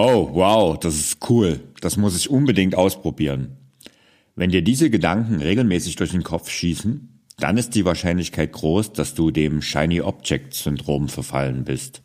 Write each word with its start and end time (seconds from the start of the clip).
Oh, 0.00 0.30
wow, 0.32 0.78
das 0.78 0.94
ist 0.94 1.28
cool. 1.28 1.58
Das 1.80 1.96
muss 1.96 2.16
ich 2.16 2.30
unbedingt 2.30 2.76
ausprobieren. 2.76 3.56
Wenn 4.36 4.50
dir 4.50 4.62
diese 4.62 4.90
Gedanken 4.90 5.40
regelmäßig 5.42 5.96
durch 5.96 6.12
den 6.12 6.22
Kopf 6.22 6.50
schießen, 6.50 7.20
dann 7.38 7.58
ist 7.58 7.74
die 7.74 7.84
Wahrscheinlichkeit 7.84 8.52
groß, 8.52 8.92
dass 8.92 9.14
du 9.14 9.32
dem 9.32 9.60
Shiny 9.60 10.00
Object 10.00 10.54
Syndrom 10.54 11.08
verfallen 11.08 11.64
bist. 11.64 12.02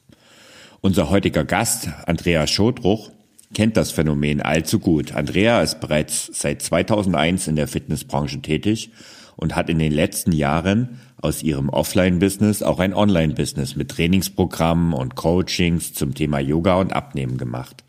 Unser 0.81 1.11
heutiger 1.11 1.45
Gast, 1.45 1.87
Andrea 2.07 2.47
Schodruch, 2.47 3.11
kennt 3.53 3.78
das 3.78 3.92
Phänomen 3.92 4.41
allzu 4.41 4.79
gut. 4.79 5.12
Andrea 5.12 5.62
ist 5.62 5.79
bereits 5.79 6.31
seit 6.33 6.63
2001 6.63 7.47
in 7.47 7.55
der 7.55 7.67
Fitnessbranche 7.67 8.41
tätig 8.41 8.89
und 9.36 9.56
hat 9.56 9.70
in 9.70 9.79
den 9.79 9.92
letzten 9.92 10.31
Jahren 10.31 11.00
aus 11.22 11.42
ihrem 11.42 11.70
Offline-Business 11.70 12.63
auch 12.63 12.79
ein 12.79 12.94
Online-Business 12.94 13.76
mit 13.76 13.90
Trainingsprogrammen 13.90 14.94
und 14.94 15.15
Coachings 15.15 15.94
zum 15.94 16.13
Thema 16.13 16.40
Yoga 16.40 16.76
und 16.76 16.94
Abnehmen 16.94 17.38
gemacht. 17.38 17.84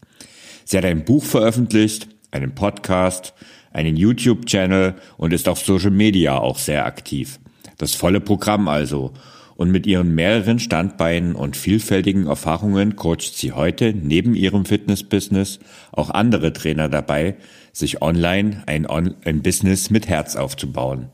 Sie 0.65 0.79
hat 0.79 0.85
ein 0.85 1.05
Buch 1.05 1.25
veröffentlicht, 1.25 2.09
einen 2.31 2.55
Podcast, 2.55 3.35
einen 3.73 3.97
YouTube-Channel 3.97 4.95
und 5.17 5.33
ist 5.33 5.49
auf 5.49 5.59
Social 5.59 5.91
Media 5.91 6.39
auch 6.39 6.59
sehr 6.59 6.87
aktiv. 6.87 7.41
Das 7.77 7.95
volle 7.95 8.21
Programm 8.21 8.69
also. 8.69 9.13
Und 9.57 9.71
mit 9.71 9.87
ihren 9.87 10.15
mehreren 10.15 10.59
Standbeinen 10.59 11.37
und 11.37 11.57
vielfältigen 11.57 12.27
Erfahrungen 12.27 12.97
coacht 12.97 13.37
sie 13.37 13.53
heute 13.53 13.95
neben 13.95 14.35
ihrem 14.35 14.65
Fitness-Business 14.65 15.61
auch 15.93 16.11
andere 16.11 16.53
Trainer 16.53 16.89
dabei, 16.89 17.37
sich 17.75 18.01
online 18.01 18.63
ein, 18.67 18.87
ein 18.87 19.43
Business 19.43 19.91
mit 19.91 20.09
Herz 20.09 20.37
aufzubauen. 20.37 21.11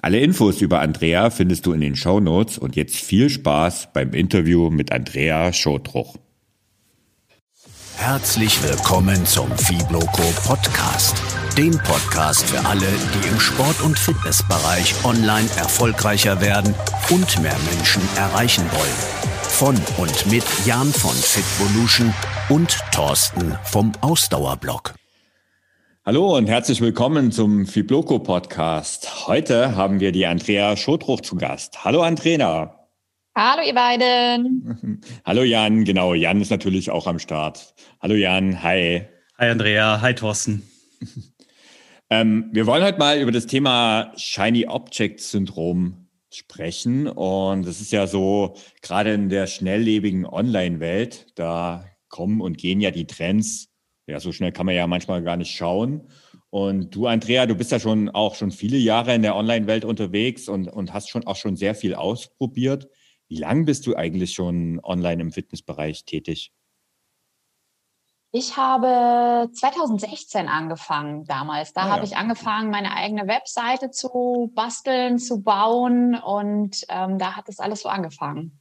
Alle 0.00 0.20
Infos 0.20 0.60
über 0.60 0.80
Andrea 0.80 1.30
findest 1.30 1.66
du 1.66 1.72
in 1.72 1.80
den 1.80 1.96
Show 1.96 2.20
Notes 2.20 2.58
und 2.58 2.76
jetzt 2.76 2.96
viel 2.96 3.30
Spaß 3.30 3.88
beim 3.92 4.12
Interview 4.12 4.70
mit 4.70 4.92
Andrea 4.92 5.52
Schotruch. 5.52 6.16
Herzlich 7.96 8.62
willkommen 8.62 9.24
zum 9.24 9.50
Fibloco 9.56 10.22
Podcast, 10.46 11.22
dem 11.56 11.78
Podcast 11.78 12.44
für 12.44 12.66
alle, 12.66 12.86
die 12.86 13.28
im 13.28 13.40
Sport- 13.40 13.80
und 13.82 13.98
Fitnessbereich 13.98 14.94
online 15.04 15.48
erfolgreicher 15.56 16.40
werden 16.40 16.74
und 17.10 17.40
mehr 17.40 17.56
Menschen 17.72 18.02
erreichen 18.16 18.64
wollen. 18.72 19.24
Von 19.42 19.76
und 19.96 20.26
mit 20.30 20.44
Jan 20.66 20.92
von 20.92 21.14
Fitvolution 21.14 22.12
und 22.48 22.78
Thorsten 22.92 23.56
vom 23.64 23.92
Ausdauerblog. 24.00 24.94
Hallo 26.06 26.36
und 26.36 26.48
herzlich 26.48 26.82
willkommen 26.82 27.32
zum 27.32 27.64
Fibloco 27.64 28.18
Podcast. 28.18 29.26
Heute 29.26 29.74
haben 29.74 30.00
wir 30.00 30.12
die 30.12 30.26
Andrea 30.26 30.76
Schotruch 30.76 31.22
zu 31.22 31.34
Gast. 31.34 31.82
Hallo 31.82 32.02
Andrea. 32.02 32.86
Hallo 33.34 33.62
ihr 33.66 33.72
beiden. 33.72 35.00
Hallo 35.24 35.44
Jan, 35.44 35.84
genau, 35.84 36.12
Jan 36.12 36.42
ist 36.42 36.50
natürlich 36.50 36.90
auch 36.90 37.06
am 37.06 37.18
Start. 37.18 37.74
Hallo 38.02 38.16
Jan, 38.16 38.62
hi. 38.62 39.06
Hi 39.38 39.48
Andrea, 39.48 40.02
hi 40.02 40.14
Thorsten. 40.14 40.68
ähm, 42.10 42.50
wir 42.52 42.66
wollen 42.66 42.84
heute 42.84 42.98
mal 42.98 43.18
über 43.18 43.32
das 43.32 43.46
Thema 43.46 44.12
Shiny 44.14 44.66
Object 44.66 45.20
Syndrom 45.20 46.08
sprechen 46.30 47.08
und 47.08 47.66
das 47.66 47.80
ist 47.80 47.92
ja 47.92 48.06
so, 48.06 48.56
gerade 48.82 49.14
in 49.14 49.30
der 49.30 49.46
schnelllebigen 49.46 50.26
Online-Welt, 50.26 51.28
da 51.34 51.86
kommen 52.10 52.42
und 52.42 52.58
gehen 52.58 52.82
ja 52.82 52.90
die 52.90 53.06
Trends 53.06 53.73
ja, 54.06 54.20
so 54.20 54.32
schnell 54.32 54.52
kann 54.52 54.66
man 54.66 54.74
ja 54.74 54.86
manchmal 54.86 55.22
gar 55.22 55.36
nicht 55.36 55.54
schauen. 55.54 56.08
Und 56.50 56.94
du, 56.94 57.06
Andrea, 57.06 57.46
du 57.46 57.54
bist 57.54 57.72
ja 57.72 57.80
schon 57.80 58.10
auch 58.10 58.34
schon 58.34 58.50
viele 58.50 58.76
Jahre 58.76 59.14
in 59.14 59.22
der 59.22 59.34
Online-Welt 59.34 59.84
unterwegs 59.84 60.48
und, 60.48 60.68
und 60.68 60.92
hast 60.92 61.08
schon 61.08 61.26
auch 61.26 61.36
schon 61.36 61.56
sehr 61.56 61.74
viel 61.74 61.94
ausprobiert. 61.94 62.88
Wie 63.28 63.38
lange 63.38 63.64
bist 63.64 63.86
du 63.86 63.96
eigentlich 63.96 64.34
schon 64.34 64.78
online 64.82 65.22
im 65.22 65.32
Fitnessbereich 65.32 66.04
tätig? 66.04 66.52
Ich 68.30 68.56
habe 68.56 69.48
2016 69.52 70.48
angefangen 70.48 71.24
damals. 71.24 71.72
Da 71.72 71.82
ah, 71.82 71.90
habe 71.90 72.04
ich 72.04 72.16
angefangen, 72.16 72.70
meine 72.70 72.92
eigene 72.92 73.28
Webseite 73.28 73.90
zu 73.90 74.52
basteln, 74.54 75.18
zu 75.18 75.42
bauen 75.42 76.16
und 76.16 76.84
ähm, 76.88 77.18
da 77.18 77.36
hat 77.36 77.48
das 77.48 77.60
alles 77.60 77.82
so 77.82 77.88
angefangen. 77.88 78.60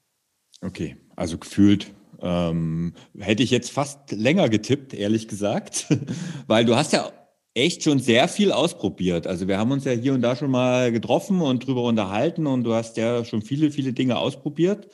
Okay, 0.61 0.95
also 1.15 1.37
gefühlt 1.39 1.91
ähm, 2.23 2.93
hätte 3.19 3.43
ich 3.43 3.51
jetzt 3.51 3.71
fast 3.71 4.11
länger 4.11 4.49
getippt, 4.49 4.93
ehrlich 4.93 5.27
gesagt, 5.27 5.87
weil 6.47 6.65
du 6.65 6.75
hast 6.75 6.93
ja 6.93 7.11
echt 7.53 7.83
schon 7.83 7.99
sehr 7.99 8.27
viel 8.27 8.51
ausprobiert. 8.51 9.27
Also 9.27 9.47
wir 9.47 9.59
haben 9.59 9.71
uns 9.71 9.83
ja 9.85 9.91
hier 9.91 10.13
und 10.13 10.21
da 10.21 10.35
schon 10.35 10.49
mal 10.49 10.91
getroffen 10.91 11.41
und 11.41 11.67
drüber 11.67 11.83
unterhalten 11.83 12.47
und 12.47 12.63
du 12.63 12.73
hast 12.73 12.97
ja 12.97 13.23
schon 13.25 13.41
viele, 13.41 13.69
viele 13.71 13.93
Dinge 13.93 14.17
ausprobiert. 14.17 14.87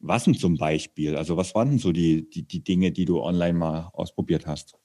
Was 0.00 0.24
denn 0.24 0.34
zum 0.34 0.56
Beispiel? 0.56 1.16
Also 1.16 1.36
was 1.36 1.54
waren 1.56 1.70
denn 1.70 1.78
so 1.78 1.90
die, 1.90 2.28
die, 2.30 2.46
die 2.46 2.62
Dinge, 2.62 2.92
die 2.92 3.04
du 3.04 3.20
online 3.20 3.58
mal 3.58 3.90
ausprobiert 3.94 4.46
hast? 4.46 4.76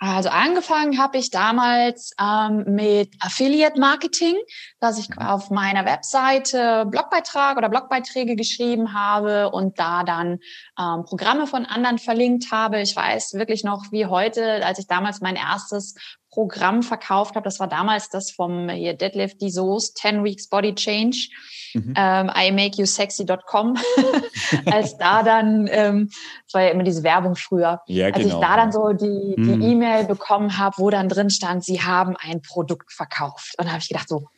Also 0.00 0.28
angefangen 0.28 0.98
habe 0.98 1.18
ich 1.18 1.30
damals 1.30 2.12
ähm, 2.20 2.64
mit 2.68 3.10
Affiliate 3.18 3.80
Marketing, 3.80 4.36
dass 4.78 4.96
ich 4.98 5.08
mhm. 5.08 5.18
auf 5.18 5.50
meiner 5.50 5.84
Webseite 5.84 6.86
Blogbeitrag 6.86 7.56
oder 7.56 7.68
Blogbeiträge 7.68 8.36
geschrieben 8.36 8.94
habe 8.94 9.50
und 9.50 9.78
da 9.80 10.04
dann 10.04 10.38
ähm, 10.78 11.04
Programme 11.04 11.48
von 11.48 11.66
anderen 11.66 11.98
verlinkt 11.98 12.52
habe. 12.52 12.80
Ich 12.80 12.94
weiß 12.94 13.34
wirklich 13.34 13.64
noch 13.64 13.86
wie 13.90 14.06
heute, 14.06 14.64
als 14.64 14.78
ich 14.78 14.86
damals 14.86 15.20
mein 15.20 15.34
erstes 15.34 15.96
Programm 16.30 16.82
verkauft 16.82 17.34
habe. 17.34 17.44
Das 17.44 17.60
war 17.60 17.68
damals 17.68 18.10
das 18.10 18.30
vom 18.30 18.68
hier 18.68 18.94
Deadlift 18.94 19.38
Soos 19.40 19.94
10 19.94 20.24
Weeks 20.24 20.48
Body 20.48 20.74
Change. 20.74 21.28
Mhm. 21.74 21.94
Ähm, 21.96 22.30
ImakeYouSexy.com. 22.34 23.76
als 24.66 24.96
da 24.98 25.22
dann, 25.22 25.68
ähm, 25.70 26.08
das 26.44 26.54
war 26.54 26.62
ja 26.62 26.70
immer 26.70 26.82
diese 26.82 27.02
Werbung 27.02 27.36
früher, 27.36 27.80
ja, 27.86 28.06
als 28.06 28.18
genau. 28.18 28.36
ich 28.36 28.46
da 28.46 28.56
dann 28.56 28.72
so 28.72 28.92
die 28.92 29.34
die 29.36 29.42
mhm. 29.42 29.62
E-Mail 29.62 30.04
bekommen 30.04 30.58
habe, 30.58 30.76
wo 30.78 30.90
dann 30.90 31.08
drin 31.08 31.30
stand, 31.30 31.64
sie 31.64 31.82
haben 31.82 32.16
ein 32.18 32.42
Produkt 32.42 32.92
verkauft. 32.92 33.54
Und 33.58 33.66
da 33.66 33.72
habe 33.72 33.80
ich 33.80 33.88
gedacht 33.88 34.08
so, 34.08 34.28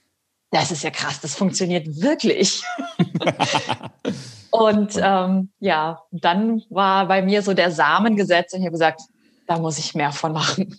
das 0.51 0.71
ist 0.71 0.83
ja 0.83 0.91
krass, 0.91 1.21
das 1.21 1.37
funktioniert 1.37 1.87
wirklich. 2.03 2.63
und 4.51 4.93
ähm, 5.01 5.51
ja, 5.61 6.03
dann 6.11 6.63
war 6.71 7.07
bei 7.07 7.23
mir 7.23 7.43
so 7.43 7.55
der 7.55 7.71
Samen 7.71 8.17
gesetzt 8.17 8.55
und 8.55 8.61
ich 8.61 8.67
habe 8.67 8.73
gesagt, 8.73 9.01
da 9.47 9.59
muss 9.59 9.79
ich 9.79 9.95
mehr 9.95 10.13
von 10.13 10.33
machen. 10.33 10.77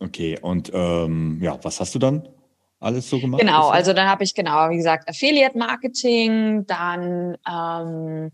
Okay, 0.00 0.38
und 0.40 0.70
ähm, 0.72 1.38
ja, 1.42 1.58
was 1.62 1.78
hast 1.78 1.94
du 1.94 1.98
dann 1.98 2.26
alles 2.80 3.10
so 3.10 3.20
gemacht? 3.20 3.40
Genau, 3.40 3.68
also 3.68 3.92
dann 3.92 4.08
habe 4.08 4.24
ich 4.24 4.34
genau, 4.34 4.70
wie 4.70 4.76
gesagt, 4.76 5.08
Affiliate 5.08 5.56
Marketing, 5.56 6.64
dann 6.66 7.36
ähm, 7.46 8.32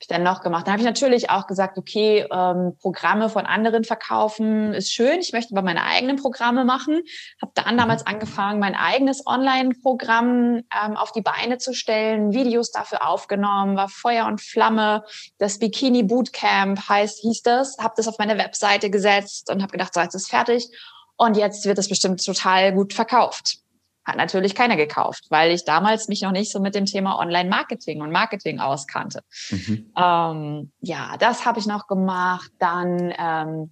ich 0.00 0.08
dann 0.08 0.22
noch 0.22 0.42
gemacht? 0.42 0.66
Dann 0.66 0.72
habe 0.72 0.82
ich 0.82 0.86
natürlich 0.86 1.30
auch 1.30 1.46
gesagt, 1.46 1.78
okay, 1.78 2.26
ähm, 2.30 2.76
Programme 2.80 3.28
von 3.28 3.46
anderen 3.46 3.84
verkaufen 3.84 4.74
ist 4.74 4.92
schön. 4.92 5.20
Ich 5.20 5.32
möchte 5.32 5.54
aber 5.54 5.62
meine 5.62 5.84
eigenen 5.84 6.16
Programme 6.16 6.64
machen. 6.64 7.00
Habe 7.40 7.52
dann 7.54 7.74
mhm. 7.74 7.78
damals 7.78 8.06
angefangen, 8.06 8.60
mein 8.60 8.74
eigenes 8.74 9.26
Online-Programm 9.26 10.62
ähm, 10.84 10.96
auf 10.96 11.12
die 11.12 11.22
Beine 11.22 11.58
zu 11.58 11.72
stellen, 11.72 12.32
Videos 12.32 12.70
dafür 12.70 13.08
aufgenommen, 13.08 13.76
war 13.76 13.88
Feuer 13.88 14.26
und 14.26 14.40
Flamme. 14.40 15.04
Das 15.38 15.58
Bikini 15.58 16.02
Bootcamp 16.02 16.88
heißt, 16.88 17.20
hieß 17.20 17.42
das. 17.42 17.78
Habe 17.78 17.94
das 17.96 18.08
auf 18.08 18.18
meine 18.18 18.38
Webseite 18.38 18.90
gesetzt 18.90 19.50
und 19.50 19.62
habe 19.62 19.72
gedacht, 19.72 19.94
so 19.94 20.00
jetzt 20.00 20.14
ist 20.14 20.30
fertig. 20.30 20.68
Und 21.16 21.36
jetzt 21.36 21.64
wird 21.64 21.78
es 21.78 21.88
bestimmt 21.88 22.24
total 22.24 22.74
gut 22.74 22.92
verkauft. 22.92 23.65
Hat 24.06 24.16
natürlich 24.16 24.54
keiner 24.54 24.76
gekauft, 24.76 25.24
weil 25.30 25.50
ich 25.50 25.64
damals 25.64 26.06
mich 26.06 26.22
noch 26.22 26.30
nicht 26.30 26.52
so 26.52 26.60
mit 26.60 26.76
dem 26.76 26.86
Thema 26.86 27.18
Online-Marketing 27.18 28.02
und 28.02 28.12
Marketing 28.12 28.60
auskannte. 28.60 29.22
Mhm. 29.50 29.92
Ähm, 29.98 30.70
ja, 30.80 31.16
das 31.18 31.44
habe 31.44 31.58
ich 31.58 31.66
noch 31.66 31.88
gemacht. 31.88 32.52
Dann 32.60 33.12
ähm, 33.18 33.70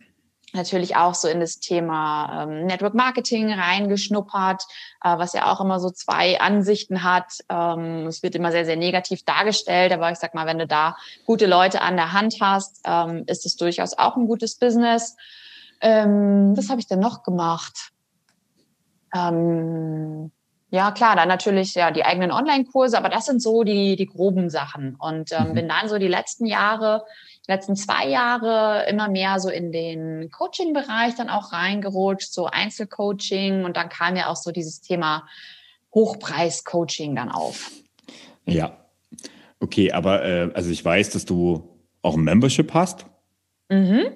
natürlich 0.54 0.96
auch 0.96 1.14
so 1.14 1.28
in 1.28 1.40
das 1.40 1.60
Thema 1.60 2.44
ähm, 2.44 2.66
Network 2.66 2.94
Marketing 2.94 3.52
reingeschnuppert, 3.52 4.62
äh, 5.02 5.18
was 5.18 5.34
ja 5.34 5.52
auch 5.52 5.60
immer 5.60 5.78
so 5.78 5.90
zwei 5.90 6.40
Ansichten 6.40 7.04
hat. 7.04 7.32
Ähm, 7.48 8.06
es 8.06 8.22
wird 8.22 8.34
immer 8.34 8.50
sehr, 8.50 8.64
sehr 8.64 8.76
negativ 8.76 9.24
dargestellt, 9.24 9.92
aber 9.92 10.10
ich 10.10 10.18
sag 10.18 10.34
mal, 10.34 10.46
wenn 10.46 10.58
du 10.58 10.66
da 10.66 10.96
gute 11.26 11.46
Leute 11.46 11.80
an 11.80 11.96
der 11.96 12.12
Hand 12.12 12.36
hast, 12.40 12.80
ähm, 12.84 13.24
ist 13.26 13.46
es 13.46 13.56
durchaus 13.56 13.96
auch 13.96 14.16
ein 14.16 14.26
gutes 14.26 14.56
Business. 14.56 15.16
Ähm, 15.80 16.56
was 16.56 16.70
habe 16.70 16.80
ich 16.80 16.86
denn 16.86 17.00
noch 17.00 17.22
gemacht? 17.22 17.93
Ähm, 19.14 20.30
ja, 20.70 20.90
klar, 20.90 21.14
dann 21.14 21.28
natürlich 21.28 21.74
ja 21.74 21.92
die 21.92 22.04
eigenen 22.04 22.32
Online-Kurse, 22.32 22.98
aber 22.98 23.08
das 23.08 23.26
sind 23.26 23.40
so 23.40 23.62
die, 23.62 23.94
die 23.94 24.06
groben 24.06 24.50
Sachen. 24.50 24.96
Und 24.96 25.30
ähm, 25.30 25.50
mhm. 25.50 25.54
bin 25.54 25.68
dann 25.68 25.88
so 25.88 25.98
die 25.98 26.08
letzten 26.08 26.46
Jahre, 26.46 27.04
letzten 27.46 27.76
zwei 27.76 28.08
Jahre 28.08 28.84
immer 28.88 29.08
mehr 29.08 29.38
so 29.38 29.50
in 29.50 29.70
den 29.70 30.30
Coaching-Bereich 30.32 31.14
dann 31.14 31.30
auch 31.30 31.52
reingerutscht, 31.52 32.32
so 32.32 32.46
Einzelcoaching 32.46 33.64
und 33.64 33.76
dann 33.76 33.88
kam 33.88 34.16
ja 34.16 34.26
auch 34.28 34.36
so 34.36 34.50
dieses 34.50 34.80
Thema 34.80 35.28
Hochpreis-Coaching 35.94 37.14
dann 37.14 37.30
auf. 37.30 37.70
Ja, 38.44 38.76
okay, 39.60 39.92
aber 39.92 40.24
äh, 40.24 40.50
also 40.54 40.70
ich 40.70 40.84
weiß, 40.84 41.10
dass 41.10 41.24
du 41.24 41.68
auch 42.02 42.14
ein 42.14 42.24
Membership 42.24 42.74
hast. 42.74 43.06
Mhm. 43.68 44.08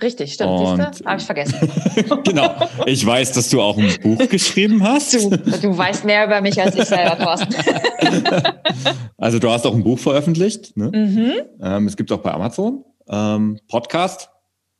Richtig, 0.00 0.34
stimmt. 0.34 0.50
Und, 0.50 0.80
Habe 0.80 1.18
ich 1.18 1.24
vergessen. 1.24 1.70
genau. 2.24 2.54
Ich 2.86 3.04
weiß, 3.04 3.32
dass 3.32 3.50
du 3.50 3.60
auch 3.60 3.76
ein 3.76 3.92
Buch 4.00 4.28
geschrieben 4.28 4.82
hast. 4.82 5.14
Du, 5.14 5.30
du 5.30 5.76
weißt 5.76 6.04
mehr 6.04 6.26
über 6.26 6.40
mich 6.40 6.60
als 6.60 6.76
ich 6.76 6.84
selber, 6.84 7.18
Thorsten. 7.18 7.54
also 9.16 9.38
du 9.40 9.50
hast 9.50 9.66
auch 9.66 9.74
ein 9.74 9.82
Buch 9.82 9.98
veröffentlicht. 9.98 10.76
Ne? 10.76 10.90
Mhm. 10.94 11.32
Ähm, 11.60 11.86
es 11.86 11.96
gibt 11.96 12.12
auch 12.12 12.18
bei 12.18 12.32
Amazon. 12.32 12.84
Ähm, 13.08 13.58
Podcast. 13.68 14.30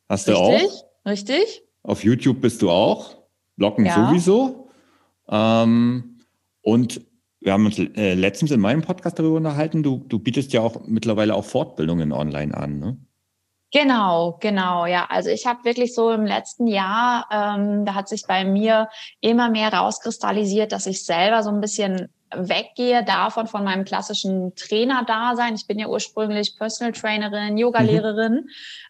Hast 0.08 0.28
du 0.28 0.32
richtig, 0.32 0.70
auch? 0.70 1.10
Richtig. 1.10 1.62
Auf 1.82 2.04
YouTube 2.04 2.40
bist 2.40 2.62
du 2.62 2.70
auch. 2.70 3.16
Bloggen 3.56 3.86
ja. 3.86 4.08
sowieso. 4.08 4.68
Ähm, 5.28 6.20
und 6.62 7.00
wir 7.40 7.52
haben 7.52 7.66
uns 7.66 7.78
äh, 7.78 8.14
letztens 8.14 8.50
in 8.52 8.60
meinem 8.60 8.82
Podcast 8.82 9.18
darüber 9.18 9.36
unterhalten, 9.36 9.82
du, 9.82 10.04
du 10.08 10.18
bietest 10.18 10.52
ja 10.52 10.60
auch 10.60 10.86
mittlerweile 10.86 11.34
auch 11.34 11.44
Fortbildungen 11.44 12.12
online 12.12 12.56
an, 12.56 12.78
ne? 12.78 12.98
Genau, 13.70 14.38
genau, 14.40 14.86
ja. 14.86 15.06
Also 15.10 15.28
ich 15.28 15.46
habe 15.46 15.64
wirklich 15.64 15.94
so 15.94 16.10
im 16.10 16.24
letzten 16.24 16.66
Jahr, 16.66 17.26
ähm, 17.30 17.84
da 17.84 17.94
hat 17.94 18.08
sich 18.08 18.24
bei 18.26 18.44
mir 18.44 18.88
immer 19.20 19.50
mehr 19.50 19.72
rauskristallisiert, 19.72 20.72
dass 20.72 20.86
ich 20.86 21.04
selber 21.04 21.42
so 21.42 21.50
ein 21.50 21.60
bisschen 21.60 22.08
weggehe 22.34 23.04
davon 23.04 23.46
von 23.46 23.64
meinem 23.64 23.84
klassischen 23.84 24.54
Trainer-Dasein. 24.54 25.54
Ich 25.54 25.66
bin 25.66 25.78
ja 25.78 25.88
ursprünglich 25.88 26.56
Personal 26.56 26.92
Trainerin, 26.92 27.58
Yoga-Lehrerin 27.58 28.46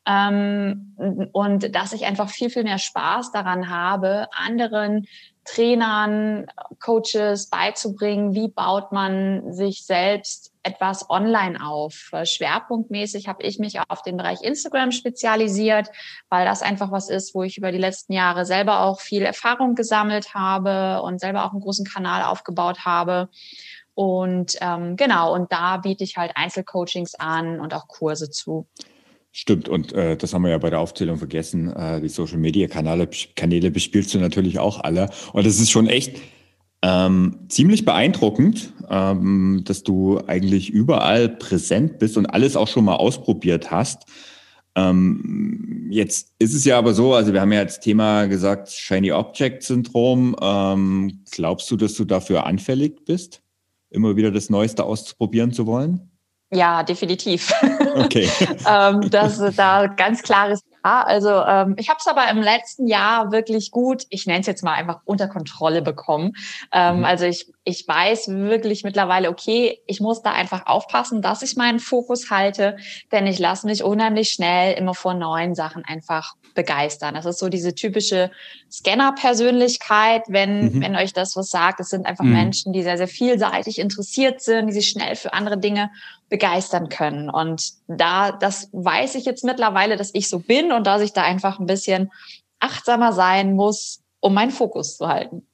mhm. 0.07 0.95
ähm, 1.07 1.29
und 1.33 1.75
dass 1.75 1.93
ich 1.93 2.07
einfach 2.07 2.29
viel, 2.31 2.51
viel 2.51 2.65
mehr 2.65 2.79
Spaß 2.79 3.33
daran 3.33 3.71
habe, 3.71 4.29
anderen 4.33 5.07
Trainern, 5.45 6.47
Coaches 6.79 7.49
beizubringen, 7.49 8.35
wie 8.35 8.49
baut 8.49 8.93
man 8.93 9.53
sich 9.53 9.87
selbst 9.87 10.53
etwas 10.69 11.09
online 11.09 11.59
auf. 11.65 12.13
Schwerpunktmäßig 12.25 13.27
habe 13.29 13.43
ich 13.43 13.59
mich 13.59 13.81
auf 13.89 14.03
den 14.03 14.17
Bereich 14.17 14.43
Instagram 14.43 14.93
spezialisiert, 14.93 15.91
weil 16.29 16.45
das 16.45 16.63
einfach 16.63 16.93
was 16.93 17.09
ist, 17.09 17.35
wo 17.35 17.43
ich 17.43 17.57
über 17.57 17.73
die 17.73 17.79
letzten 17.79 18.13
Jahre 18.13 18.45
selber 18.45 18.81
auch 18.81 19.01
viel 19.01 19.23
Erfahrung 19.23 19.75
gesammelt 19.75 20.35
habe 20.35 21.03
und 21.03 21.21
selber 21.21 21.45
auch 21.45 21.53
einen 21.53 21.61
großen 21.61 21.87
Kanal 21.87 22.23
aufgebaut 22.23 22.85
habe. 22.85 23.29
Und 23.95 24.57
ähm, 24.61 24.97
genau, 24.97 25.35
und 25.35 25.51
da 25.51 25.79
biete 25.79 26.05
ich 26.05 26.17
halt 26.17 26.33
Einzelcoachings 26.37 27.17
an 27.17 27.59
und 27.59 27.75
auch 27.75 27.89
Kurse 27.89 28.31
zu. 28.31 28.67
Stimmt, 29.33 29.69
und 29.69 29.93
äh, 29.93 30.17
das 30.17 30.35
haben 30.35 30.43
wir 30.43 30.51
ja 30.51 30.59
bei 30.59 30.71
der 30.71 30.81
Aufzählung 30.81 31.17
vergessen. 31.17 31.75
Äh, 31.75 32.01
die 32.01 32.09
Social 32.09 32.39
Media 32.39 32.69
Kanäle, 32.69 33.09
Kanäle 33.35 33.71
bespielst 33.71 34.15
du 34.15 34.19
natürlich 34.19 34.59
auch 34.59 34.81
alle. 34.81 35.11
Und 35.33 35.47
es 35.47 35.61
ist 35.61 35.71
schon 35.71 35.87
echt 35.87 36.17
ähm, 36.83 37.47
ziemlich 37.49 37.85
beeindruckend, 37.85 38.73
ähm, 38.89 39.63
dass 39.65 39.83
du 39.83 40.21
eigentlich 40.27 40.71
überall 40.71 41.29
präsent 41.29 41.99
bist 41.99 42.17
und 42.17 42.27
alles 42.27 42.57
auch 42.57 42.69
schon 42.69 42.85
mal 42.85 42.97
ausprobiert 42.97 43.71
hast. 43.71 44.05
Ähm, 44.77 45.89
jetzt 45.91 46.35
ist 46.39 46.55
es 46.55 46.65
ja 46.65 46.79
aber 46.79 46.95
so, 46.95 47.15
also 47.15 47.33
wir 47.33 47.41
haben 47.41 47.53
ja 47.53 47.61
als 47.61 47.81
Thema 47.81 48.27
gesagt, 48.27 48.71
Shiny 48.71 49.11
Object 49.11 49.65
Syndrom. 49.65 50.37
Ähm, 50.41 51.25
glaubst 51.31 51.71
du, 51.71 51.77
dass 51.77 51.95
du 51.95 52.05
dafür 52.05 52.47
anfällig 52.47 53.05
bist, 53.05 53.43
immer 53.91 54.15
wieder 54.15 54.31
das 54.31 54.51
Neueste 54.51 54.85
auszuprobieren 54.85 55.53
zu 55.53 55.67
wollen? 55.67 56.11
Ja, 56.53 56.83
definitiv. 56.83 57.53
Okay. 57.97 58.29
ähm, 58.71 59.11
das 59.11 59.39
ist 59.39 59.59
da 59.59 59.87
ganz 59.87 60.23
klares 60.23 60.63
Ja. 60.85 61.03
Also 61.03 61.31
ähm, 61.31 61.75
ich 61.79 61.89
habe 61.89 61.99
es 62.01 62.07
aber 62.07 62.29
im 62.31 62.43
letzten 62.43 62.87
Jahr 62.87 63.33
wirklich 63.33 63.71
gut, 63.71 64.05
ich 64.11 64.27
nenne 64.27 64.41
es 64.41 64.47
jetzt 64.47 64.63
mal 64.63 64.75
einfach 64.75 65.01
unter 65.05 65.29
Kontrolle 65.29 65.83
bekommen. 65.83 66.33
Ähm, 66.73 66.99
mhm. 66.99 67.05
Also 67.05 67.27
ich, 67.27 67.53
ich 67.65 67.87
weiß 67.87 68.29
wirklich 68.29 68.85
mittlerweile, 68.85 69.31
okay, 69.31 69.81
ich 69.87 70.01
muss 70.01 70.23
da 70.23 70.33
einfach 70.33 70.67
aufpassen, 70.67 71.23
dass 71.23 71.43
ich 71.43 71.57
meinen 71.57 71.81
Fokus 71.81 72.31
halte, 72.31 72.77
denn 73.13 73.27
ich 73.27 73.39
lasse 73.39 73.67
mich 73.67 73.83
unheimlich 73.83 74.31
schnell 74.31 74.75
immer 74.75 74.95
vor 74.95 75.15
neuen 75.15 75.55
Sachen 75.55 75.85
einfach 75.85 76.35
begeistern. 76.55 77.15
Das 77.15 77.27
ist 77.27 77.39
so 77.39 77.49
diese 77.49 77.75
typische 77.75 78.31
Scanner-Persönlichkeit, 78.71 80.25
wenn, 80.29 80.75
mhm. 80.75 80.83
wenn 80.83 80.97
euch 80.97 81.13
das 81.13 81.37
was 81.37 81.51
sagt. 81.51 81.81
Es 81.81 81.89
sind 81.89 82.07
einfach 82.07 82.25
mhm. 82.25 82.33
Menschen, 82.33 82.73
die 82.73 82.83
sehr, 82.83 82.99
sehr 82.99 83.09
vielseitig 83.09 83.79
interessiert 83.79 84.41
sind, 84.41 84.69
die 84.69 84.73
sich 84.75 84.89
schnell 84.89 85.17
für 85.17 85.33
andere 85.33 85.59
Dinge 85.59 85.91
begeistern 86.29 86.89
können. 86.89 87.31
Und 87.31 87.73
da, 87.87 88.33
das 88.33 88.69
weiß 88.73 89.15
ich 89.15 89.25
jetzt 89.25 89.45
mittlerweile, 89.45 89.97
dass 89.97 90.11
ich 90.13 90.29
so 90.29 90.39
bin 90.39 90.73
und 90.73 90.87
dass 90.87 91.03
ich 91.03 91.13
da 91.13 91.23
einfach 91.23 91.59
ein 91.59 91.67
bisschen 91.67 92.11
achtsamer 92.61 93.13
sein 93.13 93.55
muss, 93.55 94.03
um 94.21 94.35
meinen 94.35 94.51
Fokus 94.51 94.97
zu 94.97 95.09
halten. 95.09 95.48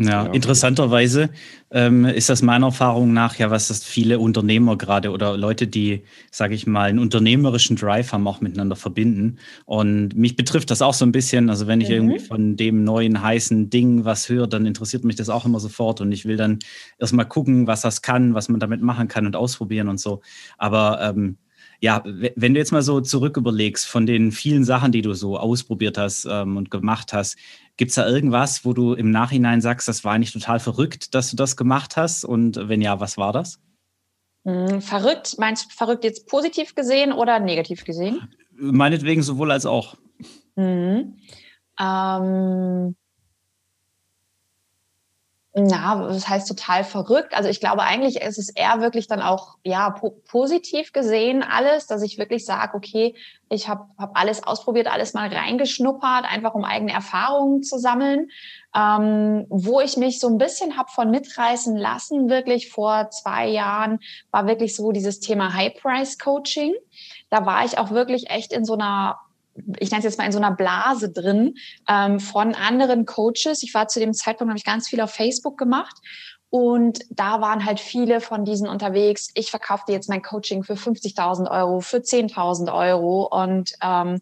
Ja, 0.00 0.26
ja, 0.26 0.32
interessanterweise 0.32 1.28
ähm, 1.72 2.04
ist 2.04 2.28
das 2.28 2.40
meiner 2.40 2.66
Erfahrung 2.66 3.12
nach 3.12 3.36
ja, 3.36 3.50
was 3.50 3.66
das 3.66 3.82
viele 3.82 4.20
Unternehmer 4.20 4.78
gerade 4.78 5.10
oder 5.10 5.36
Leute, 5.36 5.66
die, 5.66 6.04
sage 6.30 6.54
ich 6.54 6.68
mal, 6.68 6.88
einen 6.88 7.00
unternehmerischen 7.00 7.74
Drive 7.74 8.12
haben, 8.12 8.28
auch 8.28 8.40
miteinander 8.40 8.76
verbinden. 8.76 9.38
Und 9.64 10.14
mich 10.16 10.36
betrifft 10.36 10.70
das 10.70 10.82
auch 10.82 10.94
so 10.94 11.04
ein 11.04 11.10
bisschen. 11.10 11.50
Also 11.50 11.66
wenn 11.66 11.80
ich 11.80 11.88
mhm. 11.88 11.94
irgendwie 11.94 12.18
von 12.20 12.56
dem 12.56 12.84
neuen 12.84 13.20
heißen 13.20 13.70
Ding 13.70 14.04
was 14.04 14.28
höre, 14.28 14.46
dann 14.46 14.66
interessiert 14.66 15.02
mich 15.02 15.16
das 15.16 15.28
auch 15.28 15.44
immer 15.44 15.58
sofort 15.58 16.00
und 16.00 16.12
ich 16.12 16.26
will 16.26 16.36
dann 16.36 16.60
erstmal 17.00 17.26
gucken, 17.26 17.66
was 17.66 17.80
das 17.80 18.00
kann, 18.00 18.34
was 18.34 18.48
man 18.48 18.60
damit 18.60 18.80
machen 18.80 19.08
kann 19.08 19.26
und 19.26 19.34
ausprobieren 19.34 19.88
und 19.88 19.98
so. 19.98 20.20
Aber 20.58 21.00
ähm, 21.02 21.38
ja, 21.80 22.02
wenn 22.04 22.54
du 22.54 22.60
jetzt 22.60 22.72
mal 22.72 22.82
so 22.82 23.00
zurück 23.00 23.36
überlegst 23.36 23.86
von 23.86 24.04
den 24.06 24.32
vielen 24.32 24.64
Sachen, 24.64 24.90
die 24.90 25.02
du 25.02 25.14
so 25.14 25.38
ausprobiert 25.38 25.96
hast 25.96 26.26
ähm, 26.28 26.56
und 26.56 26.70
gemacht 26.70 27.12
hast, 27.12 27.36
gibt 27.76 27.90
es 27.90 27.94
da 27.94 28.08
irgendwas, 28.08 28.64
wo 28.64 28.72
du 28.72 28.94
im 28.94 29.10
Nachhinein 29.10 29.60
sagst, 29.60 29.86
das 29.86 30.02
war 30.02 30.12
eigentlich 30.12 30.32
total 30.32 30.58
verrückt, 30.58 31.14
dass 31.14 31.30
du 31.30 31.36
das 31.36 31.56
gemacht 31.56 31.96
hast? 31.96 32.24
Und 32.24 32.68
wenn 32.68 32.82
ja, 32.82 32.98
was 32.98 33.16
war 33.16 33.32
das? 33.32 33.60
Hm, 34.44 34.80
verrückt, 34.80 35.36
meinst 35.38 35.66
du 35.66 35.76
verrückt 35.76 36.04
jetzt 36.04 36.26
positiv 36.26 36.74
gesehen 36.74 37.12
oder 37.12 37.38
negativ 37.38 37.84
gesehen? 37.84 38.28
Meinetwegen 38.56 39.22
sowohl 39.22 39.52
als 39.52 39.64
auch. 39.64 39.94
Mhm. 40.56 41.16
Ähm, 41.80 42.96
na, 45.58 46.08
das 46.08 46.28
heißt 46.28 46.48
total 46.48 46.84
verrückt. 46.84 47.34
Also 47.34 47.48
ich 47.48 47.60
glaube 47.60 47.82
eigentlich 47.82 48.20
ist 48.20 48.38
es 48.38 48.48
eher 48.50 48.80
wirklich 48.80 49.06
dann 49.06 49.20
auch 49.20 49.56
ja 49.64 49.90
po 49.90 50.10
positiv 50.28 50.92
gesehen 50.92 51.42
alles, 51.42 51.86
dass 51.86 52.02
ich 52.02 52.18
wirklich 52.18 52.44
sage, 52.44 52.76
okay, 52.76 53.14
ich 53.48 53.68
habe 53.68 53.86
hab 53.96 54.18
alles 54.18 54.42
ausprobiert, 54.42 54.86
alles 54.86 55.14
mal 55.14 55.28
reingeschnuppert, 55.28 56.24
einfach 56.24 56.54
um 56.54 56.64
eigene 56.64 56.92
Erfahrungen 56.92 57.62
zu 57.62 57.78
sammeln. 57.78 58.30
Ähm, 58.76 59.46
wo 59.48 59.80
ich 59.80 59.96
mich 59.96 60.20
so 60.20 60.28
ein 60.28 60.38
bisschen 60.38 60.76
habe 60.76 60.90
von 60.90 61.10
mitreißen 61.10 61.76
lassen, 61.76 62.28
wirklich 62.28 62.70
vor 62.70 63.08
zwei 63.10 63.48
Jahren, 63.48 64.00
war 64.30 64.46
wirklich 64.46 64.76
so 64.76 64.92
dieses 64.92 65.20
Thema 65.20 65.54
High 65.54 65.74
Price 65.80 66.18
Coaching. 66.18 66.74
Da 67.30 67.46
war 67.46 67.64
ich 67.64 67.78
auch 67.78 67.90
wirklich 67.90 68.28
echt 68.28 68.52
in 68.52 68.66
so 68.66 68.74
einer 68.74 69.18
ich 69.78 69.90
nenne 69.90 69.98
es 69.98 70.04
jetzt 70.04 70.18
mal 70.18 70.24
in 70.24 70.32
so 70.32 70.38
einer 70.38 70.54
Blase 70.54 71.10
drin 71.10 71.54
ähm, 71.88 72.20
von 72.20 72.54
anderen 72.54 73.06
Coaches. 73.06 73.62
Ich 73.62 73.74
war 73.74 73.88
zu 73.88 74.00
dem 74.00 74.14
Zeitpunkt, 74.14 74.50
habe 74.50 74.58
ich 74.58 74.64
ganz 74.64 74.88
viel 74.88 75.00
auf 75.00 75.10
Facebook 75.10 75.58
gemacht. 75.58 75.96
Und 76.50 77.00
da 77.10 77.40
waren 77.40 77.64
halt 77.64 77.78
viele 77.78 78.20
von 78.20 78.44
diesen 78.44 78.68
unterwegs. 78.68 79.28
Ich 79.34 79.50
verkaufe 79.50 79.84
dir 79.86 79.92
jetzt 79.92 80.08
mein 80.08 80.22
Coaching 80.22 80.62
für 80.62 80.74
50.000 80.74 81.50
Euro, 81.50 81.80
für 81.80 81.98
10.000 81.98 82.72
Euro. 82.72 83.26
Und, 83.26 83.72
ähm, 83.82 84.20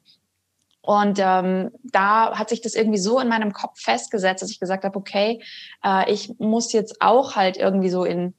und 0.80 1.18
ähm, 1.20 1.70
da 1.84 2.36
hat 2.36 2.48
sich 2.48 2.60
das 2.62 2.74
irgendwie 2.74 2.98
so 2.98 3.20
in 3.20 3.28
meinem 3.28 3.52
Kopf 3.52 3.80
festgesetzt, 3.80 4.42
dass 4.42 4.50
ich 4.50 4.58
gesagt 4.58 4.84
habe, 4.84 4.98
okay, 4.98 5.40
äh, 5.84 6.10
ich 6.12 6.34
muss 6.38 6.72
jetzt 6.72 7.00
auch 7.00 7.36
halt 7.36 7.56
irgendwie 7.56 7.90
so 7.90 8.04
in 8.04 8.34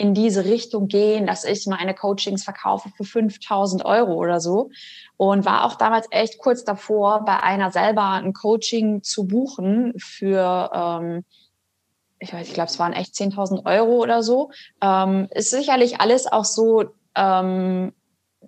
in 0.00 0.14
diese 0.14 0.46
Richtung 0.46 0.88
gehen, 0.88 1.26
dass 1.26 1.44
ich 1.44 1.66
meine 1.66 1.94
Coachings 1.94 2.42
verkaufe 2.42 2.88
für 2.96 3.04
5000 3.04 3.84
Euro 3.84 4.14
oder 4.14 4.40
so. 4.40 4.70
Und 5.18 5.44
war 5.44 5.66
auch 5.66 5.74
damals 5.74 6.06
echt 6.10 6.38
kurz 6.38 6.64
davor, 6.64 7.26
bei 7.26 7.42
einer 7.42 7.70
selber 7.70 8.08
ein 8.08 8.32
Coaching 8.32 9.02
zu 9.02 9.26
buchen 9.26 9.92
für, 9.98 10.70
ähm, 10.72 11.24
ich 12.18 12.32
weiß, 12.32 12.48
ich 12.48 12.54
glaube, 12.54 12.70
es 12.70 12.78
waren 12.78 12.94
echt 12.94 13.12
10.000 13.12 13.66
Euro 13.66 13.98
oder 13.98 14.22
so. 14.22 14.52
Ähm, 14.80 15.28
ist 15.32 15.50
sicherlich 15.50 16.00
alles 16.00 16.26
auch 16.26 16.46
so 16.46 16.86
ähm, 17.14 17.92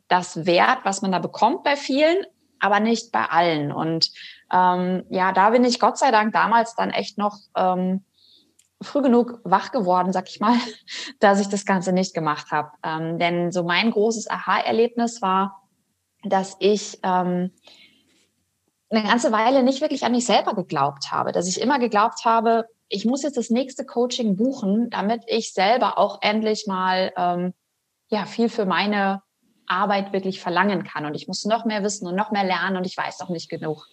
das 0.08 0.46
Wert, 0.46 0.78
was 0.84 1.02
man 1.02 1.12
da 1.12 1.18
bekommt 1.18 1.64
bei 1.64 1.76
vielen, 1.76 2.24
aber 2.60 2.80
nicht 2.80 3.12
bei 3.12 3.26
allen. 3.26 3.72
Und 3.72 4.10
ähm, 4.50 5.04
ja, 5.10 5.32
da 5.32 5.50
bin 5.50 5.66
ich 5.66 5.78
Gott 5.78 5.98
sei 5.98 6.10
Dank 6.10 6.32
damals 6.32 6.74
dann 6.76 6.88
echt 6.88 7.18
noch 7.18 7.36
ähm, 7.54 8.06
früh 8.82 9.02
genug 9.02 9.40
wach 9.44 9.72
geworden, 9.72 10.12
sag 10.12 10.28
ich 10.28 10.40
mal, 10.40 10.56
dass 11.20 11.40
ich 11.40 11.48
das 11.48 11.64
Ganze 11.64 11.92
nicht 11.92 12.14
gemacht 12.14 12.50
habe. 12.50 12.70
Ähm, 12.82 13.18
denn 13.18 13.52
so 13.52 13.62
mein 13.64 13.90
großes 13.90 14.30
Aha-Erlebnis 14.30 15.22
war, 15.22 15.62
dass 16.24 16.56
ich 16.60 16.98
ähm, 17.02 17.52
eine 18.90 19.02
ganze 19.04 19.32
Weile 19.32 19.62
nicht 19.62 19.80
wirklich 19.80 20.04
an 20.04 20.12
mich 20.12 20.26
selber 20.26 20.54
geglaubt 20.54 21.10
habe, 21.10 21.32
dass 21.32 21.48
ich 21.48 21.60
immer 21.60 21.78
geglaubt 21.78 22.24
habe, 22.24 22.66
ich 22.88 23.06
muss 23.06 23.22
jetzt 23.22 23.38
das 23.38 23.48
nächste 23.48 23.86
Coaching 23.86 24.36
buchen, 24.36 24.90
damit 24.90 25.24
ich 25.26 25.54
selber 25.54 25.98
auch 25.98 26.18
endlich 26.20 26.66
mal 26.66 27.12
ähm, 27.16 27.54
ja 28.08 28.26
viel 28.26 28.50
für 28.50 28.66
meine 28.66 29.22
Arbeit 29.66 30.12
wirklich 30.12 30.40
verlangen 30.40 30.84
kann. 30.84 31.06
Und 31.06 31.14
ich 31.14 31.26
muss 31.26 31.44
noch 31.46 31.64
mehr 31.64 31.82
wissen 31.82 32.06
und 32.06 32.14
noch 32.14 32.30
mehr 32.30 32.44
lernen 32.44 32.76
und 32.76 32.86
ich 32.86 32.96
weiß 32.96 33.18
noch 33.20 33.30
nicht 33.30 33.48
genug. 33.48 33.86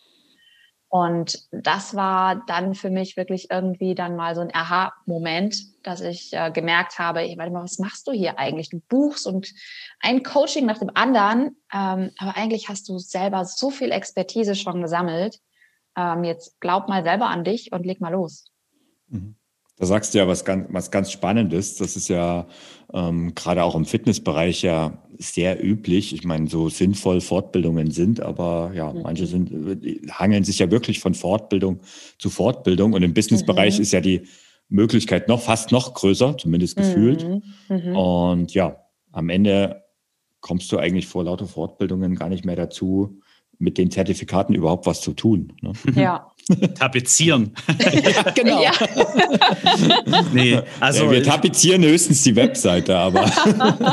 Und 0.92 1.48
das 1.52 1.96
war 1.96 2.44
dann 2.48 2.74
für 2.74 2.90
mich 2.90 3.16
wirklich 3.16 3.52
irgendwie 3.52 3.94
dann 3.94 4.16
mal 4.16 4.34
so 4.34 4.42
ein 4.42 4.54
Aha-Moment, 4.54 5.56
dass 5.84 6.02
ich 6.02 6.34
äh, 6.34 6.50
gemerkt 6.52 6.98
habe, 6.98 7.24
ich 7.24 7.38
warte 7.38 7.52
mal, 7.52 7.64
was 7.64 7.78
machst 7.78 8.08
du 8.08 8.12
hier 8.12 8.40
eigentlich? 8.40 8.70
Du 8.70 8.80
buchst 8.90 9.28
und 9.28 9.54
ein 10.00 10.24
Coaching 10.24 10.66
nach 10.66 10.80
dem 10.80 10.90
anderen, 10.96 11.58
ähm, 11.72 12.12
aber 12.18 12.36
eigentlich 12.36 12.70
hast 12.70 12.90
du 12.90 12.98
selber 12.98 13.46
so 13.46 13.70
viel 13.70 13.92
Expertise 13.92 14.56
schon 14.56 14.82
gesammelt. 14.82 15.40
Ähm, 15.96 16.24
jetzt 16.24 16.60
glaub 16.60 16.90
mal 16.90 17.04
selber 17.04 17.28
an 17.28 17.44
dich 17.44 17.72
und 17.72 17.86
leg 17.86 18.02
mal 18.02 18.12
los. 18.12 18.46
Mhm. 19.10 19.36
Da 19.80 19.86
sagst 19.86 20.14
du 20.14 20.18
ja 20.18 20.28
was 20.28 20.44
ganz, 20.44 20.68
was 20.70 20.92
ganz 20.92 21.10
Spannendes. 21.10 21.78
Das 21.78 21.96
ist 21.96 22.10
ja 22.10 22.48
ähm, 22.94 23.34
gerade 23.34 23.64
auch 23.64 23.76
im 23.76 23.86
Fitnessbereich 23.86 24.62
ja 24.62 25.02
sehr 25.18 25.64
üblich. 25.64 26.14
Ich 26.14 26.26
meine, 26.26 26.48
so 26.48 26.68
sinnvoll 26.68 27.22
Fortbildungen 27.22 27.90
sind, 27.92 28.22
aber 28.22 28.72
ja, 28.76 28.92
mhm. 28.92 29.04
manche 29.04 29.26
sind, 29.26 29.50
hangeln 30.12 30.44
sich 30.44 30.60
ja 30.60 30.70
wirklich 30.70 31.00
von 31.00 31.14
Fortbildung 31.14 31.80
zu 32.18 32.30
Fortbildung. 32.30 32.92
Und 32.92 33.04
im 33.04 33.14
Businessbereich 33.14 33.78
mhm. 33.78 33.82
ist 33.82 33.94
ja 33.94 34.02
die 34.02 34.24
Möglichkeit 34.68 35.30
noch 35.30 35.42
fast 35.42 35.72
noch 35.72 35.94
größer, 35.94 36.38
zumindest 36.38 36.76
gefühlt. 36.76 37.26
Mhm. 37.26 37.42
mhm. 37.70 37.96
Und 37.96 38.54
ja, 38.54 38.84
am 39.14 39.30
Ende 39.30 39.84
kommst 40.42 40.72
du 40.74 40.78
eigentlich 40.78 41.08
vor 41.08 41.24
lauter 41.24 41.48
Fortbildungen 41.48 42.16
gar 42.16 42.28
nicht 42.28 42.44
mehr 42.44 42.56
dazu, 42.58 43.22
mit 43.60 43.78
den 43.78 43.92
Zertifikaten 43.92 44.56
überhaupt 44.56 44.86
was 44.86 45.02
zu 45.02 45.14
tun. 45.14 45.54
Ne? 45.62 45.74
Ja. 45.96 46.32
Tapezieren. 46.76 47.54
ja, 47.80 48.32
genau. 48.36 48.64
Ja. 48.64 48.72
nee, 50.34 50.60
also 50.80 51.06
ja, 51.06 51.12
wir 51.12 51.24
tapezieren 51.24 51.84
höchstens 51.84 52.24
die 52.24 52.36
Webseite, 52.36 52.98
aber. 52.98 53.32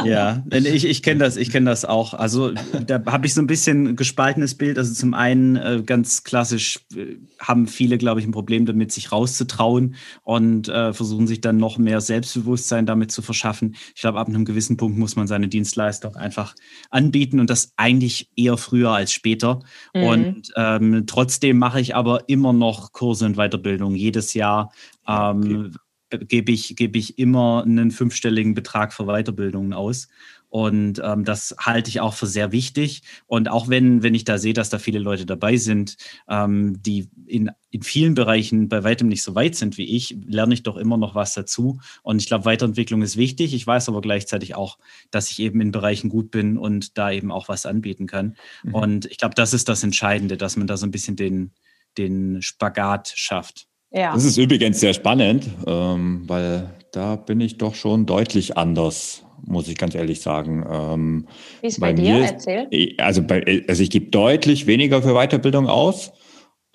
ja, 0.05 0.43
ich, 0.51 0.85
ich 0.87 1.03
kenne 1.03 1.21
das, 1.21 1.37
ich 1.37 1.51
kenne 1.51 1.69
das 1.69 1.85
auch. 1.85 2.15
Also 2.15 2.53
da 2.87 3.03
habe 3.07 3.27
ich 3.27 3.35
so 3.35 3.43
ein 3.43 3.47
bisschen 3.47 3.97
gespaltenes 3.97 4.55
Bild. 4.55 4.79
Also 4.79 4.95
zum 4.95 5.15
einen 5.15 5.57
äh, 5.57 5.83
ganz 5.85 6.25
klassisch 6.25 6.81
äh, 6.95 7.17
haben 7.39 7.67
viele, 7.67 7.99
glaube 7.99 8.21
ich, 8.21 8.27
ein 8.27 8.33
Problem 8.33 8.65
damit, 8.65 8.91
sich 8.93 9.13
rauszutrauen 9.13 9.97
und 10.23 10.69
äh, 10.69 10.93
versuchen 10.93 11.27
sich 11.27 11.41
dann 11.41 11.59
noch 11.59 11.79
mehr 11.79 12.01
Selbstbewusstsein 12.01 12.87
damit 12.87 13.13
zu 13.13 13.23
verschaffen. 13.23 13.77
Ich 13.95 14.01
glaube, 14.01 14.19
ab 14.19 14.29
einem 14.29 14.45
gewissen 14.45 14.77
Punkt 14.77 14.99
muss 14.99 15.17
man 15.17 15.27
seine 15.27 15.49
Dienstleistung 15.49 16.17
einfach 16.17 16.55
anbieten 16.91 17.41
und 17.41 17.51
das 17.51 17.73
eigentlich 17.77 18.31
eher 18.37 18.57
früher 18.57 18.91
als 18.91 19.13
später. 19.13 19.61
Mhm. 19.95 20.03
Und 20.03 20.53
ähm, 20.57 21.05
trotzdem 21.07 21.59
mache 21.59 21.81
ich 21.81 21.95
aber 21.95 22.29
immer 22.29 22.46
noch 22.53 22.93
Kurse 22.93 23.27
und 23.27 23.37
Weiterbildung. 23.37 23.95
Jedes 23.95 24.35
Jahr 24.35 24.73
ähm, 25.07 25.73
okay. 26.13 26.25
gebe 26.27 26.53
ich, 26.53 26.77
gebe 26.77 26.99
ich 26.99 27.19
immer 27.19 27.63
einen 27.65 27.91
fünfstelligen 27.91 28.55
Betrag 28.55 28.93
für 28.93 29.07
Weiterbildungen 29.07 29.73
aus. 29.73 30.09
Und 30.49 31.03
ähm, 31.05 31.25
das 31.25 31.55
halte 31.59 31.91
ich 31.91 32.01
auch 32.01 32.15
für 32.15 32.27
sehr 32.27 32.53
wichtig. 32.53 33.03
Und 33.27 33.51
auch 33.51 33.69
wenn, 33.69 34.03
wenn 34.03 34.15
ich 34.15 34.25
da 34.25 34.39
sehe, 34.39 34.53
dass 34.53 34.71
da 34.71 34.79
viele 34.79 35.01
Leute 35.01 35.27
dabei 35.27 35.57
sind, 35.57 35.97
ähm, 36.29 36.81
die 36.83 37.11
in, 37.27 37.51
in 37.71 37.83
vielen 37.83 38.15
Bereichen 38.15 38.69
bei 38.69 38.85
weitem 38.85 39.09
nicht 39.09 39.23
so 39.23 39.35
weit 39.35 39.57
sind 39.57 39.77
wie 39.77 39.97
ich, 39.97 40.17
lerne 40.27 40.55
ich 40.55 40.63
doch 40.63 40.77
immer 40.77 40.97
noch 40.97 41.15
was 41.15 41.35
dazu. 41.35 41.81
Und 42.03 42.23
ich 42.23 42.29
glaube, 42.29 42.45
Weiterentwicklung 42.45 43.03
ist 43.03 43.17
wichtig. 43.17 43.55
Ich 43.55 43.67
weiß 43.67 43.89
aber 43.89 44.01
gleichzeitig 44.01 44.55
auch, 44.55 44.79
dass 45.11 45.31
ich 45.31 45.41
eben 45.41 45.61
in 45.61 45.73
Bereichen 45.73 46.09
gut 46.09 46.31
bin 46.31 46.57
und 46.57 46.97
da 46.97 47.11
eben 47.11 47.33
auch 47.33 47.49
was 47.49 47.67
anbieten 47.67 48.07
kann. 48.07 48.37
Mhm. 48.63 48.75
Und 48.75 49.07
ich 49.07 49.19
glaube, 49.19 49.35
das 49.35 49.53
ist 49.53 49.69
das 49.69 49.83
Entscheidende, 49.83 50.37
dass 50.37 50.57
man 50.57 50.67
da 50.67 50.77
so 50.77 50.87
ein 50.87 50.93
bisschen 50.93 51.17
den, 51.17 51.51
den 51.99 52.43
Spagat 52.43 53.13
schafft. 53.15 53.67
Ja. 53.91 54.13
Das 54.13 54.25
ist 54.25 54.37
übrigens 54.37 54.81
sehr 54.81 54.95
spannend, 54.95 55.49
ähm, 55.67 56.25
weil 56.27 56.71
da 56.93 57.17
bin 57.17 57.41
ich 57.41 57.59
doch 57.59 57.75
schon 57.75 58.07
deutlich 58.07 58.57
anders 58.57 59.23
muss 59.45 59.69
ich 59.69 59.77
ganz 59.77 59.95
ehrlich 59.95 60.21
sagen. 60.21 60.65
Ähm, 60.69 61.27
Wie 61.61 61.69
ist 61.69 61.81
bei, 61.81 61.93
bei 61.93 62.03
dir? 62.03 62.15
Mir, 62.15 62.25
Erzähl. 62.25 62.95
Also, 62.99 63.23
bei, 63.23 63.65
also 63.69 63.83
ich 63.83 63.91
gebe 63.91 64.07
deutlich 64.07 64.67
weniger 64.67 65.03
für 65.03 65.15
Weiterbildung 65.15 65.69
aus. 65.69 66.13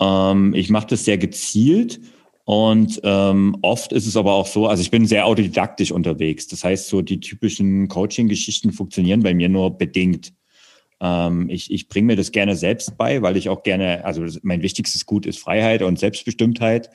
Ähm, 0.00 0.54
ich 0.54 0.70
mache 0.70 0.86
das 0.88 1.04
sehr 1.04 1.18
gezielt 1.18 2.00
und 2.44 3.00
ähm, 3.04 3.56
oft 3.62 3.92
ist 3.92 4.06
es 4.06 4.16
aber 4.16 4.32
auch 4.32 4.46
so, 4.46 4.66
also 4.66 4.82
ich 4.82 4.90
bin 4.90 5.06
sehr 5.06 5.26
autodidaktisch 5.26 5.92
unterwegs. 5.92 6.48
Das 6.48 6.64
heißt, 6.64 6.88
so 6.88 7.02
die 7.02 7.20
typischen 7.20 7.88
Coaching-Geschichten 7.88 8.72
funktionieren 8.72 9.22
bei 9.22 9.34
mir 9.34 9.48
nur 9.48 9.76
bedingt. 9.76 10.32
Ähm, 11.02 11.50
ich 11.50 11.70
ich 11.70 11.88
bringe 11.88 12.06
mir 12.06 12.16
das 12.16 12.32
gerne 12.32 12.56
selbst 12.56 12.96
bei, 12.96 13.20
weil 13.20 13.36
ich 13.36 13.48
auch 13.48 13.64
gerne, 13.64 14.04
also 14.04 14.24
mein 14.42 14.62
wichtigstes 14.62 15.04
Gut 15.04 15.26
ist 15.26 15.38
Freiheit 15.38 15.82
und 15.82 15.98
Selbstbestimmtheit. 15.98 16.90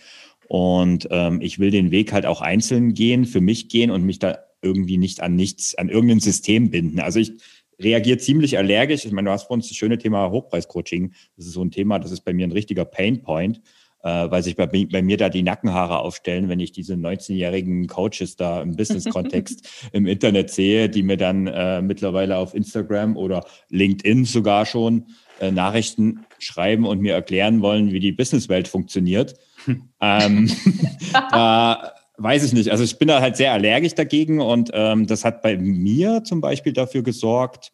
Und 0.48 1.10
ähm, 1.12 1.42
ich 1.42 1.60
will 1.60 1.72
den 1.72 1.92
Weg 1.92 2.14
halt 2.14 2.26
auch 2.26 2.40
einzeln 2.42 2.94
gehen, 2.94 3.26
für 3.26 3.42
mich 3.42 3.68
gehen 3.68 3.92
und 3.92 4.04
mich 4.04 4.20
da 4.20 4.40
irgendwie 4.62 4.98
nicht 4.98 5.22
an 5.22 5.36
nichts, 5.36 5.76
an 5.76 5.90
irgendein 5.90 6.22
System 6.22 6.70
binden. 6.72 7.00
Also 7.00 7.20
ich 7.20 7.34
reagiere 7.80 8.18
ziemlich 8.18 8.58
allergisch. 8.58 9.06
Ich 9.06 9.12
meine, 9.12 9.28
du 9.28 9.32
hast 9.34 9.44
vor 9.44 9.56
uns 9.56 9.68
das 9.68 9.78
schöne 9.78 9.98
Thema 9.98 10.32
Hochpreiscoaching. 10.32 11.14
Das 11.36 11.46
ist 11.46 11.54
so 11.54 11.64
ein 11.64 11.72
Thema, 11.72 12.00
das 12.00 12.12
ist 12.12 12.22
bei 12.22 12.34
mir 12.34 12.48
ein 12.48 12.54
richtiger 12.54 12.86
Painpoint, 12.86 13.62
äh, 14.08 14.32
weil 14.32 14.42
sich 14.42 14.56
bei, 14.56 14.68
bei, 14.68 15.02
mir 15.02 15.18
da 15.18 15.28
die 15.28 15.44
Nackenhaare 15.44 16.00
aufstellen, 16.00 16.48
wenn 16.48 16.62
ich 16.62 16.72
diese 16.72 16.94
19-jährigen 16.94 17.88
Coaches 17.88 18.38
da 18.38 18.62
im 18.62 18.78
Business-Kontext 18.78 19.68
im 19.92 20.08
Internet 20.08 20.50
sehe, 20.50 20.88
die 20.88 21.04
mir 21.04 21.18
dann 21.18 21.48
äh, 21.48 21.82
mittlerweile 21.82 22.38
auf 22.38 22.54
Instagram 22.54 23.18
oder 23.18 23.46
LinkedIn 23.70 24.24
sogar 24.24 24.66
schon 24.66 25.08
äh, 25.42 25.52
Nachrichten 25.52 26.26
schreiben 26.40 26.86
und 26.86 27.02
mir 27.02 27.16
erklären 27.16 27.62
wollen, 27.62 27.92
wie 27.92 28.00
die 28.00 28.14
Businesswelt 28.14 28.70
funktioniert. 28.70 29.36
ähm, 30.02 30.50
da 31.32 31.94
weiß 32.18 32.46
ich 32.46 32.54
nicht. 32.54 32.72
Also 32.72 32.86
ich 32.86 32.98
bin 32.98 33.10
da 33.10 33.20
halt 33.20 33.36
sehr 33.36 33.52
allergisch 33.52 33.96
dagegen 33.96 34.40
und 34.40 34.72
ähm, 34.74 35.06
das 35.06 35.26
hat 35.26 35.42
bei 35.42 35.58
mir 35.58 36.24
zum 36.24 36.40
Beispiel 36.40 36.72
dafür 36.72 37.04
gesorgt, 37.04 37.74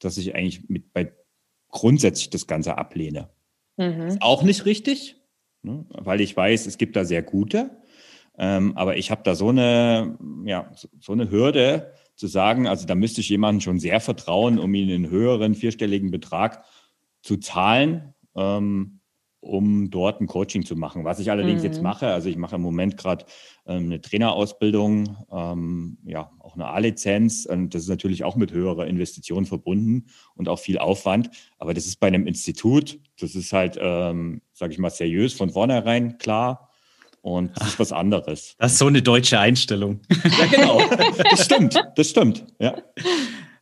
dass 0.00 0.18
ich 0.18 0.34
eigentlich 0.34 0.68
mit 0.68 0.92
bei 0.92 1.12
grundsätzlich 1.68 2.30
das 2.30 2.48
Ganze 2.48 2.76
ablehne. 2.76 3.30
Mhm. 3.76 4.08
Ist 4.08 4.22
auch 4.22 4.42
nicht 4.42 4.66
richtig, 4.66 5.19
ne? 5.62 5.84
weil 5.88 6.20
ich 6.20 6.36
weiß, 6.36 6.66
es 6.66 6.78
gibt 6.78 6.96
da 6.96 7.04
sehr 7.04 7.22
gute. 7.22 7.70
Ähm, 8.38 8.76
aber 8.76 8.96
ich 8.96 9.10
habe 9.10 9.22
da 9.24 9.34
so 9.34 9.48
eine, 9.48 10.16
ja, 10.44 10.70
so 11.00 11.12
eine 11.12 11.30
Hürde 11.30 11.92
zu 12.14 12.26
sagen, 12.26 12.66
also 12.66 12.86
da 12.86 12.94
müsste 12.94 13.20
ich 13.20 13.28
jemandem 13.28 13.60
schon 13.60 13.78
sehr 13.78 14.00
vertrauen, 14.00 14.58
um 14.58 14.74
ihnen 14.74 15.04
einen 15.04 15.10
höheren 15.10 15.54
vierstelligen 15.54 16.10
Betrag 16.10 16.64
zu 17.22 17.36
zahlen. 17.36 18.14
Ähm, 18.34 18.99
um 19.40 19.90
dort 19.90 20.20
ein 20.20 20.26
Coaching 20.26 20.64
zu 20.64 20.76
machen. 20.76 21.04
Was 21.04 21.18
ich 21.18 21.30
allerdings 21.30 21.62
mhm. 21.62 21.66
jetzt 21.66 21.82
mache, 21.82 22.08
also 22.08 22.28
ich 22.28 22.36
mache 22.36 22.56
im 22.56 22.62
Moment 22.62 22.96
gerade 22.96 23.24
ähm, 23.66 23.84
eine 23.84 24.00
Trainerausbildung, 24.00 25.16
ähm, 25.32 25.98
ja, 26.04 26.30
auch 26.38 26.54
eine 26.54 26.66
A-Lizenz 26.66 27.46
und 27.46 27.74
das 27.74 27.82
ist 27.82 27.88
natürlich 27.88 28.22
auch 28.22 28.36
mit 28.36 28.52
höherer 28.52 28.86
Investition 28.86 29.46
verbunden 29.46 30.06
und 30.34 30.48
auch 30.48 30.58
viel 30.58 30.78
Aufwand. 30.78 31.30
Aber 31.58 31.72
das 31.72 31.86
ist 31.86 32.00
bei 32.00 32.06
einem 32.06 32.26
Institut, 32.26 32.98
das 33.18 33.34
ist 33.34 33.52
halt, 33.52 33.78
ähm, 33.80 34.42
sage 34.52 34.72
ich 34.72 34.78
mal, 34.78 34.90
seriös 34.90 35.32
von 35.32 35.50
vornherein 35.50 36.18
klar. 36.18 36.68
Und 37.22 37.54
das 37.58 37.68
ist 37.68 37.78
was 37.78 37.92
anderes. 37.92 38.54
Das 38.58 38.72
ist 38.72 38.78
so 38.78 38.86
eine 38.86 39.02
deutsche 39.02 39.38
Einstellung. 39.38 40.00
Ja, 40.38 40.46
genau. 40.46 40.80
Das 41.30 41.44
stimmt. 41.44 41.78
Das 41.96 42.08
stimmt. 42.08 42.46
Ja. 42.58 42.76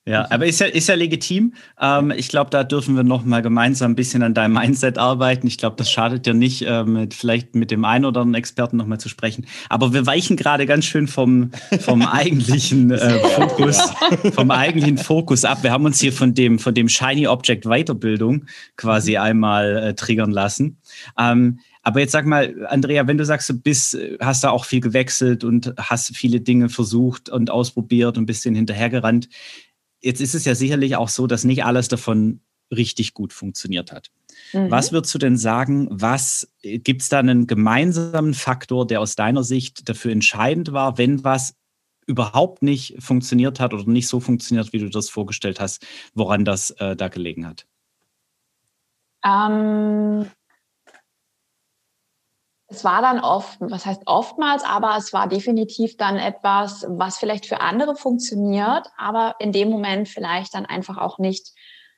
Ja, 0.09 0.27
aber 0.31 0.47
ist 0.47 0.59
ja, 0.59 0.67
ist 0.67 0.89
ja 0.89 0.95
legitim. 0.95 1.53
Ähm, 1.79 2.11
ich 2.17 2.29
glaube, 2.29 2.49
da 2.49 2.65
dürfen 2.65 2.97
wir 2.97 3.03
noch 3.03 3.27
mal 3.27 3.43
gemeinsam 3.43 3.93
ein 3.93 3.95
bisschen 3.95 4.23
an 4.23 4.33
deinem 4.33 4.55
Mindset 4.55 4.97
arbeiten. 4.97 5.47
Ich 5.47 5.59
glaube, 5.59 5.77
das 5.77 5.91
schadet 5.91 6.25
dir 6.25 6.33
nicht, 6.33 6.63
äh, 6.63 6.83
mit, 6.85 7.13
vielleicht 7.13 7.55
mit 7.55 7.71
dem 7.71 7.85
einen 7.85 8.07
oder 8.07 8.23
anderen 8.23 8.39
Experten 8.39 8.79
noch 8.79 8.87
mal 8.87 8.99
zu 8.99 9.11
sprechen. 9.11 9.47
Aber 9.69 9.93
wir 9.93 10.07
weichen 10.07 10.39
gerade 10.39 10.65
ganz 10.65 10.87
schön 10.87 11.09
vom, 11.09 11.51
vom 11.81 12.01
eigentlichen 12.07 12.91
äh, 12.91 13.19
Fokus, 13.19 13.83
vom 14.33 14.51
eigentlichen 14.51 14.97
Fokus 14.97 15.45
ab. 15.45 15.63
Wir 15.63 15.73
haben 15.73 15.85
uns 15.85 16.01
hier 16.01 16.15
von 16.15 16.33
dem, 16.33 16.59
von 16.59 16.73
dem 16.73 16.89
Shiny 16.89 17.27
Object 17.27 17.67
Weiterbildung 17.67 18.47
quasi 18.77 19.13
mhm. 19.13 19.19
einmal 19.19 19.77
äh, 19.77 19.95
triggern 19.95 20.31
lassen. 20.31 20.79
Ähm, 21.19 21.59
aber 21.83 22.01
jetzt 22.01 22.13
sag 22.13 22.27
mal, 22.27 22.67
Andrea, 22.69 23.07
wenn 23.07 23.17
du 23.17 23.25
sagst, 23.25 23.49
du 23.49 23.59
bist, 23.59 23.97
hast 24.21 24.45
da 24.45 24.51
auch 24.51 24.67
viel 24.67 24.81
gewechselt 24.81 25.43
und 25.43 25.73
hast 25.79 26.15
viele 26.15 26.41
Dinge 26.41 26.69
versucht 26.69 27.31
und 27.31 27.51
ausprobiert 27.51 28.19
und 28.19 28.25
ein 28.25 28.27
bisschen 28.27 28.55
hinterhergerannt. 28.55 29.29
Jetzt 30.01 30.21
ist 30.21 30.35
es 30.35 30.45
ja 30.45 30.55
sicherlich 30.55 30.97
auch 30.97 31.09
so, 31.09 31.27
dass 31.27 31.45
nicht 31.45 31.65
alles 31.65 31.89
davon 31.89 32.41
richtig 32.71 33.15
gut 33.15 33.33
funktioniert 33.33 33.93
hat. 33.93 34.11
Mhm. 34.53 34.71
Was 34.71 34.93
würdest 34.93 35.15
du 35.15 35.19
denn 35.19 35.37
sagen, 35.37 35.89
was 35.91 36.53
äh, 36.63 36.79
gibt 36.79 37.03
es 37.03 37.09
da 37.09 37.19
einen 37.19 37.47
gemeinsamen 37.47 38.35
Faktor, 38.35 38.87
der 38.87 39.01
aus 39.01 39.17
deiner 39.17 39.43
Sicht 39.43 39.89
dafür 39.89 40.13
entscheidend 40.13 40.73
war, 40.73 40.99
wenn 40.99 41.25
was 41.25 41.55
überhaupt 42.07 42.63
nicht 42.63 42.97
funktioniert 43.03 43.61
hat 43.61 43.75
oder 43.75 43.85
nicht 43.85 44.09
so 44.09 44.21
funktioniert, 44.21 44.73
wie 44.73 44.79
du 44.79 44.89
das 44.89 45.11
vorgestellt 45.11 45.61
hast, 45.61 45.87
woran 46.15 46.45
das 46.45 46.71
äh, 46.73 46.97
da 46.97 47.09
gelegen 47.09 47.47
hat? 47.47 47.67
Ähm, 49.25 50.27
es 52.69 52.85
war 52.85 53.01
dann 53.01 53.21
oft, 53.21 53.57
was 53.61 53.87
heißt 53.87 54.03
oftmals, 54.05 54.63
aber 54.63 54.95
es 54.99 55.13
war 55.15 55.27
definitiv 55.27 55.97
dann 55.97 56.17
etwas, 56.17 56.85
was 56.89 57.17
vielleicht 57.17 57.47
für 57.47 57.63
andere 57.63 57.97
funktioniert, 57.97 58.87
aber 58.99 59.37
in 59.39 59.53
dem 59.53 59.71
Moment 59.71 60.09
vielleicht 60.09 60.55
dann 60.55 60.67
einfach 60.67 60.99
auch 60.99 61.19
nicht 61.19 61.53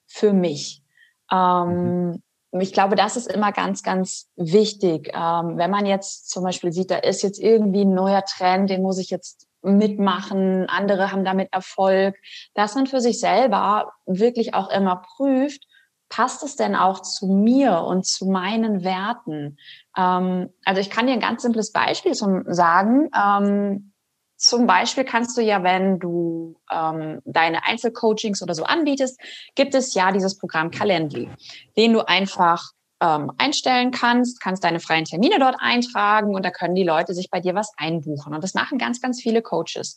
für 0.07 0.33
mich. 0.33 0.83
Ähm, 1.31 2.23
mhm. 2.53 2.61
Ich 2.61 2.73
glaube, 2.73 2.97
das 2.97 3.17
ist 3.17 3.31
immer 3.31 3.53
ganz, 3.53 3.83
ganz 3.83 4.29
wichtig. 4.37 5.11
Ähm, 5.13 5.57
wenn 5.57 5.71
man 5.71 5.87
jetzt 5.87 6.31
zum 6.31 6.45
Beispiel 6.45 6.73
sieht, 6.73 6.91
da 6.91 6.97
ist 6.97 7.23
jetzt 7.23 7.41
irgendwie 7.41 7.85
ein 7.85 7.95
neuer 7.95 8.25
Trend, 8.25 8.71
den 8.71 8.83
muss 8.83 8.99
ich 8.99 9.11
jetzt 9.11 9.49
mitmachen, 9.63 10.67
andere 10.69 11.13
haben 11.13 11.25
damit 11.25 11.53
Erfolg, 11.53 12.17
dass 12.55 12.75
man 12.75 12.87
für 12.87 13.01
sich 13.01 13.21
selber 13.21 13.93
wirklich 14.07 14.55
auch 14.55 14.71
immer 14.71 15.03
prüft, 15.17 15.67
passt 16.11 16.43
es 16.43 16.57
denn 16.57 16.77
auch 16.77 17.01
zu 17.01 17.27
mir 17.27 17.81
und 17.81 18.05
zu 18.05 18.27
meinen 18.27 18.85
Werten? 18.85 19.57
Ähm, 19.97 20.51
also 20.67 20.81
ich 20.83 20.91
kann 20.91 21.07
dir 21.07 21.15
ein 21.15 21.21
ganz 21.21 21.43
simples 21.43 21.73
Beispiel 21.73 22.13
zum 22.13 22.45
sagen. 22.53 23.09
Ähm, 23.17 23.93
zum 24.37 24.67
Beispiel 24.67 25.05
kannst 25.05 25.37
du 25.37 25.43
ja, 25.43 25.63
wenn 25.63 25.99
du 25.99 26.59
ähm, 26.71 27.21
deine 27.25 27.65
Einzelcoachings 27.65 28.43
oder 28.43 28.55
so 28.55 28.65
anbietest, 28.65 29.21
gibt 29.55 29.75
es 29.75 29.95
ja 29.95 30.13
dieses 30.13 30.37
Programm 30.37 30.71
Calendly, 30.71 31.31
den 31.77 31.93
du 31.93 32.07
einfach 32.07 32.73
ähm, 33.03 33.33
einstellen 33.39 33.91
kannst, 33.91 34.41
kannst 34.41 34.65
deine 34.65 34.81
freien 34.81 35.05
Termine 35.05 35.39
dort 35.39 35.57
eintragen 35.59 36.35
und 36.35 36.45
da 36.45 36.51
können 36.51 36.75
die 36.75 36.85
Leute 36.85 37.15
sich 37.15 37.31
bei 37.31 37.41
dir 37.41 37.55
was 37.55 37.73
einbuchen. 37.77 38.35
Und 38.35 38.43
das 38.43 38.55
machen 38.55 38.79
ganz, 38.79 39.01
ganz 39.01 39.21
viele 39.21 39.43
Coaches. 39.43 39.97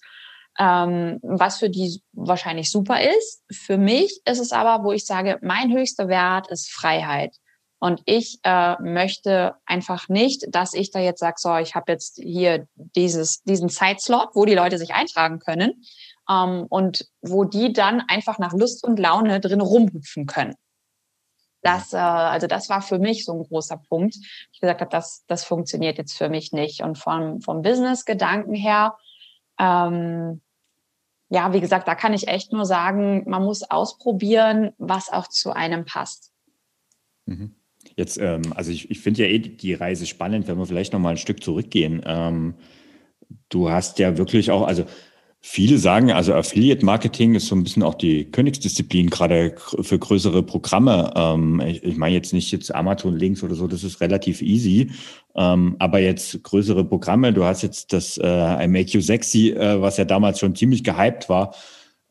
Ähm, 0.59 1.19
was 1.23 1.57
für 1.57 1.69
die 1.69 2.01
wahrscheinlich 2.11 2.69
super 2.69 3.01
ist. 3.01 3.43
Für 3.51 3.77
mich 3.77 4.21
ist 4.25 4.39
es 4.39 4.51
aber, 4.51 4.83
wo 4.83 4.91
ich 4.91 5.05
sage, 5.05 5.39
mein 5.41 5.71
höchster 5.71 6.07
Wert 6.07 6.47
ist 6.49 6.71
Freiheit. 6.71 7.35
Und 7.79 8.01
ich 8.05 8.39
äh, 8.43 8.81
möchte 8.81 9.55
einfach 9.65 10.07
nicht, 10.07 10.45
dass 10.49 10.73
ich 10.73 10.91
da 10.91 10.99
jetzt 10.99 11.19
sage, 11.19 11.35
so, 11.37 11.57
ich 11.57 11.75
habe 11.75 11.91
jetzt 11.91 12.15
hier 12.15 12.65
dieses, 12.75 13.41
diesen 13.43 13.67
Zeitslot, 13.67 14.29
wo 14.35 14.45
die 14.45 14.53
Leute 14.53 14.77
sich 14.77 14.93
eintragen 14.93 15.39
können 15.39 15.83
ähm, 16.29 16.65
und 16.69 17.07
wo 17.21 17.43
die 17.43 17.73
dann 17.73 18.01
einfach 18.07 18.39
nach 18.39 18.53
Lust 18.53 18.85
und 18.85 18.99
Laune 18.99 19.41
drin 19.41 19.59
rumhüpfen 19.59 20.27
können. 20.27 20.55
Das, 21.61 21.93
äh, 21.93 21.97
also 21.97 22.47
das 22.47 22.69
war 22.69 22.81
für 22.81 22.99
mich 22.99 23.25
so 23.25 23.33
ein 23.33 23.43
großer 23.43 23.81
Punkt. 23.89 24.15
Ich 24.51 24.61
gesagt 24.61 24.81
habe, 24.81 24.91
das, 24.91 25.23
das 25.27 25.43
funktioniert 25.43 25.97
jetzt 25.97 26.17
für 26.17 26.29
mich 26.29 26.51
nicht. 26.51 26.83
Und 26.83 26.97
vom, 26.97 27.41
vom 27.41 27.61
Business-Gedanken 27.63 28.53
her, 28.53 28.95
ähm, 29.59 30.41
ja, 31.29 31.53
wie 31.53 31.61
gesagt, 31.61 31.87
da 31.87 31.95
kann 31.95 32.13
ich 32.13 32.27
echt 32.27 32.53
nur 32.53 32.65
sagen, 32.65 33.23
man 33.27 33.43
muss 33.43 33.63
ausprobieren, 33.63 34.71
was 34.77 35.11
auch 35.11 35.27
zu 35.27 35.51
einem 35.51 35.85
passt. 35.85 36.31
Mhm. 37.25 37.55
Jetzt, 37.95 38.17
ähm, 38.17 38.53
also 38.55 38.71
ich, 38.71 38.89
ich 38.91 38.99
finde 38.99 39.23
ja 39.23 39.29
eh 39.29 39.39
die 39.39 39.73
Reise 39.73 40.05
spannend, 40.05 40.47
wenn 40.47 40.57
wir 40.57 40.65
vielleicht 40.65 40.93
noch 40.93 40.99
mal 40.99 41.11
ein 41.11 41.17
Stück 41.17 41.43
zurückgehen. 41.43 42.01
Ähm, 42.05 42.55
du 43.49 43.69
hast 43.69 43.99
ja 43.99 44.17
wirklich 44.17 44.51
auch, 44.51 44.65
also 44.65 44.85
Viele 45.45 45.77
sagen, 45.77 46.09
also 46.09 46.33
Affiliate 46.33 46.85
Marketing 46.85 47.35
ist 47.35 47.47
so 47.47 47.55
ein 47.55 47.63
bisschen 47.63 47.83
auch 47.83 47.95
die 47.95 48.31
Königsdisziplin, 48.31 49.09
gerade 49.09 49.53
für 49.81 49.99
größere 49.99 50.41
Programme. 50.41 51.11
Ähm, 51.17 51.59
ich, 51.59 51.97
meine 51.97 52.15
jetzt 52.15 52.31
nicht 52.31 52.49
jetzt 52.53 52.73
Amazon 52.73 53.17
Links 53.17 53.43
oder 53.43 53.53
so, 53.53 53.67
das 53.67 53.83
ist 53.83 53.99
relativ 53.99 54.41
easy. 54.41 54.91
Ähm, 55.35 55.75
aber 55.79 55.99
jetzt 55.99 56.41
größere 56.43 56.85
Programme, 56.85 57.33
du 57.33 57.43
hast 57.43 57.61
jetzt 57.61 57.91
das 57.91 58.17
äh, 58.17 58.63
I 58.63 58.69
Make 58.69 58.91
You 58.91 59.01
Sexy, 59.01 59.49
äh, 59.49 59.81
was 59.81 59.97
ja 59.97 60.05
damals 60.05 60.39
schon 60.39 60.55
ziemlich 60.55 60.81
gehypt 60.81 61.27
war, 61.27 61.53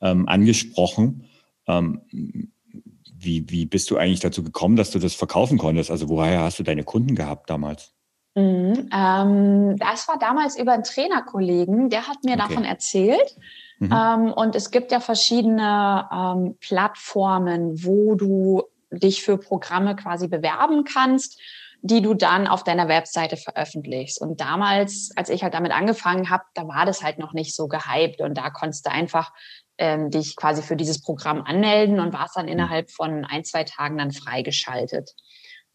ähm, 0.03 0.29
angesprochen. 0.29 1.25
Wie, 1.65 3.49
wie 3.49 3.67
bist 3.67 3.91
du 3.91 3.97
eigentlich 3.97 4.21
dazu 4.21 4.43
gekommen, 4.43 4.77
dass 4.77 4.91
du 4.91 4.99
das 4.99 5.15
verkaufen 5.15 5.57
konntest? 5.57 5.91
Also 5.91 6.11
woher 6.11 6.41
hast 6.41 6.59
du 6.59 6.65
deine 6.65 6.85
Kunden 6.85 7.15
gehabt 7.15 7.49
damals? 7.49 7.95
Mhm, 8.35 8.89
ähm, 8.93 9.77
das 9.79 10.09
war 10.09 10.19
damals 10.19 10.59
über 10.59 10.73
einen 10.73 10.85
Trainerkollegen, 10.85 11.91
der 11.91 12.09
hat 12.09 12.25
mir 12.25 12.35
okay. 12.35 12.49
davon 12.49 12.65
erzählt. 12.65 13.37
Mhm. 13.79 13.93
Ähm, 13.93 14.33
und 14.33 14.55
es 14.55 14.71
gibt 14.71 14.93
ja 14.93 15.01
verschiedene 15.01 16.09
ähm, 16.13 16.57
Plattformen, 16.61 17.85
wo 17.85 18.15
du 18.15 18.63
dich 18.91 19.23
für 19.23 19.39
Programme 19.39 19.97
quasi 19.97 20.29
bewerben 20.29 20.85
kannst, 20.85 21.41
die 21.83 22.01
du 22.01 22.15
dann 22.15 22.47
auf 22.47 22.63
deiner 22.63 22.87
Webseite 22.87 23.37
veröffentlichst. 23.37 24.21
Und 24.21 24.41
damals, 24.41 25.11
als 25.17 25.29
ich 25.29 25.43
halt 25.43 25.55
damit 25.55 25.73
angefangen 25.73 26.31
habe, 26.31 26.45
da 26.55 26.69
war 26.69 26.87
das 26.87 27.03
halt 27.03 27.19
noch 27.19 27.33
nicht 27.33 27.57
so 27.57 27.67
gehypt 27.67 28.21
und 28.21 28.39
da 28.39 28.51
konntest 28.51 28.87
du 28.87 28.91
einfach 28.91 29.33
ähm, 29.79 30.11
dich 30.11 30.37
quasi 30.37 30.63
für 30.63 30.77
dieses 30.77 31.03
Programm 31.03 31.43
anmelden 31.43 31.99
und 31.99 32.13
warst 32.13 32.37
dann 32.37 32.47
mhm. 32.47 32.53
innerhalb 32.53 32.91
von 32.91 33.25
ein, 33.25 33.45
zwei 33.45 33.65
Tagen 33.65 33.99
dann 33.99 34.13
freigeschaltet. 34.13 35.11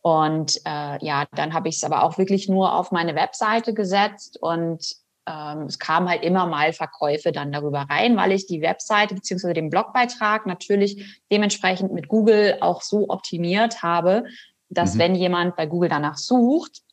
Und 0.08 0.62
äh, 0.64 1.06
ja, 1.06 1.26
dann 1.36 1.54
habe 1.54 1.68
ich 1.68 1.76
es 1.76 1.84
aber 1.84 2.04
auch 2.04 2.18
wirklich 2.18 2.48
nur 2.48 2.74
auf 2.74 2.94
meine 2.94 3.14
Webseite 3.14 3.74
gesetzt 3.74 4.42
und 4.42 4.96
ähm, 5.28 5.64
es 5.64 5.80
kamen 5.80 6.08
halt 6.08 6.24
immer 6.24 6.46
mal 6.46 6.72
Verkäufe 6.72 7.34
dann 7.34 7.52
darüber 7.52 7.82
rein, 7.90 8.16
weil 8.16 8.32
ich 8.32 8.48
die 8.48 8.62
Webseite 8.62 9.16
beziehungsweise 9.16 9.54
den 9.54 9.70
Blogbeitrag 9.70 10.46
natürlich 10.46 11.22
dementsprechend 11.30 11.92
mit 11.92 12.08
Google 12.08 12.56
auch 12.62 12.84
so 12.84 13.10
optimiert 13.10 13.84
habe, 13.84 14.24
dass 14.70 14.94
mhm. 14.94 15.00
wenn 15.00 15.16
jemand 15.16 15.58
bei 15.58 15.66
Google 15.66 15.90
danach 15.90 16.16
sucht, 16.16 16.84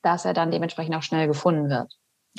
dass 0.00 0.24
er 0.24 0.32
dann 0.32 0.50
dementsprechend 0.50 0.94
auch 0.94 1.02
schnell 1.02 1.26
gefunden 1.26 1.68
wird. 1.68 1.92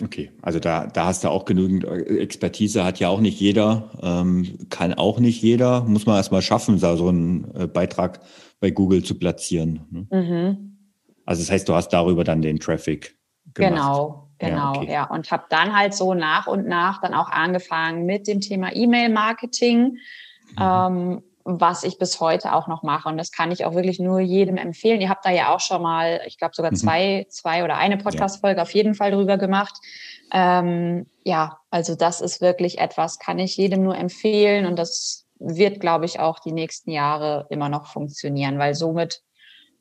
Okay, 0.03 0.31
also 0.41 0.59
da, 0.59 0.87
da 0.87 1.05
hast 1.05 1.23
du 1.23 1.29
auch 1.29 1.45
genügend 1.45 1.85
äh, 1.85 2.19
Expertise, 2.19 2.83
hat 2.83 2.99
ja 2.99 3.07
auch 3.07 3.21
nicht 3.21 3.39
jeder, 3.39 3.91
ähm, 4.03 4.67
kann 4.69 4.93
auch 4.93 5.19
nicht 5.19 5.41
jeder, 5.41 5.81
muss 5.85 6.05
man 6.05 6.17
erstmal 6.17 6.41
schaffen, 6.41 6.79
da 6.79 6.97
so 6.97 7.07
einen 7.07 7.49
äh, 7.55 7.67
Beitrag 7.67 8.19
bei 8.59 8.71
Google 8.71 9.03
zu 9.03 9.17
platzieren. 9.17 9.85
Ne? 9.89 10.07
Mhm. 10.11 10.77
Also 11.25 11.41
das 11.41 11.49
heißt, 11.49 11.69
du 11.69 11.73
hast 11.73 11.89
darüber 11.89 12.25
dann 12.25 12.41
den 12.41 12.59
Traffic 12.59 13.17
gemacht. 13.53 13.72
Genau, 13.72 14.29
genau, 14.37 14.74
ja, 14.74 14.81
okay. 14.81 14.91
ja. 14.91 15.03
Und 15.05 15.31
habe 15.31 15.46
dann 15.50 15.74
halt 15.74 15.93
so 15.93 16.13
nach 16.13 16.48
und 16.48 16.67
nach 16.67 17.00
dann 17.00 17.13
auch 17.13 17.29
angefangen 17.29 18.05
mit 18.05 18.27
dem 18.27 18.41
Thema 18.41 18.75
E-Mail-Marketing. 18.75 19.83
Mhm. 19.83 19.98
Ähm, 20.59 21.24
was 21.46 21.84
ich 21.84 22.00
bis 22.00 22.20
heute 22.20 22.53
auch 22.53 22.68
noch 22.68 22.81
mache. 22.81 23.08
Und 23.08 23.18
das 23.18 23.31
kann 23.31 23.51
ich 23.51 23.66
auch 23.66 23.75
wirklich 23.75 24.00
nur 24.00 24.20
jedem 24.20 24.58
empfehlen. 24.58 25.00
Ihr 25.00 25.10
habt 25.10 25.25
da 25.25 25.29
ja 25.29 25.53
auch 25.53 25.60
schon 25.60 25.81
mal, 25.81 26.22
ich 26.25 26.40
glaube 26.40 26.55
sogar 26.55 26.72
mhm. 26.72 26.75
zwei, 26.75 27.27
zwei 27.29 27.64
oder 27.64 27.77
eine 27.77 27.98
Podcast-Folge 27.98 28.58
ja. 28.58 28.64
auf 28.64 28.72
jeden 28.72 28.96
Fall 28.96 29.12
drüber 29.12 29.38
gemacht. 29.38 29.77
Ähm, 30.34 31.05
ja, 31.24 31.60
also 31.70 31.96
das 31.96 32.20
ist 32.20 32.42
wirklich 32.42 32.79
etwas, 32.79 33.20
kann 33.20 33.38
ich 33.38 33.58
jedem 33.58 33.84
nur 33.84 33.96
empfehlen. 33.96 34.66
Und 34.66 34.77
das 34.77 35.27
wird, 35.38 35.79
glaube 35.79 36.05
ich, 36.05 36.20
auch 36.20 36.40
die 36.40 36.51
nächsten 36.51 36.90
Jahre 36.90 37.46
immer 37.51 37.70
noch 37.70 37.86
funktionieren, 37.86 38.58
weil 38.58 38.74
somit 38.74 39.22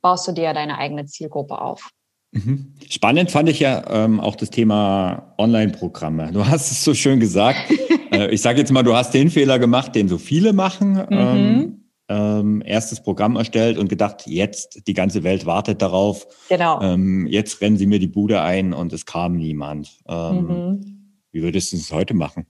baust 0.03 0.29
du 0.29 0.33
dir 0.33 0.44
ja 0.44 0.53
deine 0.53 0.77
eigene 0.77 1.07
Zielgruppe 1.07 1.62
auf. 1.62 1.90
Mhm. 2.34 2.74
Spannend 2.90 3.30
fand 3.30 3.48
ich 3.48 3.60
ja 3.60 3.82
ähm, 3.88 4.20
auch 4.20 4.34
das 4.34 4.50
Thema 4.50 5.34
Online-Programme. 5.38 6.32
Du 6.32 6.46
hast 6.46 6.70
es 6.70 6.82
so 6.82 6.92
schön 6.92 7.20
gesagt. 7.20 7.58
äh, 8.12 8.30
ich 8.30 8.42
sage 8.42 8.58
jetzt 8.58 8.72
mal, 8.72 8.82
du 8.82 8.94
hast 8.94 9.14
den 9.14 9.30
Fehler 9.30 9.58
gemacht, 9.58 9.94
den 9.94 10.08
so 10.08 10.18
viele 10.18 10.52
machen. 10.52 10.94
Mhm. 10.94 11.06
Ähm, 11.10 11.80
ähm, 12.08 12.62
erstes 12.66 13.02
Programm 13.02 13.36
erstellt 13.36 13.78
und 13.78 13.88
gedacht, 13.88 14.26
jetzt 14.26 14.86
die 14.86 14.92
ganze 14.92 15.22
Welt 15.22 15.46
wartet 15.46 15.80
darauf. 15.80 16.26
Genau. 16.48 16.80
Ähm, 16.82 17.26
jetzt 17.26 17.60
rennen 17.60 17.78
sie 17.78 17.86
mir 17.86 17.98
die 17.98 18.08
Bude 18.08 18.42
ein 18.42 18.74
und 18.74 18.92
es 18.92 19.06
kam 19.06 19.36
niemand. 19.36 20.00
Ähm, 20.06 20.46
mhm. 20.46 21.20
Wie 21.30 21.42
würdest 21.42 21.72
du 21.72 21.76
es 21.76 21.92
heute 21.92 22.14
machen? 22.14 22.46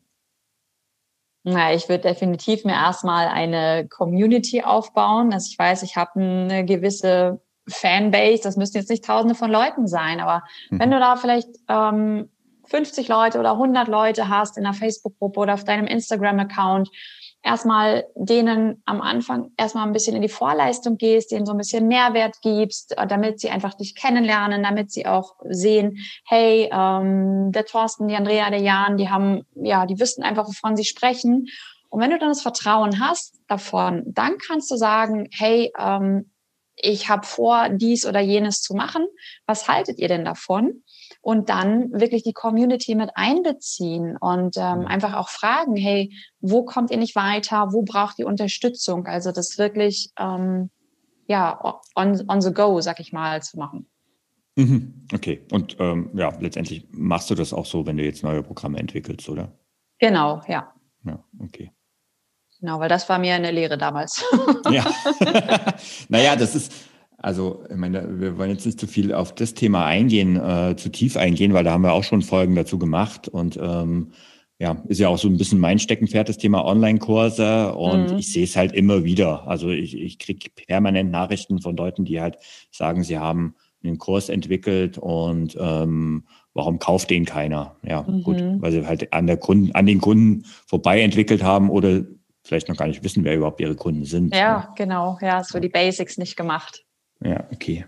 Na, 1.45 1.75
ich 1.75 1.91
würde 1.91 2.09
definitiv 2.09 2.65
mir 2.65 2.73
erstmal 2.73 3.29
eine 3.29 3.87
Community 3.87 4.63
aufbauen. 4.63 5.33
Also 5.33 5.49
ich 5.51 5.59
weiß, 5.59 5.83
ich 5.83 5.95
habe 5.95 6.19
eine 6.21 6.65
gewisse 6.65 7.43
Fanbase, 7.69 8.43
das 8.43 8.57
müssten 8.57 8.79
jetzt 8.79 8.91
nicht 8.91 9.05
tausende 9.05 9.35
von 9.35 9.51
Leuten 9.51 9.87
sein, 9.87 10.21
aber 10.21 10.43
mhm. 10.71 10.81
wenn 10.81 10.91
du 10.91 10.99
da 10.99 11.17
vielleicht 11.17 11.49
ähm, 11.69 12.29
50 12.67 13.09
Leute 13.09 13.39
oder 13.39 13.53
100 13.53 13.89
Leute 13.89 14.29
hast 14.29 14.57
in 14.57 14.65
einer 14.65 14.75
Facebook-Gruppe 14.75 15.41
oder 15.41 15.55
auf 15.55 15.65
deinem 15.65 15.87
Instagram-Account, 15.87 16.91
erstmal 17.43 18.07
denen 18.15 18.83
am 18.87 19.03
Anfang 19.03 19.51
erstmal 19.57 19.87
ein 19.87 19.93
bisschen 19.93 20.17
in 20.17 20.23
die 20.23 20.29
Vorleistung 20.29 20.97
gehst, 20.97 21.31
denen 21.31 21.47
so 21.47 21.53
ein 21.53 21.59
bisschen 21.59 21.87
Mehrwert 21.87 22.37
gibst, 22.43 22.97
äh, 22.97 23.07
damit 23.07 23.39
sie 23.39 23.51
einfach 23.51 23.75
dich 23.75 23.95
kennenlernen, 23.95 24.63
damit 24.63 24.91
sie 24.91 25.07
auch 25.07 25.35
sehen, 25.49 25.99
hey, 26.27 26.71
ähm, 26.73 27.53
der 27.53 27.67
Thorsten, 27.67 28.09
die 28.09 28.17
Andrea, 28.17 28.51
der 28.51 28.63
Jan, 28.63 28.97
die 28.97 29.11
haben, 29.11 29.43
ja, 29.55 29.87
die 29.87 30.01
wissen 30.01 30.25
einfach, 30.25 30.47
wovon 30.49 30.77
sie 30.77 30.85
sprechen. 30.85 31.47
Und 31.91 32.01
wenn 32.01 32.11
du 32.11 32.19
dann 32.19 32.31
das 32.31 32.43
Vertrauen 32.43 32.99
hast 32.99 33.41
davon, 33.47 34.03
dann 34.07 34.39
kannst 34.39 34.71
du 34.71 34.77
sagen, 34.77 35.29
hey, 35.31 35.71
ähm, 35.79 36.31
ich 36.85 37.09
habe 37.09 37.27
vor, 37.27 37.69
dies 37.71 38.07
oder 38.07 38.21
jenes 38.21 38.61
zu 38.61 38.75
machen. 38.75 39.07
Was 39.47 39.69
haltet 39.69 39.99
ihr 39.99 40.09
denn 40.09 40.25
davon? 40.25 40.83
Und 41.23 41.49
dann 41.49 41.91
wirklich 41.93 42.23
die 42.23 42.33
Community 42.33 42.95
mit 42.95 43.11
einbeziehen 43.15 44.17
und 44.19 44.57
ähm, 44.59 44.87
einfach 44.87 45.15
auch 45.15 45.31
fragen, 45.31 45.77
hey, 45.77 46.13
wo 46.41 46.65
kommt 46.65 46.91
ihr 46.91 46.99
nicht 46.99 47.17
weiter? 47.17 47.69
Wo 47.73 47.83
braucht 47.83 48.19
ihr 48.19 48.27
Unterstützung? 48.27 49.07
Also 49.07 49.33
das 49.33 49.57
wirklich, 49.57 50.11
ähm, 50.19 50.71
ja, 51.27 51.59
on, 51.95 52.23
on 52.29 52.41
the 52.43 52.53
go, 52.53 52.81
sag 52.81 53.01
ich 53.01 53.13
mal, 53.13 53.43
zu 53.43 53.59
machen. 53.59 53.87
Mhm. 54.57 55.07
Okay. 55.13 55.47
Und 55.51 55.77
ähm, 55.81 56.11
ja, 56.15 56.37
letztendlich 56.39 56.87
machst 56.91 57.31
du 57.31 57.35
das 57.35 57.53
auch 57.53 57.67
so, 57.67 57.87
wenn 57.87 57.97
du 57.97 58.05
jetzt 58.05 58.23
neue 58.23 58.43
Programme 58.43 58.79
entwickelst, 58.79 59.29
oder? 59.29 59.59
Genau, 59.99 60.43
ja. 60.47 60.73
Ja, 61.05 61.25
okay. 61.41 61.71
Genau, 62.65 62.81
weil 62.81 62.89
das 62.89 63.07
war 63.11 63.19
mir 63.19 63.35
eine 63.35 63.51
Lehre 63.51 63.77
damals. 63.77 64.25
ja. 64.71 64.87
naja, 66.09 66.35
das 66.35 66.55
ist, 66.55 66.73
also, 67.19 67.63
ich 67.69 67.77
meine, 67.77 68.19
wir 68.19 68.39
wollen 68.39 68.53
jetzt 68.53 68.65
nicht 68.65 68.81
zu 68.81 68.87
viel 68.87 69.13
auf 69.13 69.35
das 69.35 69.53
Thema 69.53 69.85
eingehen, 69.85 70.37
äh, 70.37 70.75
zu 70.75 70.89
tief 70.89 71.19
eingehen, 71.19 71.53
weil 71.53 71.65
da 71.65 71.73
haben 71.73 71.83
wir 71.83 71.93
auch 71.93 72.05
schon 72.05 72.23
Folgen 72.23 72.55
dazu 72.55 72.79
gemacht. 72.79 73.29
Und 73.29 73.59
ähm, 73.61 74.13
ja, 74.59 74.83
ist 74.89 74.99
ja 74.99 75.09
auch 75.09 75.19
so 75.19 75.29
ein 75.29 75.37
bisschen 75.37 75.61
mein 75.61 75.79
Steckenpferd, 75.79 76.31
das 76.31 76.39
Thema 76.39 76.65
Online-Kurse. 76.65 77.75
Und 77.75 78.13
mhm. 78.13 78.17
ich 78.17 78.33
sehe 78.33 78.45
es 78.45 78.57
halt 78.57 78.73
immer 78.73 79.05
wieder. 79.05 79.47
Also 79.47 79.69
ich, 79.69 79.95
ich 79.95 80.19
kriege 80.19 80.49
permanent 80.67 81.11
Nachrichten 81.11 81.61
von 81.61 81.77
Leuten, 81.77 82.07
die 82.07 82.23
halt 82.23 82.39
sagen, 82.71 83.05
sie 83.05 83.19
haben 83.19 83.57
einen 83.85 83.99
Kurs 83.99 84.31
entwickelt 84.31 84.97
und 84.97 85.55
ähm, 85.61 86.25
warum 86.55 86.79
kauft 86.79 87.11
den 87.11 87.27
keiner? 87.27 87.77
Ja, 87.87 88.05
mhm. 88.05 88.23
gut, 88.23 88.43
weil 88.63 88.73
sie 88.73 88.87
halt 88.87 89.13
an 89.13 89.27
der 89.27 89.37
Kunden, 89.37 89.73
an 89.73 89.85
den 89.85 90.01
Kunden 90.01 90.47
vorbei 90.67 91.03
entwickelt 91.03 91.43
haben 91.43 91.69
oder 91.69 92.05
vielleicht 92.45 92.69
noch 92.69 92.77
gar 92.77 92.87
nicht 92.87 93.03
wissen, 93.03 93.25
wer 93.25 93.35
überhaupt 93.35 93.61
ihre 93.61 93.75
Kunden 93.75 94.05
sind. 94.05 94.35
Ja, 94.35 94.59
ne? 94.59 94.69
genau. 94.77 95.19
Ja, 95.21 95.43
so 95.43 95.59
die 95.59 95.69
Basics 95.69 96.19
nicht 96.19 96.37
gemacht. 96.37 96.85
Ja, 97.23 97.49
okay. 97.53 97.87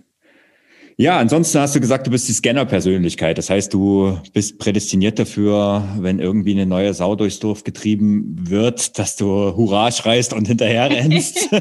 Ja, 0.99 1.19
ansonsten 1.19 1.59
hast 1.59 1.77
du 1.77 1.81
gesagt, 1.81 2.07
du 2.07 2.11
bist 2.11 2.27
die 2.27 2.33
Scanner-Persönlichkeit. 2.33 3.37
Das 3.37 3.51
heißt, 3.51 3.75
du 3.75 4.19
bist 4.33 4.59
prädestiniert 4.59 5.19
dafür, 5.19 5.87
wenn 5.99 6.21
irgendwie 6.21 6.53
eine 6.53 6.64
neue 6.64 6.95
Sau 6.95 7.16
durchs 7.16 7.38
Dorf 7.38 7.64
getrieben 7.64 8.35
wird, 8.49 8.99
dass 8.99 9.16
du 9.16 9.27
Hurra 9.27 9.92
schreist 9.92 10.33
und 10.33 10.49
hinterher 10.49 10.88
rennst. 10.90 11.51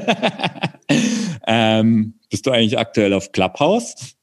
Ähm, 1.48 2.16
bist 2.30 2.46
du 2.46 2.52
eigentlich 2.52 2.78
aktuell 2.78 3.14
auf 3.14 3.32
Clubhouse? 3.32 4.15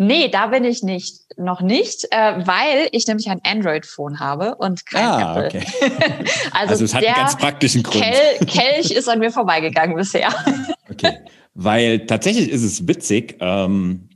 Nee, 0.00 0.28
da 0.28 0.46
bin 0.46 0.62
ich 0.62 0.84
nicht, 0.84 1.24
noch 1.36 1.60
nicht, 1.60 2.06
äh, 2.12 2.46
weil 2.46 2.88
ich 2.92 3.08
nämlich 3.08 3.28
ein 3.28 3.40
Android-Phone 3.42 4.20
habe 4.20 4.54
und 4.54 4.86
kein 4.86 5.04
ah, 5.04 5.44
Apple. 5.44 5.60
Okay. 5.60 5.66
also, 6.52 6.72
also 6.72 6.84
es 6.84 6.94
hat 6.94 7.04
einen 7.04 7.16
ganz 7.16 7.36
praktischen 7.36 7.82
Grund. 7.82 8.04
Kel 8.04 8.46
Kelch 8.46 8.92
ist 8.92 9.08
an 9.08 9.18
mir 9.18 9.32
vorbeigegangen 9.32 9.96
bisher. 9.96 10.32
okay, 10.90 11.18
weil 11.54 12.06
tatsächlich 12.06 12.48
ist 12.48 12.62
es 12.62 12.86
witzig. 12.86 13.38
Ähm, 13.40 14.08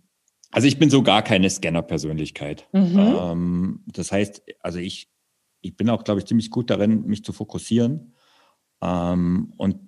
also 0.53 0.69
ich 0.69 0.79
bin 0.79 0.89
so 0.89 1.03
gar 1.03 1.23
keine 1.23 1.51
Scanner-Persönlichkeit. 1.51 2.69
Mhm. 2.71 3.17
Ähm, 3.21 3.81
das 3.87 4.13
heißt, 4.13 4.43
also 4.61 4.79
ich, 4.79 5.09
ich 5.63 5.77
bin 5.77 5.91
auch, 5.91 6.05
glaube 6.05 6.21
ich, 6.21 6.27
ziemlich 6.27 6.51
gut 6.51 6.71
darin, 6.71 7.07
mich 7.07 7.25
zu 7.25 7.33
fokussieren. 7.33 8.15
Ähm, 8.81 9.53
und 9.57 9.79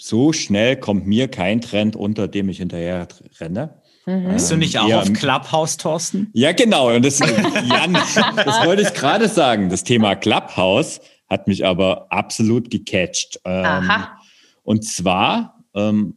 so 0.00 0.32
schnell 0.32 0.76
kommt 0.76 1.06
mir 1.06 1.28
kein 1.28 1.60
Trend 1.60 1.94
unter 1.94 2.26
dem 2.26 2.48
ich 2.48 2.58
hinterher 2.58 3.06
renne. 3.38 3.79
Mhm. 4.06 4.32
Bist 4.32 4.50
du 4.50 4.56
nicht 4.56 4.78
auch 4.78 4.88
ja, 4.88 5.00
auf 5.00 5.12
Clubhouse, 5.12 5.76
Thorsten? 5.76 6.30
Ja, 6.32 6.52
genau. 6.52 6.94
Und 6.94 7.04
das, 7.04 7.18
Jan, 7.18 7.92
das 7.92 8.64
wollte 8.64 8.82
ich 8.82 8.94
gerade 8.94 9.28
sagen. 9.28 9.68
Das 9.68 9.84
Thema 9.84 10.14
Clubhouse 10.14 11.00
hat 11.28 11.46
mich 11.46 11.64
aber 11.64 12.06
absolut 12.10 12.70
gecatcht. 12.70 13.40
Ähm, 13.44 13.64
Aha. 13.64 14.18
Und 14.62 14.84
zwar 14.84 15.64
ähm, 15.74 16.16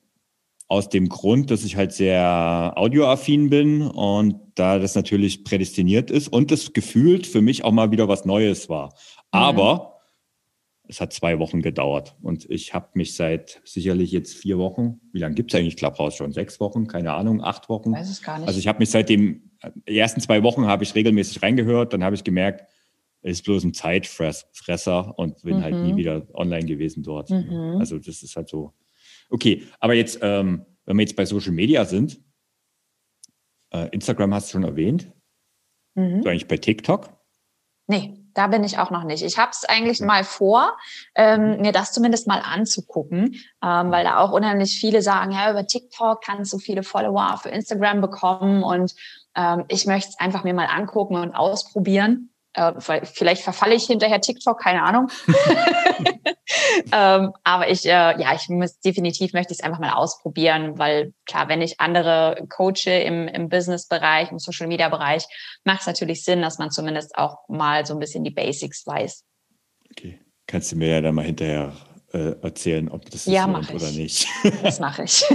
aus 0.68 0.90
dem 0.90 1.10
Grund, 1.10 1.52
dass 1.52 1.64
ich 1.64 1.76
halt 1.76 1.94
sehr 1.94 2.74
audioaffin 2.76 3.50
bin 3.50 3.82
und 3.82 4.36
da 4.56 4.80
das 4.80 4.96
natürlich 4.96 5.44
prädestiniert 5.44 6.10
ist 6.10 6.28
und 6.30 6.52
das 6.52 6.74
gefühlt 6.74 7.28
für 7.28 7.42
mich 7.42 7.64
auch 7.64 7.72
mal 7.72 7.92
wieder 7.92 8.08
was 8.08 8.26
Neues 8.26 8.70
war. 8.70 8.88
Mhm. 8.88 8.92
Aber 9.32 9.93
es 10.88 11.00
hat 11.00 11.14
zwei 11.14 11.40
Wochen 11.40 11.62
gedauert 11.62 12.16
und 12.22 12.50
ich 12.50 12.74
habe 12.74 12.90
mich 12.94 13.16
seit 13.16 13.62
sicherlich 13.64 14.12
jetzt 14.12 14.36
vier 14.36 14.58
Wochen, 14.58 15.00
wie 15.12 15.20
lange 15.20 15.36
gibt 15.36 15.54
es 15.54 15.60
eigentlich 15.60 15.78
Clubhouse 15.78 16.16
schon? 16.16 16.34
Sechs 16.34 16.60
Wochen, 16.60 16.88
keine 16.88 17.14
Ahnung, 17.14 17.42
acht 17.42 17.70
Wochen. 17.70 17.94
Weiß 17.94 18.10
es 18.10 18.22
gar 18.22 18.40
nicht. 18.40 18.48
Also 18.48 18.60
ich 18.60 18.68
habe 18.68 18.80
mich 18.80 18.90
seit 18.90 19.10
dem 19.10 19.50
die 19.88 19.98
ersten 19.98 20.22
zwei 20.22 20.44
Wochen 20.44 20.66
habe 20.66 20.84
ich 20.84 20.94
regelmäßig 20.96 21.42
reingehört, 21.42 21.94
dann 21.94 22.04
habe 22.04 22.16
ich 22.16 22.24
gemerkt, 22.24 22.70
es 23.22 23.38
ist 23.38 23.44
bloß 23.44 23.64
ein 23.64 23.74
Zeitfresser 23.74 25.18
und 25.18 25.42
bin 25.44 25.58
mhm. 25.58 25.64
halt 25.64 25.76
nie 25.76 25.94
mhm. 25.94 25.98
wieder 25.98 26.28
online 26.34 26.66
gewesen 26.66 27.04
dort. 27.04 27.30
Mhm. 27.30 27.78
Also 27.80 27.98
das 27.98 28.22
ist 28.22 28.36
halt 28.36 28.50
so. 28.50 28.74
Okay, 29.30 29.64
aber 29.80 29.94
jetzt, 29.94 30.20
ähm, 30.22 30.66
wenn 30.86 30.98
wir 30.98 31.04
jetzt 31.04 31.16
bei 31.16 31.26
Social 31.26 31.54
Media 31.54 31.86
sind, 31.86 32.22
äh, 33.72 33.88
Instagram 33.92 34.34
hast 34.34 34.50
du 34.50 34.52
schon 34.54 34.64
erwähnt. 34.64 35.12
Mhm. 35.96 36.22
Du 36.22 36.30
eigentlich 36.30 36.48
bei 36.48 36.58
TikTok? 36.58 37.18
Nee. 37.88 38.23
Da 38.34 38.48
bin 38.48 38.64
ich 38.64 38.80
auch 38.80 38.90
noch 38.90 39.04
nicht. 39.04 39.24
Ich 39.24 39.38
habe 39.38 39.52
es 39.52 39.64
eigentlich 39.66 40.02
mal 40.02 40.24
vor, 40.24 40.76
ähm, 41.16 41.62
mir 41.62 41.72
das 41.72 41.92
zumindest 41.92 42.28
mal 42.28 42.42
anzugucken, 42.42 43.36
ähm, 43.64 43.92
weil 43.92 44.04
da 44.04 44.18
auch 44.18 44.32
unheimlich 44.32 44.80
viele 44.80 45.02
sagen, 45.02 45.32
ja, 45.32 45.52
über 45.52 45.66
TikTok 45.68 46.22
kannst 46.24 46.52
du 46.52 46.58
viele 46.58 46.84
Follower 46.84 47.38
für 47.42 47.50
Instagram 47.50 48.02
bekommen 48.02 48.64
und 48.64 48.94
ähm, 49.36 49.66
ich 49.68 49.86
möchte 49.86 50.10
es 50.10 50.20
einfach 50.20 50.44
mir 50.44 50.54
mal 50.54 50.68
angucken 50.68 51.16
und 51.16 51.36
ausprobieren. 51.36 52.33
Äh, 52.54 52.74
vielleicht 53.04 53.44
verfalle 53.44 53.76
ich 53.76 53.86
hinterher 53.86 54.22
TikTok, 54.22 54.60
keine 54.60 54.84
Ahnung. 54.84 55.10
ähm, 56.92 57.34
aber 57.44 57.70
ich, 57.70 57.86
äh, 57.86 57.90
ja, 57.90 58.36
ich 58.36 58.50
muss 58.50 58.80
definitiv 58.80 59.34
möchte 59.34 59.54
ich 59.54 59.60
es 59.60 59.64
einfach 59.64 59.80
mal 59.80 59.94
ausprobieren, 59.94 60.78
weil 60.78 61.14
klar, 61.26 61.48
wenn 61.50 61.62
ich 61.62 61.80
andere 61.80 62.46
coache 62.50 62.92
im, 62.92 63.28
im 63.28 63.50
Business-Bereich, 63.50 64.32
im 64.32 64.40
Social-Media-Bereich, 64.40 65.26
macht 65.64 65.82
es 65.82 65.88
natürlich 65.88 66.24
Sinn, 66.24 66.42
dass 66.42 66.58
man 66.58 66.72
zumindest 66.72 67.16
auch 67.16 67.38
mal 67.48 67.86
so 67.86 67.94
ein 67.94 68.00
bisschen 68.00 68.24
die 68.24 68.32
Basics 68.32 68.86
weiß. 68.86 69.24
Okay, 69.92 70.20
kannst 70.48 70.72
du 70.72 70.76
mir 70.76 70.90
ja 70.90 71.02
dann 71.02 71.16
mal 71.16 71.26
hinterher 71.26 71.74
äh, 72.14 72.36
erzählen, 72.42 72.90
ob 72.90 73.10
das 73.10 73.26
ja, 73.26 73.46
ist 73.60 73.74
oder 73.74 73.92
nicht. 73.92 74.28
Das 74.64 74.80
mache 74.80 75.04
ich. 75.04 75.26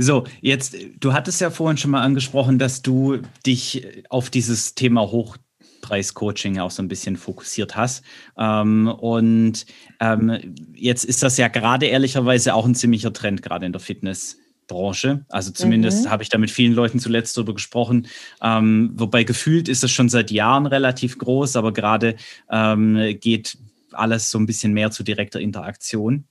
So, 0.00 0.24
jetzt, 0.40 0.76
du 1.00 1.12
hattest 1.12 1.40
ja 1.40 1.50
vorhin 1.50 1.76
schon 1.76 1.90
mal 1.90 2.02
angesprochen, 2.02 2.60
dass 2.60 2.82
du 2.82 3.18
dich 3.44 4.04
auf 4.10 4.30
dieses 4.30 4.76
Thema 4.76 5.10
hoch 5.10 5.36
Preis-Coaching 5.80 6.58
auch 6.58 6.70
so 6.70 6.82
ein 6.82 6.88
bisschen 6.88 7.16
fokussiert 7.16 7.76
hast. 7.76 8.04
Ähm, 8.36 8.88
und 8.88 9.66
ähm, 10.00 10.54
jetzt 10.74 11.04
ist 11.04 11.22
das 11.22 11.36
ja 11.36 11.48
gerade 11.48 11.86
ehrlicherweise 11.86 12.54
auch 12.54 12.66
ein 12.66 12.74
ziemlicher 12.74 13.12
Trend, 13.12 13.42
gerade 13.42 13.66
in 13.66 13.72
der 13.72 13.80
Fitnessbranche. 13.80 15.24
Also 15.28 15.52
zumindest 15.52 16.04
mhm. 16.04 16.10
habe 16.10 16.22
ich 16.22 16.28
da 16.28 16.38
mit 16.38 16.50
vielen 16.50 16.74
Leuten 16.74 16.98
zuletzt 16.98 17.36
darüber 17.36 17.54
gesprochen. 17.54 18.06
Ähm, 18.42 18.92
wobei 18.94 19.24
gefühlt 19.24 19.68
ist 19.68 19.84
es 19.84 19.90
schon 19.90 20.08
seit 20.08 20.30
Jahren 20.30 20.66
relativ 20.66 21.18
groß, 21.18 21.56
aber 21.56 21.72
gerade 21.72 22.16
ähm, 22.50 23.16
geht 23.20 23.58
alles 23.92 24.30
so 24.30 24.38
ein 24.38 24.46
bisschen 24.46 24.72
mehr 24.72 24.90
zu 24.90 25.02
direkter 25.02 25.40
Interaktion. 25.40 26.24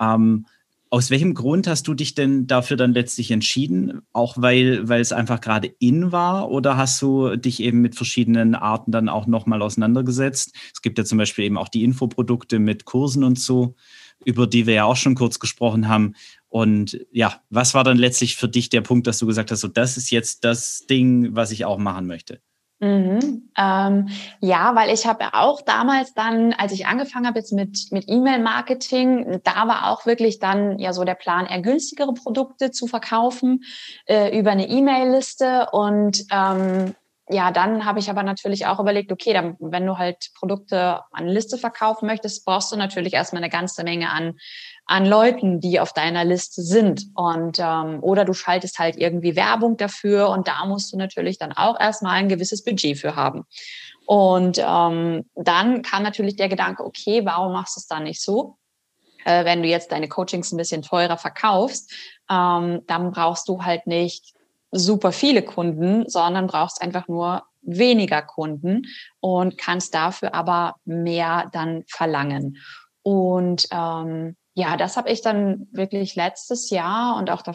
Ähm, 0.00 0.46
aus 0.92 1.08
welchem 1.10 1.34
Grund 1.34 1.68
hast 1.68 1.86
du 1.86 1.94
dich 1.94 2.14
denn 2.16 2.48
dafür 2.48 2.76
dann 2.76 2.92
letztlich 2.92 3.30
entschieden? 3.30 4.02
Auch 4.12 4.34
weil, 4.36 4.88
weil 4.88 5.00
es 5.00 5.12
einfach 5.12 5.40
gerade 5.40 5.68
in 5.78 6.10
war 6.10 6.50
oder 6.50 6.76
hast 6.76 7.00
du 7.00 7.36
dich 7.36 7.62
eben 7.62 7.80
mit 7.80 7.94
verschiedenen 7.94 8.56
Arten 8.56 8.90
dann 8.90 9.08
auch 9.08 9.28
nochmal 9.28 9.62
auseinandergesetzt? 9.62 10.52
Es 10.74 10.82
gibt 10.82 10.98
ja 10.98 11.04
zum 11.04 11.18
Beispiel 11.18 11.44
eben 11.44 11.58
auch 11.58 11.68
die 11.68 11.84
Infoprodukte 11.84 12.58
mit 12.58 12.86
Kursen 12.86 13.22
und 13.22 13.38
so, 13.38 13.76
über 14.24 14.48
die 14.48 14.66
wir 14.66 14.74
ja 14.74 14.84
auch 14.84 14.96
schon 14.96 15.14
kurz 15.14 15.38
gesprochen 15.38 15.88
haben. 15.88 16.14
Und 16.48 16.98
ja, 17.12 17.40
was 17.50 17.72
war 17.74 17.84
dann 17.84 17.96
letztlich 17.96 18.34
für 18.34 18.48
dich 18.48 18.68
der 18.68 18.80
Punkt, 18.80 19.06
dass 19.06 19.18
du 19.18 19.26
gesagt 19.26 19.52
hast, 19.52 19.60
so 19.60 19.68
das 19.68 19.96
ist 19.96 20.10
jetzt 20.10 20.44
das 20.44 20.86
Ding, 20.90 21.36
was 21.36 21.52
ich 21.52 21.64
auch 21.64 21.78
machen 21.78 22.06
möchte? 22.08 22.40
Mhm. 22.80 23.50
Ähm, 23.58 24.08
ja, 24.40 24.74
weil 24.74 24.92
ich 24.92 25.06
habe 25.06 25.34
auch 25.34 25.60
damals 25.60 26.14
dann, 26.14 26.54
als 26.54 26.72
ich 26.72 26.86
angefangen 26.86 27.26
habe 27.26 27.38
jetzt 27.38 27.52
mit, 27.52 27.88
mit 27.90 28.08
E-Mail-Marketing, 28.08 29.40
da 29.44 29.68
war 29.68 29.90
auch 29.90 30.06
wirklich 30.06 30.38
dann 30.38 30.78
ja 30.78 30.94
so 30.94 31.04
der 31.04 31.14
Plan, 31.14 31.44
eher 31.44 31.60
günstigere 31.60 32.14
Produkte 32.14 32.70
zu 32.70 32.86
verkaufen 32.86 33.64
äh, 34.06 34.38
über 34.38 34.52
eine 34.52 34.66
E-Mail-Liste. 34.66 35.68
Und 35.72 36.24
ähm, 36.30 36.94
ja, 37.30 37.50
dann 37.50 37.84
habe 37.84 37.98
ich 37.98 38.10
aber 38.10 38.22
natürlich 38.22 38.66
auch 38.66 38.80
überlegt, 38.80 39.12
okay, 39.12 39.32
dann, 39.32 39.56
wenn 39.60 39.86
du 39.86 39.98
halt 39.98 40.30
Produkte 40.34 41.00
an 41.12 41.28
Liste 41.28 41.58
verkaufen 41.58 42.06
möchtest, 42.06 42.44
brauchst 42.44 42.72
du 42.72 42.76
natürlich 42.76 43.14
erstmal 43.14 43.42
eine 43.42 43.50
ganze 43.50 43.84
Menge 43.84 44.10
an 44.10 44.34
an 44.90 45.06
Leuten, 45.06 45.60
die 45.60 45.78
auf 45.78 45.92
deiner 45.92 46.24
Liste 46.24 46.62
sind. 46.62 47.06
Und 47.14 47.60
ähm, 47.60 48.02
oder 48.02 48.24
du 48.24 48.32
schaltest 48.32 48.80
halt 48.80 48.96
irgendwie 48.96 49.36
Werbung 49.36 49.76
dafür 49.76 50.30
und 50.30 50.48
da 50.48 50.66
musst 50.66 50.92
du 50.92 50.96
natürlich 50.96 51.38
dann 51.38 51.52
auch 51.52 51.78
erstmal 51.78 52.14
ein 52.14 52.28
gewisses 52.28 52.64
Budget 52.64 52.98
für 52.98 53.14
haben. 53.14 53.44
Und 54.04 54.58
ähm, 54.58 55.30
dann 55.36 55.82
kam 55.82 56.02
natürlich 56.02 56.34
der 56.34 56.48
Gedanke, 56.48 56.84
okay, 56.84 57.24
warum 57.24 57.52
machst 57.52 57.76
du 57.76 57.80
es 57.80 57.86
dann 57.86 58.02
nicht 58.02 58.20
so? 58.20 58.56
Äh, 59.24 59.44
wenn 59.44 59.62
du 59.62 59.68
jetzt 59.68 59.92
deine 59.92 60.08
Coachings 60.08 60.50
ein 60.50 60.56
bisschen 60.56 60.82
teurer 60.82 61.16
verkaufst, 61.16 61.92
ähm, 62.28 62.80
dann 62.88 63.12
brauchst 63.12 63.48
du 63.48 63.62
halt 63.62 63.86
nicht 63.86 64.34
super 64.72 65.12
viele 65.12 65.42
Kunden, 65.42 66.08
sondern 66.08 66.46
brauchst 66.46 66.80
einfach 66.82 67.08
nur 67.08 67.42
weniger 67.62 68.22
Kunden 68.22 68.86
und 69.20 69.58
kannst 69.58 69.94
dafür 69.94 70.34
aber 70.34 70.76
mehr 70.84 71.50
dann 71.52 71.84
verlangen. 71.88 72.58
Und 73.02 73.66
ähm, 73.70 74.36
ja, 74.54 74.76
das 74.76 74.96
habe 74.96 75.10
ich 75.10 75.22
dann 75.22 75.68
wirklich 75.72 76.16
letztes 76.16 76.70
Jahr 76.70 77.16
und 77.16 77.30
auch 77.30 77.42
da, 77.42 77.52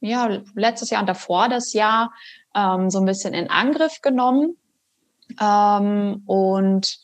ja, 0.00 0.42
letztes 0.54 0.90
Jahr 0.90 1.00
und 1.00 1.08
davor 1.08 1.48
das 1.48 1.72
Jahr 1.72 2.12
ähm, 2.54 2.90
so 2.90 3.00
ein 3.00 3.06
bisschen 3.06 3.34
in 3.34 3.50
Angriff 3.50 4.00
genommen. 4.02 4.56
Ähm, 5.40 6.22
und 6.26 6.98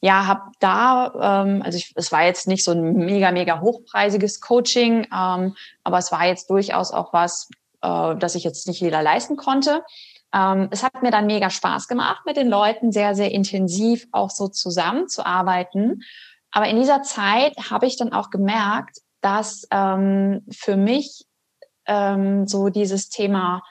ja, 0.00 0.26
habe 0.26 0.52
da, 0.60 1.42
ähm, 1.44 1.62
also 1.62 1.78
ich, 1.78 1.92
es 1.96 2.12
war 2.12 2.24
jetzt 2.24 2.46
nicht 2.46 2.62
so 2.62 2.72
ein 2.72 2.92
mega, 2.92 3.32
mega 3.32 3.60
hochpreisiges 3.60 4.40
Coaching, 4.40 5.06
ähm, 5.10 5.56
aber 5.82 5.98
es 5.98 6.12
war 6.12 6.26
jetzt 6.26 6.50
durchaus 6.50 6.92
auch 6.92 7.12
was, 7.12 7.48
äh, 7.84 8.16
das 8.16 8.34
ich 8.34 8.44
jetzt 8.44 8.66
nicht 8.66 8.80
jeder 8.80 9.02
leisten 9.02 9.36
konnte. 9.36 9.84
Ähm, 10.34 10.68
es 10.70 10.82
hat 10.82 11.02
mir 11.02 11.10
dann 11.10 11.26
mega 11.26 11.50
Spaß 11.50 11.86
gemacht, 11.86 12.24
mit 12.26 12.36
den 12.36 12.48
Leuten 12.48 12.90
sehr, 12.90 13.14
sehr 13.14 13.30
intensiv 13.30 14.06
auch 14.12 14.30
so 14.30 14.48
zusammenzuarbeiten. 14.48 16.02
Aber 16.50 16.68
in 16.68 16.78
dieser 16.78 17.02
Zeit 17.02 17.54
habe 17.70 17.86
ich 17.86 17.96
dann 17.96 18.12
auch 18.12 18.30
gemerkt, 18.30 18.98
dass 19.20 19.66
ähm, 19.70 20.44
für 20.50 20.76
mich 20.76 21.26
ähm, 21.86 22.46
so 22.46 22.68
dieses 22.68 23.08
Thema 23.08 23.62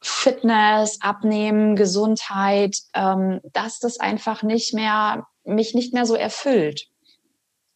Fitness, 0.00 0.98
Abnehmen, 1.00 1.74
Gesundheit, 1.74 2.76
ähm, 2.94 3.40
dass 3.52 3.80
das 3.80 3.98
einfach 3.98 4.42
nicht 4.42 4.74
mehr, 4.74 5.26
mich 5.44 5.74
nicht 5.74 5.92
mehr 5.92 6.06
so 6.06 6.14
erfüllt. 6.14 6.86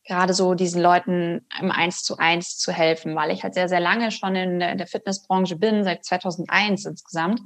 Gerade 0.05 0.35
so 0.35 0.55
diesen 0.55 0.83
Leuten 0.83 1.47
im 1.61 1.71
Eins 1.71 2.03
zu 2.03 2.19
eins 2.19 2.59
zu 2.59 2.73
helfen, 2.73 3.15
weil 3.15 3.31
ich 3.31 3.45
halt 3.45 3.55
sehr, 3.55 3.69
sehr 3.69 3.81
lange 3.81 4.11
schon 4.11 4.35
in 4.35 4.59
der, 4.59 4.87
Fitnessbranche 4.87 5.57
bin, 5.57 5.85
seit 5.85 6.05
2001 6.05 6.87
insgesamt. 6.87 7.41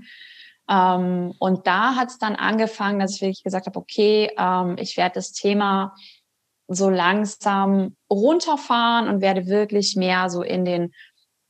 Ähm, 0.68 1.34
und 1.38 1.66
da 1.66 1.96
hat 1.96 2.08
es 2.08 2.18
dann 2.18 2.34
angefangen, 2.34 2.98
dass 2.98 3.16
ich 3.16 3.20
wirklich 3.20 3.44
gesagt 3.44 3.66
habe, 3.66 3.78
okay, 3.78 4.30
ähm, 4.38 4.76
ich 4.78 4.96
werde 4.96 5.14
das 5.14 5.32
Thema 5.32 5.94
so 6.68 6.88
langsam 6.88 7.96
runterfahren 8.10 9.08
und 9.08 9.20
werde 9.20 9.46
wirklich 9.46 9.94
mehr 9.94 10.30
so 10.30 10.42
in 10.42 10.64
den 10.64 10.92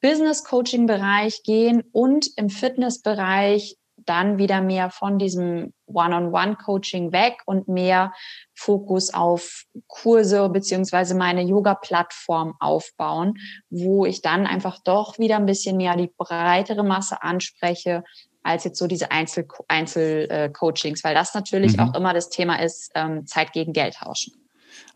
Business 0.03 0.45
Coaching 0.45 0.87
Bereich 0.87 1.43
gehen 1.43 1.83
und 1.93 2.29
im 2.37 2.51
Fitness 2.51 3.01
Bereich 3.01 3.77
dann 4.07 4.39
wieder 4.39 4.61
mehr 4.61 4.91
von 4.91 5.19
diesem 5.19 5.73
One-on-One-Coaching 5.87 7.13
weg 7.13 7.43
und 7.47 7.69
mehr 7.69 8.13
Fokus 8.55 9.13
auf 9.13 9.65
Kurse 9.87 10.49
beziehungsweise 10.49 11.15
meine 11.15 11.43
Yoga-Plattform 11.43 12.55
aufbauen, 12.61 13.35
wo 13.71 14.07
ich 14.07 14.23
dann 14.23 14.47
einfach 14.47 14.79
doch 14.83 15.19
wieder 15.19 15.37
ein 15.37 15.47
bisschen 15.47 15.77
mehr 15.77 15.97
die 15.97 16.13
breitere 16.17 16.83
Masse 16.83 17.23
anspreche, 17.23 18.05
als 18.43 18.65
jetzt 18.65 18.79
so 18.79 18.87
diese 18.87 19.11
Einzel-Coachings, 19.11 19.65
Einzel, 19.69 20.29
äh, 20.29 21.05
weil 21.05 21.15
das 21.15 21.35
natürlich 21.35 21.77
mhm. 21.77 21.81
auch 21.81 21.95
immer 21.95 22.15
das 22.15 22.31
Thema 22.31 22.63
ist, 22.63 22.91
ähm, 22.95 23.27
Zeit 23.27 23.53
gegen 23.53 23.73
Geld 23.73 23.95
tauschen. 23.97 24.46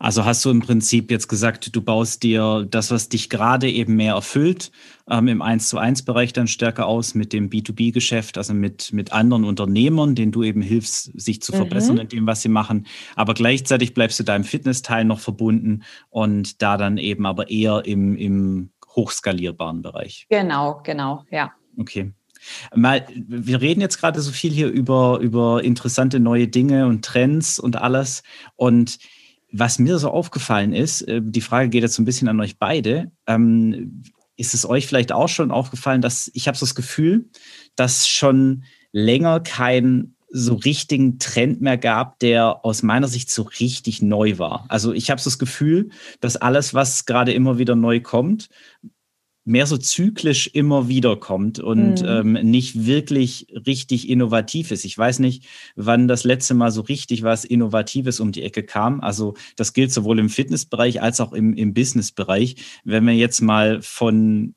Also 0.01 0.25
hast 0.25 0.43
du 0.43 0.49
im 0.49 0.61
Prinzip 0.61 1.11
jetzt 1.11 1.27
gesagt, 1.27 1.75
du 1.75 1.79
baust 1.79 2.23
dir 2.23 2.65
das, 2.67 2.89
was 2.89 3.07
dich 3.07 3.29
gerade 3.29 3.69
eben 3.69 3.97
mehr 3.97 4.15
erfüllt, 4.15 4.71
ähm, 5.07 5.27
im 5.27 5.43
1 5.43 5.69
zu 5.69 5.77
1 5.77 6.05
Bereich 6.05 6.33
dann 6.33 6.47
stärker 6.47 6.87
aus 6.87 7.13
mit 7.13 7.33
dem 7.33 7.51
B2B-Geschäft, 7.51 8.39
also 8.39 8.55
mit, 8.55 8.91
mit 8.93 9.13
anderen 9.13 9.43
Unternehmern, 9.43 10.15
denen 10.15 10.31
du 10.31 10.41
eben 10.41 10.63
hilfst, 10.63 11.11
sich 11.21 11.43
zu 11.43 11.51
verbessern 11.51 11.95
mhm. 11.95 12.01
in 12.01 12.07
dem, 12.07 12.25
was 12.25 12.41
sie 12.41 12.49
machen. 12.49 12.87
Aber 13.15 13.35
gleichzeitig 13.35 13.93
bleibst 13.93 14.19
du 14.19 14.23
deinem 14.23 14.43
Fitnessteil 14.43 15.05
noch 15.05 15.19
verbunden 15.19 15.83
und 16.09 16.63
da 16.63 16.77
dann 16.77 16.97
eben 16.97 17.27
aber 17.27 17.51
eher 17.51 17.85
im, 17.85 18.17
im 18.17 18.71
hochskalierbaren 18.95 19.83
Bereich. 19.83 20.25
Genau, 20.31 20.81
genau, 20.83 21.25
ja. 21.29 21.51
Okay. 21.77 22.11
Mal, 22.73 23.05
wir 23.15 23.61
reden 23.61 23.81
jetzt 23.81 23.99
gerade 23.99 24.19
so 24.19 24.31
viel 24.31 24.51
hier 24.51 24.69
über, 24.69 25.19
über 25.19 25.63
interessante 25.63 26.19
neue 26.19 26.47
Dinge 26.47 26.87
und 26.87 27.05
Trends 27.05 27.59
und 27.59 27.75
alles. 27.75 28.23
Und 28.55 28.97
was 29.51 29.79
mir 29.79 29.97
so 29.99 30.09
aufgefallen 30.09 30.73
ist, 30.73 31.01
äh, 31.03 31.21
die 31.23 31.41
Frage 31.41 31.69
geht 31.69 31.83
jetzt 31.83 31.95
so 31.95 32.01
ein 32.01 32.05
bisschen 32.05 32.27
an 32.27 32.39
euch 32.39 32.57
beide. 32.57 33.11
Ähm, 33.27 34.03
ist 34.37 34.53
es 34.53 34.67
euch 34.67 34.87
vielleicht 34.87 35.11
auch 35.11 35.29
schon 35.29 35.51
aufgefallen, 35.51 36.01
dass 36.01 36.31
ich 36.33 36.47
habe 36.47 36.57
so 36.57 36.65
das 36.65 36.75
Gefühl, 36.75 37.29
dass 37.75 38.07
schon 38.07 38.63
länger 38.91 39.39
kein 39.39 40.15
so 40.29 40.55
richtigen 40.55 41.19
Trend 41.19 41.61
mehr 41.61 41.77
gab, 41.77 42.17
der 42.19 42.65
aus 42.65 42.83
meiner 42.83 43.07
Sicht 43.07 43.29
so 43.29 43.43
richtig 43.59 44.01
neu 44.01 44.37
war. 44.37 44.65
Also 44.69 44.93
ich 44.93 45.11
habe 45.11 45.19
so 45.19 45.29
das 45.29 45.39
Gefühl, 45.39 45.89
dass 46.21 46.37
alles, 46.37 46.73
was 46.73 47.05
gerade 47.05 47.33
immer 47.33 47.57
wieder 47.57 47.75
neu 47.75 47.99
kommt, 47.99 48.49
mehr 49.51 49.67
so 49.67 49.77
zyklisch 49.77 50.47
immer 50.53 50.87
wieder 50.87 51.17
kommt 51.17 51.59
und 51.59 52.01
mhm. 52.01 52.07
ähm, 52.07 52.33
nicht 52.49 52.85
wirklich 52.85 53.47
richtig 53.67 54.09
innovativ 54.09 54.71
ist. 54.71 54.85
Ich 54.85 54.97
weiß 54.97 55.19
nicht, 55.19 55.45
wann 55.75 56.07
das 56.07 56.23
letzte 56.23 56.53
Mal 56.53 56.71
so 56.71 56.81
richtig 56.81 57.23
was 57.23 57.43
Innovatives 57.43 58.21
um 58.21 58.31
die 58.31 58.43
Ecke 58.43 58.63
kam. 58.63 59.01
Also 59.01 59.35
das 59.57 59.73
gilt 59.73 59.91
sowohl 59.91 60.19
im 60.19 60.29
Fitnessbereich 60.29 61.01
als 61.01 61.19
auch 61.19 61.33
im, 61.33 61.53
im 61.53 61.73
Businessbereich. 61.73 62.55
Wenn 62.85 63.05
wir 63.05 63.13
jetzt 63.13 63.41
mal 63.41 63.81
von 63.81 64.55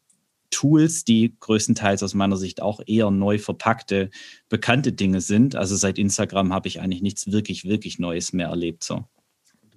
Tools, 0.50 1.04
die 1.04 1.34
größtenteils 1.40 2.04
aus 2.04 2.14
meiner 2.14 2.36
Sicht 2.36 2.62
auch 2.62 2.80
eher 2.86 3.10
neu 3.10 3.38
verpackte, 3.38 4.10
bekannte 4.48 4.92
Dinge 4.92 5.20
sind. 5.20 5.56
Also 5.56 5.74
seit 5.74 5.98
Instagram 5.98 6.52
habe 6.52 6.68
ich 6.68 6.80
eigentlich 6.80 7.02
nichts 7.02 7.32
wirklich, 7.32 7.64
wirklich 7.64 7.98
Neues 7.98 8.32
mehr 8.32 8.46
erlebt. 8.46 8.84
So. 8.84 9.04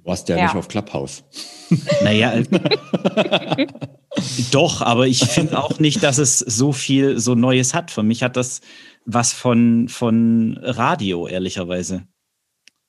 Du 0.07 0.11
warst 0.11 0.29
ja, 0.29 0.37
ja. 0.37 0.43
nicht 0.45 0.55
auf 0.55 0.69
Clubhouse. 0.69 1.25
Naja, 2.01 2.33
Doch, 4.51 4.81
aber 4.81 5.05
ich 5.05 5.25
finde 5.25 5.61
auch 5.61 5.79
nicht, 5.79 6.01
dass 6.01 6.17
es 6.17 6.39
so 6.39 6.71
viel 6.71 7.19
so 7.19 7.35
Neues 7.35 7.73
hat. 7.73 7.91
Für 7.91 8.03
mich 8.03 8.23
hat 8.23 8.37
das 8.37 8.61
was 9.05 9.33
von, 9.33 9.89
von 9.89 10.57
Radio, 10.61 11.27
ehrlicherweise. 11.27 12.07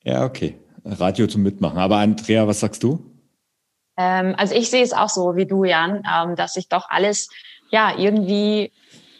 Ja, 0.05 0.23
okay. 0.23 0.61
Radio 0.85 1.27
zum 1.27 1.43
Mitmachen. 1.43 1.77
Aber 1.77 1.97
Andrea, 1.97 2.47
was 2.47 2.61
sagst 2.61 2.83
du? 2.83 3.03
Ähm, 3.97 4.33
also 4.37 4.55
ich 4.55 4.69
sehe 4.69 4.81
es 4.81 4.93
auch 4.93 5.09
so 5.09 5.35
wie 5.35 5.45
du, 5.45 5.65
Jan, 5.65 6.03
ähm, 6.09 6.37
dass 6.37 6.53
sich 6.53 6.69
doch 6.69 6.85
alles 6.87 7.27
ja 7.69 7.97
irgendwie 7.97 8.71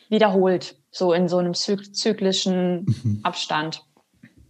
wiederholt, 0.08 0.78
so 0.90 1.12
in 1.12 1.28
so 1.28 1.40
einem 1.40 1.54
zyklischen 1.54 2.86
mhm. 2.86 3.20
Abstand. 3.24 3.84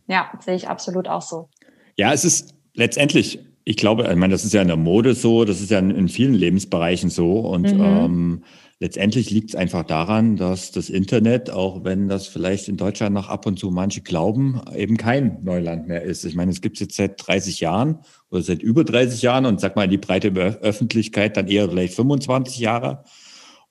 Ja, 0.06 0.32
sehe 0.40 0.54
ich 0.54 0.68
absolut 0.68 1.08
auch 1.08 1.24
so. 1.24 1.50
Ja, 1.96 2.14
es 2.14 2.24
ist 2.24 2.59
letztendlich 2.80 3.40
ich 3.70 3.78
glaube, 3.78 4.10
ich 4.10 4.16
meine, 4.16 4.32
das 4.32 4.46
ist 4.46 4.54
ja 4.54 4.64
in 4.64 4.68
der 4.68 4.78
Mode 4.78 5.14
so, 5.14 5.46
das 5.46 5.62
ist 5.62 5.70
ja 5.70 5.78
in, 5.78 5.92
in 5.92 6.10
vielen 6.10 6.34
Lebensbereichen 6.34 7.12
so. 7.12 7.40
Und 7.40 7.72
mhm. 7.72 7.84
ähm, 7.84 8.44
letztendlich 8.80 9.30
liegt 9.30 9.50
es 9.50 9.56
einfach 9.56 9.84
daran, 9.84 10.38
dass 10.38 10.72
das 10.72 10.90
Internet, 10.90 11.52
auch 11.52 11.84
wenn 11.84 12.08
das 12.08 12.26
vielleicht 12.26 12.68
in 12.68 12.78
Deutschland 12.78 13.14
noch 13.14 13.30
ab 13.30 13.46
und 13.46 13.60
zu 13.60 13.70
manche 13.70 14.02
glauben, 14.02 14.60
eben 14.76 14.98
kein 14.98 15.44
Neuland 15.44 15.88
mehr 15.88 16.02
ist. 16.02 16.26
Ich 16.26 16.34
meine, 16.34 16.50
es 16.50 16.62
gibt 16.62 16.78
es 16.78 16.80
jetzt 16.80 16.96
seit 16.96 17.28
30 17.28 17.60
Jahren 17.60 18.00
oder 18.32 18.42
seit 18.42 18.64
über 18.64 18.84
30 18.84 19.22
Jahren 19.22 19.46
und 19.46 19.60
sag 19.60 19.76
mal, 19.76 19.88
die 19.88 19.98
breite 19.98 20.30
Öffentlichkeit 20.30 21.38
dann 21.38 21.48
eher 21.48 21.70
vielleicht 21.70 21.94
25 21.94 22.58
Jahre. 22.58 23.04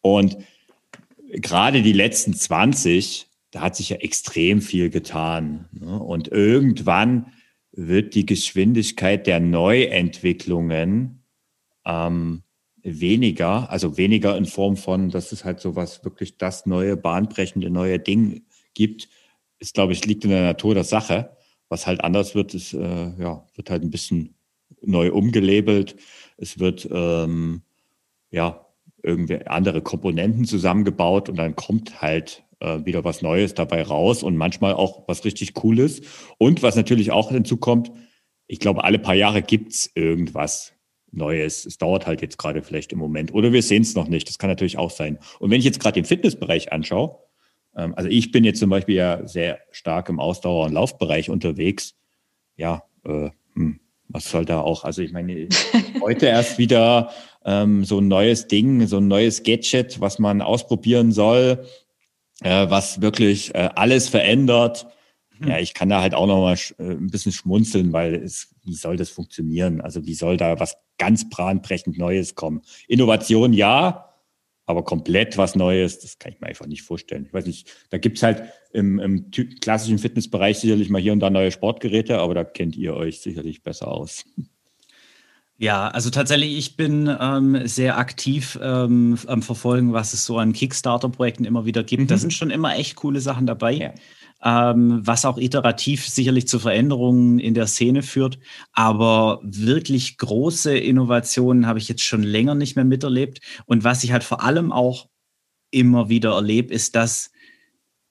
Und 0.00 0.36
gerade 1.32 1.82
die 1.82 1.92
letzten 1.92 2.34
20, 2.34 3.26
da 3.50 3.62
hat 3.62 3.74
sich 3.74 3.88
ja 3.88 3.96
extrem 3.96 4.60
viel 4.60 4.90
getan. 4.90 5.66
Ne? 5.72 5.98
Und 5.98 6.28
irgendwann 6.28 7.32
wird 7.80 8.16
die 8.16 8.26
Geschwindigkeit 8.26 9.28
der 9.28 9.38
Neuentwicklungen 9.38 11.22
ähm, 11.86 12.42
weniger, 12.82 13.70
also 13.70 13.96
weniger 13.96 14.36
in 14.36 14.46
Form 14.46 14.76
von, 14.76 15.10
dass 15.10 15.30
es 15.30 15.44
halt 15.44 15.60
so 15.60 15.76
was 15.76 16.04
wirklich 16.04 16.38
das 16.38 16.66
neue, 16.66 16.96
bahnbrechende 16.96 17.70
neue 17.70 18.00
Ding 18.00 18.42
gibt, 18.74 19.08
ist, 19.60 19.74
glaube 19.74 19.92
ich, 19.92 20.04
liegt 20.04 20.24
in 20.24 20.30
der 20.30 20.42
Natur 20.42 20.74
der 20.74 20.82
Sache. 20.82 21.36
Was 21.68 21.86
halt 21.86 22.02
anders 22.02 22.34
wird, 22.34 22.52
ist, 22.52 22.74
äh, 22.74 23.12
ja, 23.20 23.46
wird 23.54 23.70
halt 23.70 23.84
ein 23.84 23.90
bisschen 23.90 24.34
neu 24.82 25.12
umgelabelt. 25.12 25.94
Es 26.36 26.58
wird, 26.58 26.88
ähm, 26.90 27.62
ja, 28.32 28.66
irgendwie 29.04 29.46
andere 29.46 29.82
Komponenten 29.82 30.46
zusammengebaut 30.46 31.28
und 31.28 31.36
dann 31.36 31.54
kommt 31.54 32.02
halt 32.02 32.42
äh, 32.60 32.84
wieder 32.84 33.04
was 33.04 33.22
Neues 33.22 33.54
dabei 33.54 33.82
raus 33.82 34.22
und 34.22 34.36
manchmal 34.36 34.74
auch 34.74 35.04
was 35.06 35.24
richtig 35.24 35.54
Cooles. 35.54 36.02
Und 36.38 36.62
was 36.62 36.76
natürlich 36.76 37.10
auch 37.10 37.30
hinzukommt, 37.30 37.92
ich 38.46 38.60
glaube, 38.60 38.84
alle 38.84 38.98
paar 38.98 39.14
Jahre 39.14 39.42
gibt's 39.42 39.90
irgendwas 39.94 40.72
Neues. 41.10 41.64
Es 41.66 41.78
dauert 41.78 42.06
halt 42.06 42.22
jetzt 42.22 42.38
gerade 42.38 42.62
vielleicht 42.62 42.92
im 42.92 42.98
Moment. 42.98 43.32
Oder 43.32 43.52
wir 43.52 43.62
sehen 43.62 43.82
es 43.82 43.94
noch 43.94 44.08
nicht. 44.08 44.28
Das 44.28 44.38
kann 44.38 44.50
natürlich 44.50 44.78
auch 44.78 44.90
sein. 44.90 45.18
Und 45.38 45.50
wenn 45.50 45.58
ich 45.58 45.64
jetzt 45.64 45.80
gerade 45.80 45.94
den 45.94 46.04
Fitnessbereich 46.04 46.72
anschaue, 46.72 47.18
ähm, 47.76 47.94
also 47.96 48.08
ich 48.08 48.30
bin 48.32 48.44
jetzt 48.44 48.60
zum 48.60 48.70
Beispiel 48.70 48.96
ja 48.96 49.26
sehr 49.26 49.58
stark 49.70 50.08
im 50.08 50.20
Ausdauer- 50.20 50.66
und 50.66 50.72
Laufbereich 50.72 51.30
unterwegs. 51.30 51.94
Ja, 52.56 52.82
äh, 53.04 53.30
hm, 53.54 53.80
was 54.08 54.30
soll 54.30 54.44
da 54.44 54.60
auch? 54.60 54.84
Also 54.84 55.02
ich 55.02 55.12
meine, 55.12 55.48
heute 56.00 56.26
erst 56.26 56.58
wieder 56.58 57.10
ähm, 57.44 57.84
so 57.84 58.00
ein 58.00 58.08
neues 58.08 58.48
Ding, 58.48 58.86
so 58.86 58.98
ein 58.98 59.08
neues 59.08 59.42
Gadget, 59.42 60.00
was 60.00 60.18
man 60.18 60.42
ausprobieren 60.42 61.12
soll 61.12 61.64
äh, 62.42 62.68
was 62.68 63.00
wirklich 63.00 63.54
äh, 63.54 63.70
alles 63.74 64.08
verändert. 64.08 64.86
Hm. 65.38 65.48
Ja, 65.48 65.58
ich 65.58 65.74
kann 65.74 65.88
da 65.88 66.00
halt 66.00 66.14
auch 66.14 66.26
noch 66.26 66.40
mal 66.40 66.56
äh, 66.78 66.92
ein 66.92 67.10
bisschen 67.10 67.32
schmunzeln, 67.32 67.92
weil 67.92 68.14
es, 68.14 68.54
wie 68.64 68.74
soll 68.74 68.96
das 68.96 69.10
funktionieren? 69.10 69.80
Also 69.80 70.06
wie 70.06 70.14
soll 70.14 70.36
da 70.36 70.58
was 70.60 70.76
ganz 70.98 71.28
bahnbrechend 71.28 71.98
Neues 71.98 72.34
kommen? 72.34 72.62
Innovation 72.86 73.52
ja, 73.52 74.08
aber 74.66 74.84
komplett 74.84 75.38
was 75.38 75.54
Neues, 75.54 75.98
das 76.00 76.18
kann 76.18 76.32
ich 76.32 76.40
mir 76.40 76.48
einfach 76.48 76.66
nicht 76.66 76.82
vorstellen. 76.82 77.24
Ich 77.24 77.32
weiß 77.32 77.46
nicht, 77.46 77.72
da 77.88 77.96
gibt's 77.96 78.22
halt 78.22 78.42
im, 78.72 78.98
im 78.98 79.30
klassischen 79.30 79.98
Fitnessbereich 79.98 80.58
sicherlich 80.58 80.90
mal 80.90 81.00
hier 81.00 81.14
und 81.14 81.20
da 81.20 81.30
neue 81.30 81.50
Sportgeräte, 81.50 82.18
aber 82.18 82.34
da 82.34 82.44
kennt 82.44 82.76
ihr 82.76 82.94
euch 82.94 83.20
sicherlich 83.20 83.62
besser 83.62 83.88
aus. 83.88 84.26
Ja, 85.60 85.88
also 85.88 86.10
tatsächlich, 86.10 86.56
ich 86.56 86.76
bin 86.76 87.12
ähm, 87.20 87.66
sehr 87.66 87.98
aktiv 87.98 88.56
ähm, 88.62 89.18
am 89.26 89.42
Verfolgen, 89.42 89.92
was 89.92 90.12
es 90.12 90.24
so 90.24 90.38
an 90.38 90.52
Kickstarter-Projekten 90.52 91.44
immer 91.44 91.64
wieder 91.64 91.82
gibt. 91.82 92.04
Mhm. 92.04 92.06
Da 92.06 92.16
sind 92.16 92.32
schon 92.32 92.50
immer 92.50 92.76
echt 92.76 92.94
coole 92.94 93.20
Sachen 93.20 93.44
dabei, 93.44 93.72
ja. 93.72 94.70
ähm, 94.72 95.00
was 95.04 95.24
auch 95.24 95.36
iterativ 95.36 96.06
sicherlich 96.08 96.46
zu 96.46 96.60
Veränderungen 96.60 97.40
in 97.40 97.54
der 97.54 97.66
Szene 97.66 98.04
führt. 98.04 98.38
Aber 98.72 99.40
wirklich 99.42 100.16
große 100.18 100.78
Innovationen 100.78 101.66
habe 101.66 101.80
ich 101.80 101.88
jetzt 101.88 102.04
schon 102.04 102.22
länger 102.22 102.54
nicht 102.54 102.76
mehr 102.76 102.84
miterlebt. 102.84 103.40
Und 103.66 103.82
was 103.82 104.04
ich 104.04 104.12
halt 104.12 104.22
vor 104.22 104.44
allem 104.44 104.70
auch 104.70 105.08
immer 105.72 106.08
wieder 106.08 106.34
erlebe, 106.34 106.72
ist, 106.72 106.94
dass 106.94 107.32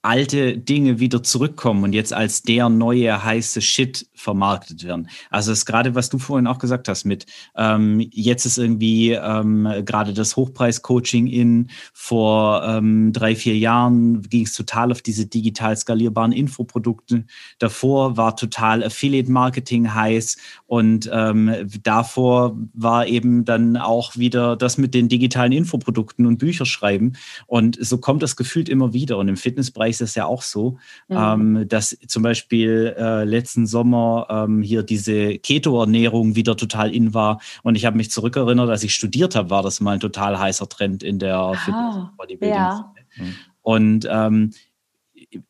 alte 0.02 0.58
Dinge 0.58 1.00
wieder 1.00 1.24
zurückkommen 1.24 1.84
und 1.84 1.94
jetzt 1.94 2.14
als 2.14 2.42
der 2.42 2.70
neue 2.70 3.24
heiße 3.24 3.62
Shit 3.62 4.08
vermarktet 4.14 4.84
werden. 4.84 5.10
Also 5.30 5.52
das 5.52 5.60
ist 5.60 5.66
gerade, 5.66 5.96
was 5.96 6.10
du 6.10 6.18
vorhin 6.18 6.48
auch 6.48 6.60
gesagt 6.60 6.88
hast 6.88 7.04
mit, 7.06 7.26
ähm, 7.56 8.00
jetzt 8.12 8.46
ist 8.46 8.58
irgendwie 8.58 9.12
ähm, 9.12 9.68
gerade 9.86 10.14
das 10.14 10.36
Hochpreis-Coaching 10.36 11.28
in, 11.28 11.70
vor 11.94 12.64
ähm, 12.64 13.12
drei, 13.12 13.36
vier 13.36 13.58
Jahren 13.58 14.22
ging 14.22 14.46
es 14.46 14.54
total 14.54 14.92
auf 14.92 15.02
diese 15.02 15.26
digital 15.26 15.76
skalierbaren 15.76 16.32
Infoprodukte. 16.32 17.26
Davor 17.60 18.18
war 18.18 18.36
total 18.36 18.84
Affiliate-Marketing 18.84 19.94
heiß 19.94 20.38
und 20.68 21.10
ähm, 21.12 21.68
davor 21.84 22.56
war 22.74 23.08
eben 23.08 23.46
dann 23.46 23.78
auch 23.78 24.16
wieder 24.18 24.56
das 24.56 24.78
mit 24.78 24.94
den 24.94 25.10
digitalen 25.10 25.52
Infoprodukten 25.52 26.26
und 26.26 26.38
Bücherschreiben 26.38 27.18
und 27.48 27.78
so 27.80 27.98
kommt 27.98 28.22
das 28.22 28.36
gefühlt 28.36 28.70
immer 28.70 28.94
wieder 28.94 29.18
und 29.18 29.28
im 29.28 29.38
Fitnessbereich 29.38 29.92
ist 29.92 30.02
es 30.02 30.16
ja 30.16 30.26
auch 30.26 30.44
so, 30.44 30.78
mhm. 31.08 31.18
ähm, 31.18 31.68
dass 31.68 31.98
zum 32.08 32.24
Beispiel 32.24 32.96
äh, 32.98 33.24
letzten 33.24 33.66
Sommer 33.66 34.28
ähm, 34.30 34.62
hier 34.62 34.84
diese 34.84 35.38
Keto-Ernährung 35.38 36.36
wieder 36.36 36.56
total 36.56 36.94
in 36.94 37.14
war. 37.14 37.40
Und 37.64 37.76
ich 37.76 37.86
habe 37.86 37.98
mich 37.98 38.12
zurückerinnert, 38.12 38.70
als 38.70 38.84
ich 38.84 38.94
studiert 38.94 39.36
habe, 39.36 39.50
war 39.50 39.64
das 39.64 39.80
mal 39.80 39.94
ein 39.94 40.00
total 40.00 40.38
heißer 40.40 40.70
Trend 40.70 41.04
in 41.04 41.20
der 41.20 41.38
ah, 41.38 41.54
Fitness-Bodybuilding. 41.54 42.58
Ja. 42.58 42.94
Mhm. 43.18 43.36
Und 43.62 44.08
ähm, 44.10 44.52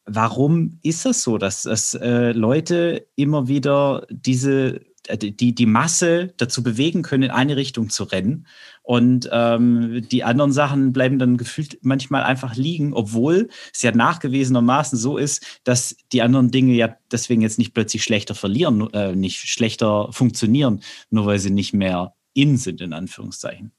warum 0.06 0.80
ist 0.82 1.06
das 1.06 1.24
so, 1.24 1.38
dass, 1.38 1.64
dass 1.64 1.94
äh, 1.94 2.32
Leute 2.32 3.08
immer 3.16 3.48
wieder 3.48 4.08
diese 4.10 4.82
die, 5.16 5.56
die 5.56 5.66
Masse 5.66 6.34
dazu 6.38 6.64
bewegen 6.64 7.02
können, 7.02 7.24
in 7.24 7.32
eine 7.32 7.56
Richtung 7.56 7.90
zu 7.90 8.04
rennen. 8.04 8.48
Und 8.84 9.30
ähm, 9.32 10.08
die 10.10 10.24
anderen 10.24 10.52
Sachen 10.52 10.94
bleiben 10.94 11.20
dann 11.20 11.38
gefühlt 11.38 11.80
manchmal 11.82 12.24
einfach 12.24 12.56
liegen, 12.56 12.94
obwohl 12.94 13.50
es 13.74 13.82
ja 13.82 13.92
nachgewiesenermaßen 13.92 14.98
so 14.98 15.18
ist, 15.18 15.60
dass 15.64 15.98
die 16.14 16.22
anderen 16.22 16.52
Dinge 16.52 16.74
ja 16.74 16.96
deswegen 17.12 17.42
jetzt 17.42 17.58
nicht 17.58 17.74
plötzlich 17.74 18.04
schlechter 18.04 18.36
verlieren, 18.36 18.92
äh, 18.94 19.16
nicht 19.16 19.50
schlechter 19.50 20.12
funktionieren, 20.12 20.82
nur 21.10 21.26
weil 21.26 21.40
sie 21.40 21.52
nicht 21.52 21.74
mehr 21.74 22.14
in 22.34 22.58
sind, 22.58 22.82
in 22.82 22.94
Anführungszeichen. 22.94 23.72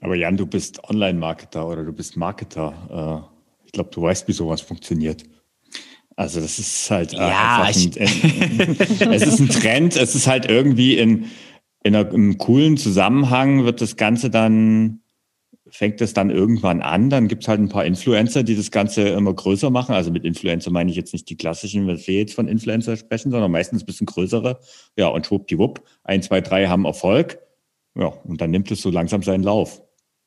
Aber 0.00 0.14
Jan, 0.16 0.36
du 0.36 0.46
bist 0.46 0.82
Online-Marketer 0.84 1.66
oder 1.66 1.84
du 1.84 1.92
bist 1.92 2.16
Marketer. 2.16 3.26
Äh, 3.26 3.66
ich 3.66 3.72
glaube, 3.72 3.90
du 3.90 4.02
weißt, 4.02 4.28
wie 4.28 4.32
sowas 4.32 4.60
funktioniert. 4.60 5.24
Also 6.22 6.40
das 6.40 6.60
ist 6.60 6.88
halt 6.88 7.12
ja, 7.12 7.64
einfach 7.64 7.82
ein, 7.98 8.78
ein, 9.00 9.12
es 9.12 9.26
ist 9.26 9.40
ein 9.40 9.48
Trend, 9.48 9.96
es 9.96 10.14
ist 10.14 10.28
halt 10.28 10.48
irgendwie 10.48 10.96
in, 10.96 11.26
in 11.82 11.96
einem 11.96 12.38
coolen 12.38 12.76
Zusammenhang 12.76 13.64
wird 13.64 13.80
das 13.80 13.96
Ganze 13.96 14.30
dann, 14.30 15.00
fängt 15.68 16.00
es 16.00 16.14
dann 16.14 16.30
irgendwann 16.30 16.80
an, 16.80 17.10
dann 17.10 17.26
gibt 17.26 17.42
es 17.42 17.48
halt 17.48 17.58
ein 17.58 17.68
paar 17.68 17.84
Influencer, 17.84 18.44
die 18.44 18.54
das 18.54 18.70
Ganze 18.70 19.08
immer 19.08 19.34
größer 19.34 19.70
machen. 19.70 19.96
Also 19.96 20.12
mit 20.12 20.24
Influencer 20.24 20.70
meine 20.70 20.92
ich 20.92 20.96
jetzt 20.96 21.12
nicht 21.12 21.28
die 21.28 21.36
klassischen, 21.36 21.88
was 21.88 22.06
wir 22.06 22.18
jetzt 22.18 22.34
von 22.34 22.46
Influencer 22.46 22.96
sprechen, 22.96 23.32
sondern 23.32 23.50
meistens 23.50 23.82
ein 23.82 23.86
bisschen 23.86 24.06
größere. 24.06 24.60
Ja, 24.96 25.08
und 25.08 25.26
schwuppdiwupp, 25.26 25.82
ein, 26.04 26.22
zwei, 26.22 26.40
drei 26.40 26.68
haben 26.68 26.84
Erfolg. 26.84 27.40
Ja, 27.96 28.06
und 28.06 28.40
dann 28.40 28.52
nimmt 28.52 28.70
es 28.70 28.80
so 28.80 28.90
langsam 28.90 29.24
seinen 29.24 29.42
Lauf. 29.42 29.82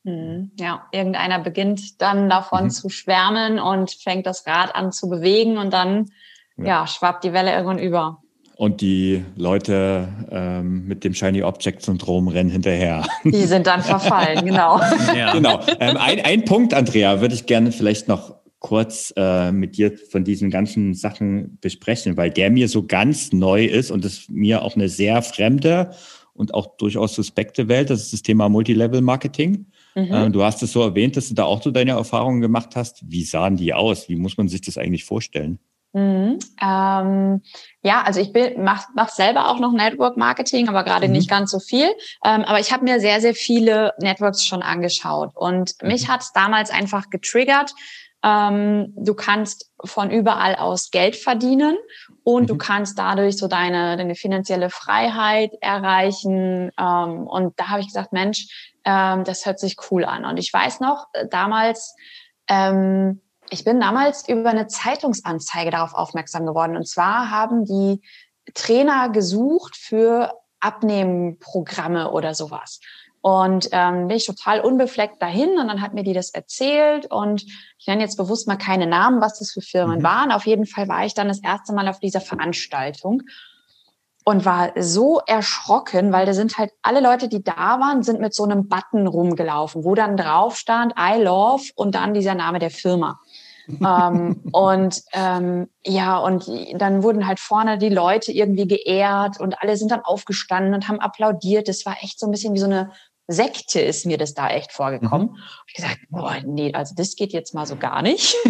Mhm. 0.06 0.52
Ja, 0.58 0.86
irgendeiner 0.92 1.40
beginnt 1.40 2.00
dann 2.00 2.30
davon 2.30 2.64
mhm. 2.64 2.70
zu 2.70 2.88
schwärmen 2.88 3.58
und 3.58 3.90
fängt 3.90 4.24
das 4.24 4.46
Rad 4.46 4.74
an 4.74 4.92
zu 4.92 5.08
bewegen 5.08 5.58
und 5.58 5.72
dann 5.72 6.10
ja. 6.56 6.64
ja 6.64 6.86
schwappt 6.86 7.24
die 7.24 7.32
Welle 7.32 7.52
irgendwann 7.52 7.80
über. 7.80 8.22
Und 8.56 8.80
die 8.80 9.22
Leute 9.36 10.08
ähm, 10.30 10.86
mit 10.86 11.04
dem 11.04 11.12
Shiny 11.12 11.42
Object 11.42 11.82
Syndrom 11.82 12.28
rennen 12.28 12.48
hinterher. 12.48 13.04
Die 13.24 13.44
sind 13.44 13.66
dann 13.66 13.82
verfallen, 13.82 14.46
genau. 14.46 14.80
Ja. 15.14 15.32
Genau. 15.32 15.60
Ähm, 15.78 15.98
ein, 15.98 16.24
ein 16.24 16.44
Punkt, 16.44 16.72
Andrea, 16.72 17.20
würde 17.20 17.34
ich 17.34 17.44
gerne 17.44 17.70
vielleicht 17.72 18.08
noch 18.08 18.36
kurz 18.60 19.12
äh, 19.16 19.52
mit 19.52 19.76
dir 19.76 19.98
von 19.98 20.24
diesen 20.24 20.50
ganzen 20.50 20.94
Sachen 20.94 21.58
besprechen, 21.60 22.16
weil 22.16 22.30
der 22.30 22.50
mir 22.50 22.68
so 22.68 22.86
ganz 22.86 23.32
neu 23.32 23.66
ist 23.66 23.90
und 23.90 24.04
es 24.04 24.28
mir 24.30 24.62
auch 24.62 24.76
eine 24.76 24.88
sehr 24.88 25.20
fremde 25.20 25.90
und 26.32 26.54
auch 26.54 26.76
durchaus 26.76 27.14
suspekte 27.14 27.68
Welt. 27.68 27.90
Das 27.90 28.02
ist 28.02 28.12
das 28.12 28.22
Thema 28.22 28.48
Multilevel 28.48 29.02
Marketing. 29.02 29.66
Mhm. 29.96 30.12
Ähm, 30.12 30.32
du 30.32 30.44
hast 30.44 30.62
es 30.62 30.72
so 30.72 30.82
erwähnt, 30.82 31.16
dass 31.16 31.28
du 31.28 31.34
da 31.34 31.44
auch 31.44 31.62
so 31.62 31.70
deine 31.70 31.92
Erfahrungen 31.92 32.42
gemacht 32.42 32.76
hast. 32.76 33.02
Wie 33.10 33.24
sahen 33.24 33.56
die 33.56 33.72
aus? 33.72 34.08
Wie 34.10 34.16
muss 34.16 34.36
man 34.36 34.46
sich 34.46 34.60
das 34.60 34.76
eigentlich 34.76 35.04
vorstellen? 35.04 35.58
Mhm. 35.94 36.38
Ähm, 36.62 37.40
ja, 37.82 38.02
also 38.02 38.20
ich 38.20 38.30
mache 38.58 38.88
mach 38.94 39.08
selber 39.08 39.48
auch 39.48 39.58
noch 39.58 39.72
Network 39.72 40.18
Marketing, 40.18 40.68
aber 40.68 40.84
gerade 40.84 41.06
mhm. 41.06 41.14
nicht 41.14 41.30
ganz 41.30 41.50
so 41.50 41.58
viel. 41.58 41.86
Ähm, 42.22 42.42
aber 42.44 42.60
ich 42.60 42.70
habe 42.70 42.84
mir 42.84 43.00
sehr, 43.00 43.22
sehr 43.22 43.34
viele 43.34 43.94
Networks 43.98 44.44
schon 44.44 44.60
angeschaut 44.60 45.30
und 45.34 45.72
mhm. 45.80 45.88
mich 45.88 46.08
hat 46.08 46.20
es 46.20 46.32
damals 46.32 46.70
einfach 46.70 47.08
getriggert. 47.08 47.72
Ähm, 48.26 48.92
du 48.96 49.14
kannst 49.14 49.70
von 49.84 50.10
überall 50.10 50.56
aus 50.56 50.90
Geld 50.90 51.14
verdienen 51.14 51.76
und 52.24 52.42
mhm. 52.42 52.46
du 52.48 52.58
kannst 52.58 52.98
dadurch 52.98 53.36
so 53.36 53.46
deine, 53.46 53.96
deine 53.96 54.16
finanzielle 54.16 54.68
Freiheit 54.68 55.52
erreichen. 55.60 56.72
Ähm, 56.76 57.26
und 57.28 57.58
da 57.58 57.68
habe 57.68 57.80
ich 57.80 57.86
gesagt, 57.86 58.12
Mensch, 58.12 58.74
ähm, 58.84 59.22
das 59.22 59.46
hört 59.46 59.60
sich 59.60 59.76
cool 59.90 60.04
an. 60.04 60.24
Und 60.24 60.38
ich 60.38 60.52
weiß 60.52 60.80
noch, 60.80 61.06
äh, 61.12 61.28
damals, 61.30 61.94
ähm, 62.48 63.22
ich 63.50 63.62
bin 63.62 63.78
damals 63.78 64.28
über 64.28 64.50
eine 64.50 64.66
Zeitungsanzeige 64.66 65.70
darauf 65.70 65.94
aufmerksam 65.94 66.46
geworden. 66.46 66.76
Und 66.76 66.88
zwar 66.88 67.30
haben 67.30 67.64
die 67.64 68.02
Trainer 68.54 69.08
gesucht 69.10 69.76
für 69.76 70.32
Abnehmenprogramme 70.58 72.10
oder 72.10 72.34
sowas. 72.34 72.80
Und 73.26 73.70
ähm, 73.72 74.06
bin 74.06 74.18
ich 74.18 74.24
total 74.24 74.60
unbefleckt 74.60 75.20
dahin 75.20 75.58
und 75.58 75.66
dann 75.66 75.82
hat 75.82 75.94
mir 75.94 76.04
die 76.04 76.12
das 76.12 76.30
erzählt 76.30 77.10
und 77.10 77.42
ich 77.76 77.88
nenne 77.88 78.02
jetzt 78.02 78.16
bewusst 78.16 78.46
mal 78.46 78.54
keine 78.54 78.86
Namen, 78.86 79.20
was 79.20 79.40
das 79.40 79.50
für 79.50 79.62
Firmen 79.62 79.98
mhm. 79.98 80.02
waren. 80.04 80.30
Auf 80.30 80.46
jeden 80.46 80.64
Fall 80.64 80.86
war 80.86 81.04
ich 81.04 81.14
dann 81.14 81.26
das 81.26 81.40
erste 81.42 81.72
Mal 81.72 81.88
auf 81.88 81.98
dieser 81.98 82.20
Veranstaltung 82.20 83.22
und 84.24 84.44
war 84.44 84.70
so 84.78 85.20
erschrocken, 85.26 86.12
weil 86.12 86.24
da 86.24 86.34
sind 86.34 86.56
halt 86.56 86.70
alle 86.82 87.00
Leute, 87.00 87.26
die 87.26 87.42
da 87.42 87.80
waren, 87.80 88.04
sind 88.04 88.20
mit 88.20 88.32
so 88.32 88.44
einem 88.44 88.68
Button 88.68 89.08
rumgelaufen, 89.08 89.82
wo 89.82 89.96
dann 89.96 90.16
drauf 90.16 90.56
stand 90.56 90.94
I 90.96 91.20
love 91.20 91.64
und 91.74 91.96
dann 91.96 92.14
dieser 92.14 92.36
Name 92.36 92.60
der 92.60 92.70
Firma. 92.70 93.18
ähm, 93.68 94.40
und 94.52 95.02
ähm, 95.12 95.68
ja, 95.84 96.18
und 96.18 96.48
dann 96.74 97.02
wurden 97.02 97.26
halt 97.26 97.40
vorne 97.40 97.76
die 97.76 97.88
Leute 97.88 98.30
irgendwie 98.30 98.68
geehrt 98.68 99.40
und 99.40 99.60
alle 99.60 99.76
sind 99.76 99.90
dann 99.90 100.04
aufgestanden 100.04 100.74
und 100.74 100.86
haben 100.86 101.00
applaudiert. 101.00 101.66
Das 101.66 101.84
war 101.86 101.96
echt 102.02 102.20
so 102.20 102.26
ein 102.26 102.30
bisschen 102.30 102.54
wie 102.54 102.60
so 102.60 102.66
eine 102.66 102.92
Sekte 103.28 103.80
ist 103.80 104.06
mir 104.06 104.18
das 104.18 104.34
da 104.34 104.48
echt 104.48 104.72
vorgekommen. 104.72 105.30
Mhm. 105.30 105.38
Ich 105.66 105.74
gesagt, 105.74 105.98
boah, 106.10 106.36
nee, 106.44 106.72
also 106.72 106.94
das 106.96 107.16
geht 107.16 107.32
jetzt 107.32 107.54
mal 107.54 107.66
so 107.66 107.76
gar 107.76 108.02
nicht. 108.02 108.34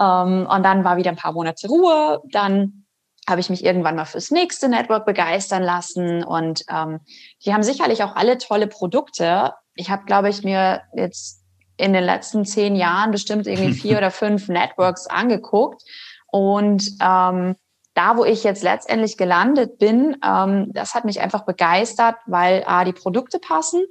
ähm, 0.00 0.46
und 0.48 0.62
dann 0.62 0.84
war 0.84 0.96
wieder 0.96 1.10
ein 1.10 1.16
paar 1.16 1.32
Monate 1.32 1.68
Ruhe. 1.68 2.22
Dann 2.30 2.84
habe 3.28 3.40
ich 3.40 3.50
mich 3.50 3.64
irgendwann 3.64 3.96
mal 3.96 4.04
fürs 4.04 4.30
nächste 4.30 4.68
Network 4.68 5.06
begeistern 5.06 5.62
lassen. 5.62 6.22
Und 6.22 6.64
ähm, 6.70 7.00
die 7.44 7.52
haben 7.52 7.62
sicherlich 7.62 8.02
auch 8.02 8.14
alle 8.14 8.38
tolle 8.38 8.66
Produkte. 8.66 9.54
Ich 9.74 9.90
habe, 9.90 10.04
glaube 10.04 10.28
ich, 10.28 10.44
mir 10.44 10.82
jetzt 10.94 11.42
in 11.76 11.92
den 11.92 12.04
letzten 12.04 12.44
zehn 12.44 12.76
Jahren 12.76 13.10
bestimmt 13.10 13.46
irgendwie 13.46 13.72
vier 13.80 13.98
oder 13.98 14.10
fünf 14.10 14.48
Networks 14.48 15.06
angeguckt. 15.06 15.82
Und 16.30 16.92
ähm, 17.00 17.56
da, 17.94 18.16
wo 18.16 18.24
ich 18.24 18.44
jetzt 18.44 18.62
letztendlich 18.62 19.16
gelandet 19.16 19.78
bin, 19.78 20.16
ähm, 20.24 20.70
das 20.72 20.94
hat 20.94 21.04
mich 21.04 21.20
einfach 21.20 21.44
begeistert, 21.44 22.16
weil 22.26 22.64
A, 22.66 22.84
die 22.84 22.92
Produkte 22.92 23.38
passen 23.38 23.84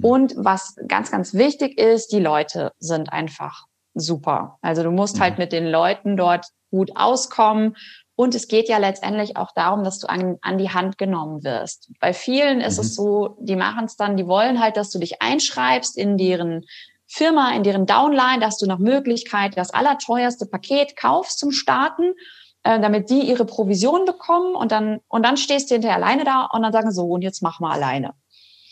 und 0.00 0.34
was 0.36 0.76
ganz, 0.88 1.10
ganz 1.10 1.34
wichtig 1.34 1.78
ist, 1.78 2.12
die 2.12 2.20
Leute 2.20 2.72
sind 2.78 3.12
einfach 3.12 3.66
super. 3.94 4.58
Also 4.62 4.82
du 4.82 4.90
musst 4.90 5.20
halt 5.20 5.38
mit 5.38 5.52
den 5.52 5.66
Leuten 5.66 6.16
dort 6.16 6.46
gut 6.70 6.92
auskommen 6.96 7.76
und 8.14 8.34
es 8.34 8.48
geht 8.48 8.68
ja 8.68 8.78
letztendlich 8.78 9.36
auch 9.36 9.52
darum, 9.54 9.84
dass 9.84 9.98
du 9.98 10.08
an, 10.08 10.38
an 10.42 10.58
die 10.58 10.70
Hand 10.70 10.96
genommen 10.96 11.44
wirst. 11.44 11.90
Bei 12.00 12.12
vielen 12.12 12.60
ist 12.60 12.78
mhm. 12.78 12.84
es 12.84 12.94
so, 12.94 13.36
die 13.40 13.56
machen 13.56 13.84
es 13.84 13.96
dann, 13.96 14.16
die 14.16 14.26
wollen 14.26 14.60
halt, 14.60 14.76
dass 14.76 14.90
du 14.90 14.98
dich 14.98 15.20
einschreibst 15.20 15.98
in 15.98 16.16
deren 16.16 16.64
Firma, 17.06 17.54
in 17.54 17.62
deren 17.62 17.84
Downline, 17.84 18.40
dass 18.40 18.56
du 18.56 18.66
nach 18.66 18.78
Möglichkeit 18.78 19.58
das 19.58 19.70
allerteuerste 19.70 20.46
Paket 20.46 20.96
kaufst 20.96 21.38
zum 21.38 21.50
Starten, 21.50 22.14
äh, 22.64 22.80
damit 22.80 23.10
die 23.10 23.22
ihre 23.22 23.44
Provision 23.44 24.04
bekommen 24.04 24.54
und 24.54 24.72
dann, 24.72 25.00
und 25.08 25.24
dann 25.24 25.36
stehst 25.36 25.70
du 25.70 25.74
hinterher 25.74 25.96
alleine 25.96 26.24
da 26.24 26.48
und 26.52 26.62
dann 26.62 26.72
sagen 26.72 26.92
so, 26.92 27.06
und 27.06 27.22
jetzt 27.22 27.42
mach 27.42 27.60
mal 27.60 27.72
alleine. 27.72 28.14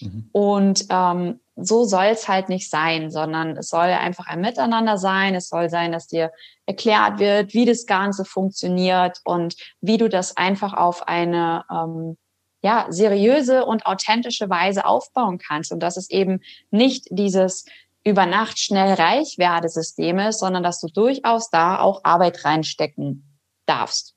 Mhm. 0.01 0.29
Und 0.33 0.87
ähm, 0.91 1.41
so 1.57 1.85
soll 1.85 2.07
es 2.07 2.29
halt 2.29 2.49
nicht 2.49 2.71
sein, 2.71 3.11
sondern 3.11 3.57
es 3.57 3.69
soll 3.69 3.89
einfach 3.89 4.27
ein 4.27 4.41
Miteinander 4.41 4.97
sein. 4.97 5.35
Es 5.35 5.49
soll 5.49 5.69
sein, 5.69 5.93
dass 5.93 6.07
dir 6.07 6.31
erklärt 6.67 7.19
wird, 7.19 7.53
wie 7.53 7.67
das 7.67 7.87
Ganze 7.87 8.25
funktioniert 8.25 9.21
und 9.25 9.57
wie 9.81 9.99
du 9.99 10.09
das 10.09 10.37
einfach 10.37 10.73
auf 10.73 11.07
eine 11.09 11.65
ähm, 11.71 12.17
ja, 12.63 12.87
seriöse 12.91 13.65
und 13.65 13.87
authentische 13.87 14.49
Weise 14.49 14.85
aufbauen 14.85 15.39
kannst. 15.39 15.73
Und 15.73 15.81
dass 15.81 15.97
es 15.97 16.11
eben 16.11 16.41
nicht 16.71 17.09
dieses 17.11 17.65
über 18.05 18.25
Nacht 18.25 18.59
schnell 18.59 18.95
reich 18.95 19.37
werde 19.37 19.69
System 19.69 20.19
ist, 20.19 20.39
sondern 20.39 20.63
dass 20.63 20.81
du 20.81 20.87
durchaus 20.87 21.51
da 21.51 21.81
auch 21.81 22.01
Arbeit 22.05 22.45
reinstecken 22.45 23.30
darfst. 23.71 24.15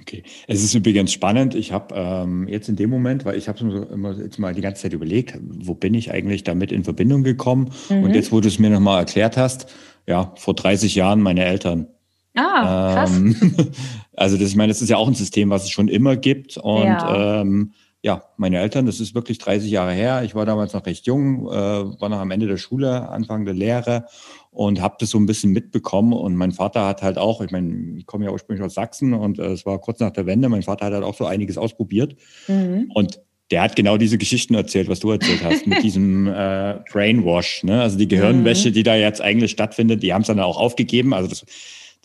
Okay, 0.00 0.22
es 0.46 0.62
ist 0.62 0.74
übrigens 0.74 1.12
spannend. 1.12 1.54
Ich 1.54 1.72
habe 1.72 1.94
ähm, 1.96 2.46
jetzt 2.46 2.68
in 2.68 2.76
dem 2.76 2.90
Moment, 2.90 3.24
weil 3.24 3.36
ich 3.36 3.48
habe 3.48 3.88
immer 3.92 4.16
jetzt 4.18 4.38
mal 4.38 4.54
die 4.54 4.60
ganze 4.60 4.82
Zeit 4.82 4.92
überlegt, 4.92 5.38
wo 5.40 5.74
bin 5.74 5.94
ich 5.94 6.12
eigentlich 6.12 6.44
damit 6.44 6.72
in 6.72 6.84
Verbindung 6.84 7.24
gekommen? 7.24 7.70
Mhm. 7.88 8.04
Und 8.04 8.14
jetzt, 8.14 8.30
wo 8.30 8.40
du 8.40 8.48
es 8.48 8.58
mir 8.58 8.70
nochmal 8.70 9.00
erklärt 9.00 9.36
hast, 9.36 9.74
ja, 10.06 10.32
vor 10.36 10.54
30 10.54 10.94
Jahren 10.94 11.20
meine 11.20 11.44
Eltern. 11.44 11.88
Ah, 12.34 12.94
krass. 12.94 13.16
Ähm, 13.16 13.34
also 14.16 14.36
das, 14.36 14.50
ich 14.50 14.56
meine, 14.56 14.70
das 14.70 14.82
ist 14.82 14.88
ja 14.90 14.96
auch 14.96 15.08
ein 15.08 15.14
System, 15.14 15.50
was 15.50 15.64
es 15.64 15.70
schon 15.70 15.88
immer 15.88 16.16
gibt. 16.16 16.56
Und 16.58 16.84
ja. 16.84 17.40
Ähm, 17.40 17.72
ja, 18.08 18.22
meine 18.38 18.58
Eltern, 18.58 18.86
das 18.86 19.00
ist 19.00 19.14
wirklich 19.14 19.36
30 19.36 19.70
Jahre 19.70 19.92
her. 19.92 20.22
Ich 20.24 20.34
war 20.34 20.46
damals 20.46 20.72
noch 20.72 20.86
recht 20.86 21.04
jung, 21.04 21.46
äh, 21.46 21.50
war 21.52 22.08
noch 22.08 22.20
am 22.20 22.30
Ende 22.30 22.46
der 22.46 22.56
Schule, 22.56 23.06
Anfang 23.10 23.44
der 23.44 23.52
Lehre 23.52 24.06
und 24.50 24.80
habe 24.80 24.96
das 24.98 25.10
so 25.10 25.18
ein 25.18 25.26
bisschen 25.26 25.52
mitbekommen. 25.52 26.14
Und 26.14 26.34
mein 26.34 26.52
Vater 26.52 26.86
hat 26.86 27.02
halt 27.02 27.18
auch, 27.18 27.42
ich 27.42 27.50
meine, 27.50 27.98
ich 27.98 28.06
komme 28.06 28.24
ja 28.24 28.30
ursprünglich 28.30 28.64
aus 28.64 28.72
Sachsen 28.72 29.12
und 29.12 29.38
äh, 29.38 29.52
es 29.52 29.66
war 29.66 29.78
kurz 29.78 30.00
nach 30.00 30.10
der 30.10 30.24
Wende. 30.24 30.48
Mein 30.48 30.62
Vater 30.62 30.86
hat 30.86 30.94
halt 30.94 31.04
auch 31.04 31.16
so 31.16 31.26
einiges 31.26 31.58
ausprobiert. 31.58 32.16
Mhm. 32.46 32.90
Und 32.94 33.20
der 33.50 33.60
hat 33.60 33.76
genau 33.76 33.98
diese 33.98 34.16
Geschichten 34.16 34.54
erzählt, 34.54 34.88
was 34.88 35.00
du 35.00 35.10
erzählt 35.10 35.44
hast, 35.44 35.66
mit 35.66 35.82
diesem 35.82 36.28
äh, 36.28 36.78
Brainwash. 36.90 37.62
Ne? 37.64 37.82
Also 37.82 37.98
die 37.98 38.08
Gehirnwäsche, 38.08 38.70
mhm. 38.70 38.72
die 38.72 38.84
da 38.84 38.94
jetzt 38.94 39.20
eigentlich 39.20 39.50
stattfindet, 39.50 40.02
die 40.02 40.14
haben 40.14 40.22
es 40.22 40.28
dann 40.28 40.40
auch 40.40 40.56
aufgegeben. 40.56 41.12
Also 41.12 41.28
das, 41.28 41.44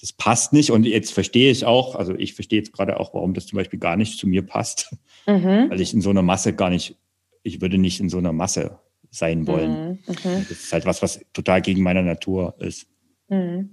das 0.04 0.12
passt 0.12 0.52
nicht. 0.52 0.70
Und 0.70 0.86
jetzt 0.86 1.14
verstehe 1.14 1.50
ich 1.50 1.64
auch, 1.64 1.96
also 1.96 2.14
ich 2.14 2.34
verstehe 2.34 2.60
jetzt 2.60 2.74
gerade 2.74 3.00
auch, 3.00 3.14
warum 3.14 3.34
das 3.34 3.46
zum 3.46 3.56
Beispiel 3.56 3.80
gar 3.80 3.96
nicht 3.96 4.20
zu 4.20 4.28
mir 4.28 4.42
passt 4.42 4.94
mhm. 5.28 5.70
weil 5.70 5.82
ich 5.82 5.94
in 5.94 6.02
so 6.02 6.10
einer 6.10 6.22
Masse 6.22 6.54
gar 6.54 6.70
nicht, 6.70 6.96
ich 7.44 7.62
würde 7.62 7.78
nicht 7.78 8.00
in 8.00 8.10
so 8.10 8.18
einer 8.18 8.34
Masse 8.34 8.80
sein 9.10 9.48
wollen. 9.48 9.72
Mhm. 9.72 9.98
mhm. 10.08 10.46
Das 10.50 10.52
ist 10.52 10.74
halt 10.74 10.86
was, 10.86 11.02
was 11.02 11.22
total 11.34 11.62
gegen 11.62 11.84
meine 11.84 12.04
Natur 12.04 12.56
ist. 12.60 12.88
Mhm. 13.30 13.70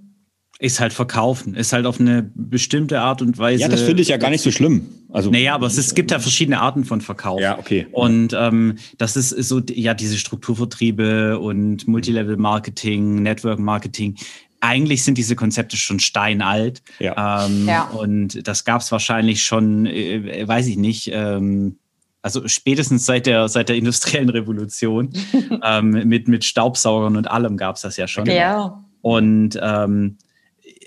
ist 0.59 0.79
halt 0.79 0.93
verkaufen, 0.93 1.55
ist 1.55 1.73
halt 1.73 1.85
auf 1.85 1.99
eine 1.99 2.31
bestimmte 2.35 3.01
Art 3.01 3.21
und 3.21 3.37
Weise. 3.37 3.61
Ja, 3.61 3.67
das 3.67 3.81
finde 3.81 4.01
ich 4.01 4.07
ja 4.07 4.17
gar 4.17 4.29
nicht 4.29 4.41
so 4.41 4.51
schlimm. 4.51 4.87
Also, 5.09 5.29
naja, 5.29 5.55
aber 5.55 5.67
es, 5.67 5.77
es 5.77 5.93
gibt 5.93 6.11
ja 6.11 6.19
verschiedene 6.19 6.61
Arten 6.61 6.85
von 6.85 7.01
Verkauf. 7.01 7.41
Ja, 7.41 7.59
okay. 7.59 7.87
Und 7.91 8.33
ähm, 8.33 8.77
das 8.97 9.17
ist 9.17 9.29
so, 9.29 9.59
ja, 9.59 9.93
diese 9.93 10.17
Strukturvertriebe 10.17 11.39
und 11.39 11.87
Multilevel-Marketing, 11.87 13.21
Network-Marketing. 13.21 14.15
Eigentlich 14.61 15.03
sind 15.03 15.17
diese 15.17 15.35
Konzepte 15.35 15.75
schon 15.75 15.99
steinalt. 15.99 16.81
Ja. 16.99 17.45
Ähm, 17.45 17.67
Ja. 17.67 17.83
Und 17.89 18.47
das 18.47 18.63
gab 18.63 18.81
es 18.81 18.91
wahrscheinlich 18.91 19.43
schon, 19.43 19.85
äh, 19.85 20.47
weiß 20.47 20.67
ich 20.67 20.77
nicht, 20.77 21.09
ähm, 21.13 21.77
also 22.21 22.47
spätestens 22.47 23.05
seit 23.05 23.25
der, 23.25 23.49
seit 23.49 23.69
der 23.69 23.75
industriellen 23.75 24.29
Revolution 24.29 25.11
ähm, 25.63 26.07
mit, 26.07 26.27
mit 26.27 26.45
Staubsaugern 26.45 27.17
und 27.17 27.29
allem 27.29 27.57
gab 27.57 27.75
es 27.75 27.81
das 27.81 27.97
ja 27.97 28.07
schon. 28.07 28.27
Ja. 28.27 28.83
Und 29.01 29.59
ähm, 29.61 30.17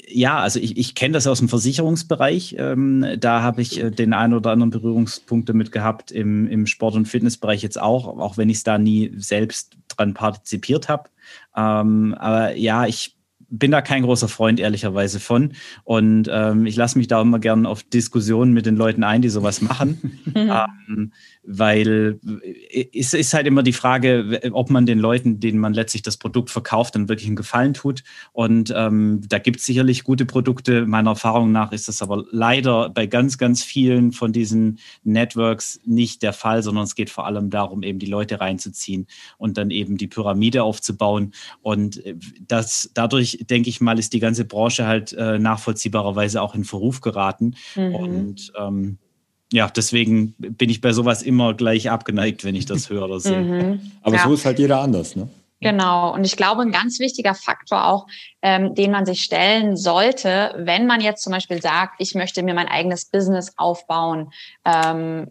ja, 0.09 0.39
also 0.39 0.61
ich, 0.61 0.77
ich 0.77 0.95
kenne 0.95 1.15
das 1.15 1.27
aus 1.27 1.41
dem 1.41 1.49
Versicherungsbereich. 1.49 2.55
Ähm, 2.59 3.05
da 3.19 3.43
habe 3.43 3.63
ich 3.63 3.83
äh, 3.83 3.91
den 3.91 4.13
einen 4.13 4.35
oder 4.35 4.51
anderen 4.51 4.71
Berührungspunkt 4.71 5.49
damit 5.49 5.73
gehabt, 5.73 6.13
im, 6.13 6.47
im 6.47 6.67
Sport- 6.67 6.95
und 6.95 7.07
Fitnessbereich 7.07 7.63
jetzt 7.63 7.81
auch, 7.81 8.07
auch 8.07 8.37
wenn 8.37 8.49
ich 8.49 8.59
es 8.59 8.65
da 8.65 8.79
nie 8.79 9.13
selbst 9.17 9.77
dran 9.89 10.15
partizipiert 10.15 10.89
habe. 10.89 11.11
Ähm, 11.57 12.15
aber 12.19 12.55
ja, 12.55 12.87
ich 12.87 13.14
bin 13.59 13.71
da 13.71 13.83
kein 13.83 14.03
großer 14.03 14.29
Freund, 14.29 14.59
ehrlicherweise 14.59 15.21
von. 15.21 15.53
Und 15.85 16.29
ähm, 16.31 16.67
ich 16.67 16.77
lasse 16.77 16.99
mich 16.99 17.09
da 17.09 17.21
immer 17.21 17.39
gern 17.39 17.67
auf 17.67 17.83
Diskussionen 17.83 18.53
mit 18.53 18.67
den 18.67 18.77
Leuten 18.77 19.05
ein, 19.05 19.23
die 19.23 19.29
sowas 19.29 19.61
machen. 19.61 20.21
ähm, 20.35 21.13
weil 21.47 22.19
äh, 22.71 22.87
es 22.93 23.15
ist 23.15 23.35
halt 23.35 23.47
immer 23.47 23.63
die 23.63 23.73
Frage, 23.73 24.41
ob 24.53 24.71
man 24.71 24.87
den 24.87 24.99
Leuten, 24.99 25.41
denen 25.41 25.59
man 25.59 25.75
letztlich 25.75 26.03
das 26.03 26.17
Produkt 26.17 26.51
verkauft, 26.51 26.95
dann 26.95 27.09
wirklich 27.09 27.27
einen 27.27 27.37
Gefallen 27.37 27.75
tut. 27.75 28.03
Und 28.33 28.73
ähm, 28.75 29.21
da 29.29 29.39
gibt 29.39 29.61
es 29.61 29.67
sicherlich 29.67 30.05
gute 30.05 30.27
Produkte. 30.27 30.87
Meiner 30.87 31.11
Erfahrung 31.11 31.53
nach 31.53 31.73
ist 31.73 31.89
das 31.89 32.03
aber 32.03 32.25
leider 32.31 32.91
bei 32.91 33.07
ganz, 33.07 33.39
ganz 33.39 33.63
vielen 33.63 34.13
von 34.13 34.33
diesen 34.33 34.79
Networks 35.03 35.81
nicht 35.85 36.23
der 36.23 36.33
Fall, 36.33 36.63
sondern 36.63 36.85
es 36.85 36.95
geht 36.95 37.11
vor 37.11 37.27
allem 37.27 37.51
darum, 37.51 37.83
eben 37.83 37.99
die 37.99 38.07
Leute 38.07 38.41
reinzuziehen 38.41 39.07
und 39.39 39.59
dann 39.59 39.71
eben 39.71 39.97
die 39.97 40.09
Pyramide 40.09 40.63
aufzubauen. 40.63 41.33
Und 41.63 42.05
äh, 42.05 42.17
das 42.47 42.91
dadurch, 42.95 43.45
denke 43.49 43.69
ich 43.69 43.81
mal, 43.81 43.99
ist 43.99 44.13
die 44.13 44.21
ganze 44.21 44.45
Branche 44.45 44.87
halt 44.87 45.13
äh, 45.13 45.39
nachvollziehbarerweise 45.39 46.41
auch 46.41 46.55
in 46.55 46.65
Verruf 46.65 47.01
geraten. 47.01 47.57
Mhm. 47.75 47.95
Und 47.95 48.53
ähm, 48.59 48.99
ja, 49.55 49.69
deswegen 49.69 50.35
bin 50.37 50.69
ich 50.69 50.81
bei 50.81 50.93
sowas 50.93 51.23
immer 51.23 51.55
gleich 51.55 51.89
abgeneigt, 51.89 52.45
wenn 52.45 52.57
ich 52.57 52.67
das 52.67 52.91
höre 52.91 53.05
oder 53.05 53.21
sehe. 53.21 53.41
Mhm. 53.41 53.93
Aber 54.03 54.17
Ja. 54.17 54.25
so 54.25 54.35
ist 54.35 54.45
halt 54.45 54.59
jeder 54.59 54.81
anders, 54.81 55.15
ne? 55.15 55.29
Genau. 55.61 56.13
Und 56.13 56.25
ich 56.25 56.37
glaube, 56.37 56.63
ein 56.63 56.73
ganz 56.73 56.99
wichtiger 56.99 57.35
Faktor 57.35 57.87
auch, 57.87 58.07
ähm, 58.43 58.75
den 58.75 58.91
man 58.91 59.07
sich 59.07 59.23
stellen 59.23 59.77
sollte, 59.77 60.55
wenn 60.59 60.87
man 60.87 61.01
jetzt 61.01 61.23
zum 61.23 61.33
Beispiel 61.33 61.63
sagt, 61.63 61.95
ich 61.99 62.15
möchte 62.15 62.43
mir 62.43 62.53
mein 62.53 62.69
eigenes 62.69 63.07
Business 63.07 63.53
aufbauen, 63.57 64.31
ähm, 64.67 65.29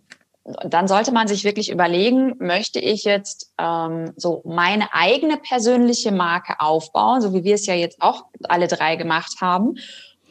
dann 0.66 0.88
sollte 0.88 1.12
man 1.12 1.28
sich 1.28 1.44
wirklich 1.44 1.70
überlegen, 1.70 2.36
möchte 2.40 2.80
ich 2.80 3.04
jetzt 3.04 3.54
ähm, 3.60 4.14
so 4.16 4.42
meine 4.46 4.94
eigene 4.94 5.38
persönliche 5.38 6.12
Marke 6.12 6.60
aufbauen, 6.60 7.22
so 7.22 7.34
wie 7.34 7.44
wir 7.44 7.56
es 7.56 7.66
ja 7.66 7.76
jetzt 7.76 8.02
auch 8.02 8.26
alle 8.44 8.68
drei 8.68 8.96
gemacht 8.96 9.36
haben, 9.40 9.76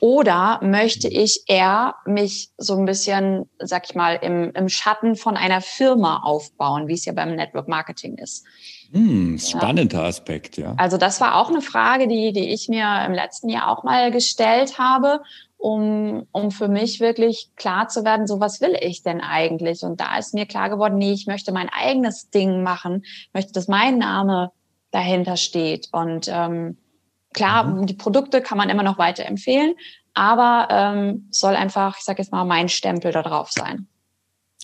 oder 0.03 0.59
möchte 0.65 1.07
ich 1.07 1.45
eher 1.47 1.95
mich 2.07 2.51
so 2.59 2.77
ein 2.77 2.87
bisschen, 2.87 3.49
sag 3.61 3.85
ich 3.89 3.95
mal, 3.95 4.15
im, 4.15 4.51
im 4.51 4.69
Schatten 4.69 5.15
von 5.15 5.37
einer 5.37 5.61
Firma 5.61 6.25
aufbauen, 6.25 6.89
wie 6.89 6.95
es 6.95 7.05
ja 7.05 7.13
beim 7.13 7.37
Network 7.37 7.69
Marketing 7.69 8.19
ist. 8.19 8.45
Hm, 8.91 9.39
spannender 9.39 10.03
Aspekt, 10.03 10.59
ja. 10.59 10.75
Also 10.77 10.97
das 10.97 11.21
war 11.21 11.37
auch 11.37 11.51
eine 11.51 11.63
Frage, 11.63 12.09
die, 12.09 12.33
die 12.33 12.53
ich 12.53 12.69
mir 12.69 13.05
im 13.07 13.13
letzten 13.13 13.49
Jahr 13.49 13.69
auch 13.69 13.85
mal 13.85 14.11
gestellt 14.11 14.77
habe, 14.77 15.21
um, 15.57 16.27
um 16.33 16.51
für 16.51 16.67
mich 16.67 16.99
wirklich 16.99 17.51
klar 17.55 17.87
zu 17.87 18.05
werden, 18.05 18.27
so 18.27 18.41
was 18.41 18.61
will 18.61 18.77
ich 18.81 19.05
denn 19.05 19.21
eigentlich? 19.21 19.85
Und 19.85 20.01
da 20.01 20.19
ist 20.19 20.35
mir 20.35 20.47
klar 20.47 20.69
geworden, 20.69 20.99
nee, 20.99 21.13
ich 21.13 21.29
möchte 21.29 21.53
mein 21.53 21.69
eigenes 21.69 22.29
Ding 22.29 22.65
machen, 22.65 23.05
möchte, 23.33 23.53
dass 23.53 23.69
mein 23.69 23.99
Name 23.99 24.51
dahinter 24.91 25.37
steht. 25.37 25.91
Und 25.93 26.27
ähm, 26.29 26.77
klar, 27.33 27.85
die 27.85 27.95
Produkte 27.95 28.41
kann 28.41 28.59
man 28.59 28.71
immer 28.71 28.83
noch 28.83 28.99
weiterempfehlen, 28.99 29.75
aber 30.15 30.69
ähm, 30.71 31.29
soll 31.31 31.55
einfach, 31.55 31.99
ich 31.99 32.05
sage 32.05 32.23
jetzt 32.23 32.33
mal, 32.33 32.45
mein 32.45 32.69
Stempel 32.69 33.13
da 33.13 33.23
drauf 33.23 33.51
sein. 33.51 33.87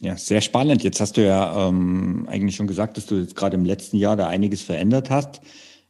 Ja, 0.00 0.16
sehr 0.16 0.40
spannend. 0.40 0.84
Jetzt 0.84 1.00
hast 1.00 1.16
du 1.16 1.26
ja 1.26 1.68
ähm, 1.68 2.28
eigentlich 2.28 2.54
schon 2.54 2.68
gesagt, 2.68 2.96
dass 2.96 3.06
du 3.06 3.16
jetzt 3.16 3.34
gerade 3.34 3.56
im 3.56 3.64
letzten 3.64 3.96
Jahr 3.96 4.16
da 4.16 4.28
einiges 4.28 4.62
verändert 4.62 5.10
hast. 5.10 5.40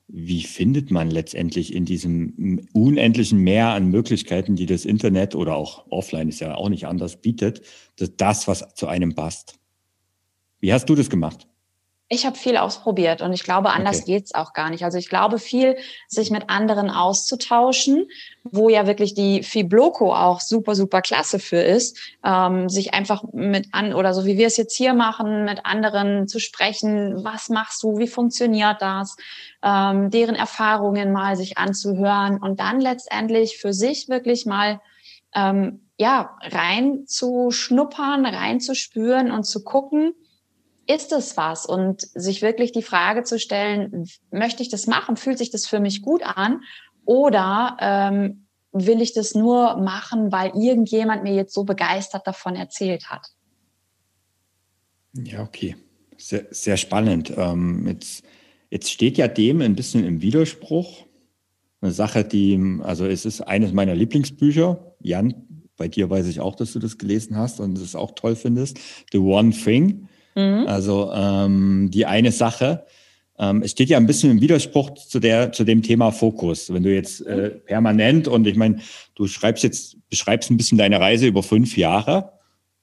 Wie 0.07 0.43
findet 0.43 0.91
man 0.91 1.11
letztendlich 1.11 1.75
in 1.75 1.85
diesem 1.85 2.67
unendlichen 2.73 3.41
Meer 3.41 3.69
an 3.69 3.91
Möglichkeiten, 3.91 4.57
die 4.57 4.65
das 4.65 4.87
Internet 4.87 5.35
oder 5.35 5.55
auch 5.55 5.85
offline 5.91 6.31
ist 6.31 6.41
ja 6.41 6.55
auch 6.55 6.71
nicht 6.71 6.87
anders 6.87 7.21
bietet, 7.21 7.61
das 8.17 8.49
was 8.49 8.75
zu 8.75 8.87
einem 8.87 9.15
passt? 9.15 9.59
Wie 10.61 10.73
hast 10.73 10.87
du 10.89 10.95
das 10.95 11.11
gemacht? 11.11 11.47
Ich 12.11 12.25
habe 12.25 12.39
viel 12.39 12.57
ausprobiert 12.57 13.21
und 13.21 13.35
ich 13.35 13.43
glaube, 13.43 13.71
anders 13.71 13.99
Okay. 13.99 14.13
geht's 14.13 14.35
auch 14.35 14.55
gar 14.55 14.71
nicht. 14.71 14.83
Also 14.83 14.97
ich 14.97 15.11
glaube, 15.11 15.39
viel 15.39 15.77
sich 16.09 16.31
mit 16.31 16.49
anderen 16.49 16.89
auszutauschen, 16.89 18.09
wo 18.45 18.71
ja 18.71 18.87
wirklich 18.87 19.13
die 19.13 19.43
Fibloco 19.43 20.15
auch 20.15 20.41
super, 20.41 20.75
super 20.75 21.03
klasse 21.03 21.39
für 21.39 21.61
ist, 21.61 21.99
ähm, 22.25 22.71
sich 22.71 22.95
einfach 22.95 23.25
mit 23.35 23.69
an 23.73 23.93
oder 23.93 24.15
so 24.15 24.25
wie 24.25 24.39
wir 24.39 24.47
es 24.47 24.57
jetzt 24.57 24.75
hier 24.75 24.95
machen, 24.95 25.45
mit 25.45 25.67
anderen 25.67 26.27
zu 26.29 26.39
sprechen, 26.41 27.23
was 27.25 27.51
machst 27.51 27.83
du, 27.83 27.99
wie 27.99 28.09
funktioniert 28.09 28.81
das, 28.81 29.15
ähm, 29.63 30.09
deren 30.09 30.35
Erfahrungen 30.35 31.13
mal 31.13 31.37
sich 31.37 31.59
anzuhören 31.59 32.39
und 32.39 32.59
dann 32.59 32.81
letztendlich 32.81 33.59
für 33.59 33.75
sich 33.75 34.09
wirklich 34.09 34.47
mal 34.47 34.81
ähm, 35.35 35.91
ja 35.99 36.39
rein 36.41 37.07
zu 37.07 37.51
schnuppern, 37.51 38.25
rein 38.25 38.61
zu 38.61 38.75
spüren 38.75 39.31
und 39.31 39.45
zu 39.45 39.63
gucken, 39.63 40.15
ist 40.89 41.13
es 41.13 41.37
was? 41.37 41.67
Und 41.67 42.01
sich 42.15 42.43
wirklich 42.43 42.73
die 42.73 42.83
Frage 42.83 43.23
zu 43.23 43.39
stellen, 43.39 44.07
möchte 44.31 44.63
ich 44.63 44.71
das 44.71 44.87
machen? 44.87 45.17
Fühlt 45.17 45.39
sich 45.39 45.51
das 45.51 45.67
für 45.67 45.81
mich 45.81 46.03
gut 46.03 46.23
an? 46.25 46.63
Oder 47.05 47.77
ähm, 47.81 48.47
will 48.73 49.01
ich 49.03 49.13
das 49.13 49.35
nur 49.35 49.77
machen, 49.77 50.33
weil 50.33 50.53
irgendjemand 50.55 51.23
mir 51.23 51.35
jetzt 51.35 51.55
so 51.55 51.65
begeistert 51.65 52.27
davon 52.27 52.57
erzählt 52.57 53.11
hat? 53.11 53.27
Ja, 55.13 55.43
okay. 55.43 55.77
Sehr, 56.17 56.47
sehr 56.51 56.77
spannend. 56.77 57.33
Ähm, 57.37 57.87
jetzt, 57.87 58.25
jetzt 58.71 58.91
steht 58.91 59.19
ja 59.19 59.29
dem 59.29 59.61
ein 59.61 59.77
bisschen 59.77 60.05
im 60.05 60.23
Widerspruch. 60.23 61.07
Eine 61.81 61.93
Sache, 61.93 62.25
die, 62.25 62.81
also 62.83 63.07
es 63.07 63.25
ist 63.25 63.43
eines 63.43 63.73
meiner 63.73 63.95
Lieblingsbücher. 63.95 64.97
Jan, 65.01 65.67
bei 65.77 65.87
dir 65.87 66.11
weiß 66.11 66.27
ich 66.27 66.41
auch, 66.41 66.57
dass 66.57 66.73
du 66.73 66.79
das 66.79 66.99
gelesen 66.99 67.37
hast 67.37 67.61
und 67.61 67.79
es 67.79 67.95
auch 67.95 68.13
toll 68.13 68.37
findest. 68.37 68.79
The 69.13 69.19
One 69.19 69.51
Thing. 69.51 70.09
Mhm. 70.39 70.69
Also 70.69 71.11
ähm, 71.13 71.91
die 71.91 72.07
eine 72.07 72.31
Sache. 72.31 72.85
Ähm, 73.41 73.63
es 73.63 73.73
steht 73.73 73.89
ja 73.89 73.97
ein 73.97 74.07
bisschen 74.07 74.31
im 74.31 74.41
Widerspruch 74.41 74.95
zu, 74.95 75.19
der, 75.19 75.53
zu 75.53 75.65
dem 75.65 75.83
Thema 75.83 76.13
Fokus. 76.13 76.73
Wenn 76.73 76.85
du 76.85 76.95
jetzt 76.95 77.27
äh, 77.27 77.51
permanent 77.51 78.29
und 78.29 78.47
ich 78.47 78.57
meine, 78.57 78.79
du 79.17 79.27
schreibst 79.27 79.65
jetzt, 79.65 79.97
beschreibst 80.09 80.51
ein 80.51 80.57
bisschen 80.57 80.79
deine 80.79 81.01
Reise 81.01 81.27
über 81.27 81.43
fünf 81.43 81.77
Jahre. 81.77 82.33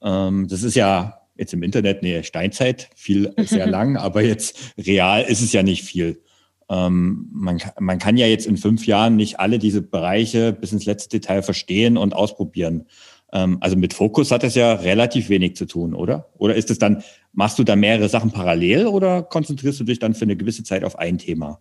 Ähm, 0.01 0.47
das 0.49 0.63
ist 0.63 0.75
ja 0.75 1.21
jetzt 1.37 1.53
im 1.53 1.63
Internet 1.63 2.03
eine 2.03 2.23
Steinzeit, 2.25 2.89
viel 2.95 3.33
sehr 3.37 3.67
lang, 3.67 3.95
aber 3.95 4.21
jetzt 4.21 4.73
real 4.77 5.23
ist 5.23 5.41
es 5.41 5.53
ja 5.53 5.63
nicht 5.63 5.83
viel. 5.83 6.21
Ähm, 6.69 7.29
man, 7.31 7.61
man 7.79 7.99
kann 7.99 8.17
ja 8.17 8.27
jetzt 8.27 8.47
in 8.47 8.57
fünf 8.57 8.85
Jahren 8.85 9.15
nicht 9.15 9.39
alle 9.39 9.59
diese 9.59 9.81
Bereiche 9.81 10.51
bis 10.51 10.73
ins 10.73 10.85
letzte 10.85 11.19
Detail 11.19 11.41
verstehen 11.41 11.95
und 11.95 12.13
ausprobieren. 12.13 12.85
Ähm, 13.33 13.57
also 13.61 13.75
mit 13.75 13.93
Fokus 13.93 14.31
hat 14.31 14.43
das 14.43 14.55
ja 14.55 14.73
relativ 14.73 15.29
wenig 15.29 15.55
zu 15.55 15.65
tun, 15.65 15.93
oder? 15.93 16.29
Oder 16.37 16.55
ist 16.55 16.69
es 16.71 16.79
dann, 16.79 17.03
machst 17.33 17.57
du 17.59 17.63
da 17.63 17.75
mehrere 17.75 18.09
Sachen 18.09 18.31
parallel 18.31 18.87
oder 18.87 19.23
konzentrierst 19.23 19.79
du 19.79 19.83
dich 19.83 19.99
dann 19.99 20.13
für 20.13 20.25
eine 20.25 20.35
gewisse 20.35 20.63
Zeit 20.63 20.83
auf 20.83 20.97
ein 20.97 21.17
Thema? 21.17 21.59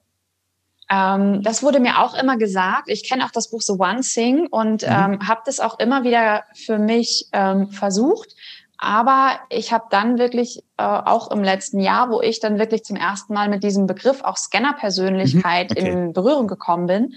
Ähm, 0.91 1.43
das 1.43 1.62
wurde 1.62 1.81
mir 1.81 1.99
auch 2.03 2.15
immer 2.15 2.37
gesagt. 2.37 2.89
Ich 2.91 3.09
kenne 3.09 3.25
auch 3.25 3.31
das 3.31 3.51
Buch 3.51 3.62
The 3.62 3.73
One 3.73 4.01
Thing 4.03 4.47
und 4.51 4.83
Mhm. 4.83 4.89
ähm, 4.89 5.29
habe 5.29 5.41
das 5.47 5.59
auch 5.61 5.79
immer 5.79 6.05
wieder 6.05 6.45
für 6.55 6.79
mich 6.79 7.27
ähm, 7.33 7.71
versucht. 7.71 8.35
Aber 8.77 9.39
ich 9.49 9.73
habe 9.73 9.85
dann 9.89 10.19
wirklich 10.19 10.59
äh, 10.77 10.83
auch 10.83 11.31
im 11.31 11.43
letzten 11.43 11.81
Jahr, 11.81 12.11
wo 12.11 12.21
ich 12.21 12.41
dann 12.41 12.59
wirklich 12.59 12.85
zum 12.85 12.97
ersten 12.97 13.33
Mal 13.33 13.49
mit 13.49 13.62
diesem 13.65 13.87
Begriff 13.87 14.23
auch 14.23 14.37
Scanner-Persönlichkeit 14.37 15.71
Mhm, 15.71 15.77
okay. 15.79 15.91
in 15.91 16.12
Berührung 16.12 16.49
gekommen 16.49 16.87
bin, 16.87 17.15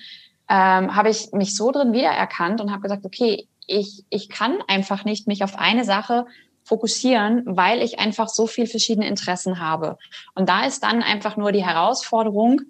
ähm, 0.49 0.95
habe 0.95 1.09
ich 1.09 1.33
mich 1.33 1.57
so 1.57 1.71
drin 1.71 1.91
wiedererkannt 1.91 2.61
und 2.61 2.71
habe 2.71 2.83
gesagt, 2.83 3.05
okay, 3.05 3.47
ich, 3.67 4.05
ich 4.09 4.29
kann 4.29 4.57
einfach 4.67 5.05
nicht 5.05 5.27
mich 5.27 5.43
auf 5.43 5.57
eine 5.57 5.83
Sache 5.83 6.25
fokussieren, 6.63 7.43
weil 7.45 7.81
ich 7.81 7.99
einfach 7.99 8.27
so 8.27 8.47
viel 8.47 8.67
verschiedene 8.67 9.07
Interessen 9.07 9.59
habe. 9.59 9.97
Und 10.35 10.49
da 10.49 10.65
ist 10.65 10.83
dann 10.83 11.01
einfach 11.03 11.37
nur 11.37 11.51
die 11.51 11.65
Herausforderung, 11.65 12.61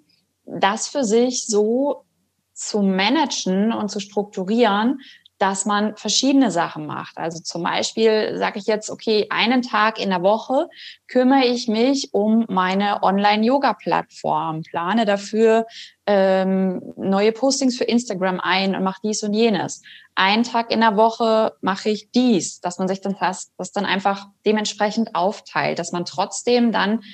das 0.44 0.88
für 0.88 1.04
sich 1.04 1.46
so 1.46 2.04
zu 2.52 2.82
managen 2.82 3.72
und 3.72 3.90
zu 3.90 4.00
strukturieren, 4.00 5.00
dass 5.38 5.64
man 5.64 5.96
verschiedene 5.96 6.50
Sachen 6.50 6.86
macht. 6.86 7.16
Also 7.16 7.40
zum 7.40 7.62
Beispiel 7.62 8.36
sage 8.36 8.58
ich 8.58 8.66
jetzt, 8.66 8.90
okay, 8.90 9.26
einen 9.30 9.62
Tag 9.62 10.00
in 10.00 10.10
der 10.10 10.22
Woche 10.22 10.68
kümmere 11.06 11.44
ich 11.44 11.68
mich 11.68 12.12
um 12.12 12.44
meine 12.48 13.02
Online-Yoga-Plattform, 13.02 14.62
plane 14.62 15.04
dafür 15.04 15.66
ähm, 16.06 16.92
neue 16.96 17.32
Postings 17.32 17.76
für 17.76 17.84
Instagram 17.84 18.40
ein 18.40 18.74
und 18.74 18.82
mache 18.82 19.00
dies 19.04 19.22
und 19.22 19.32
jenes. 19.32 19.82
Einen 20.16 20.42
Tag 20.42 20.72
in 20.72 20.80
der 20.80 20.96
Woche 20.96 21.54
mache 21.60 21.90
ich 21.90 22.10
dies, 22.10 22.60
dass 22.60 22.78
man 22.78 22.88
sich 22.88 23.00
dann 23.00 23.14
fast, 23.14 23.52
das 23.58 23.70
dann 23.70 23.86
einfach 23.86 24.26
dementsprechend 24.44 25.14
aufteilt, 25.14 25.78
dass 25.78 25.92
man 25.92 26.04
trotzdem 26.04 26.72
dann 26.72 27.04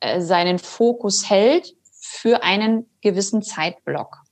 äh, 0.00 0.20
seinen 0.22 0.58
Fokus 0.58 1.28
hält 1.28 1.74
für 1.92 2.42
einen 2.42 2.88
gewissen 3.02 3.42
Zeitblock. 3.42 4.25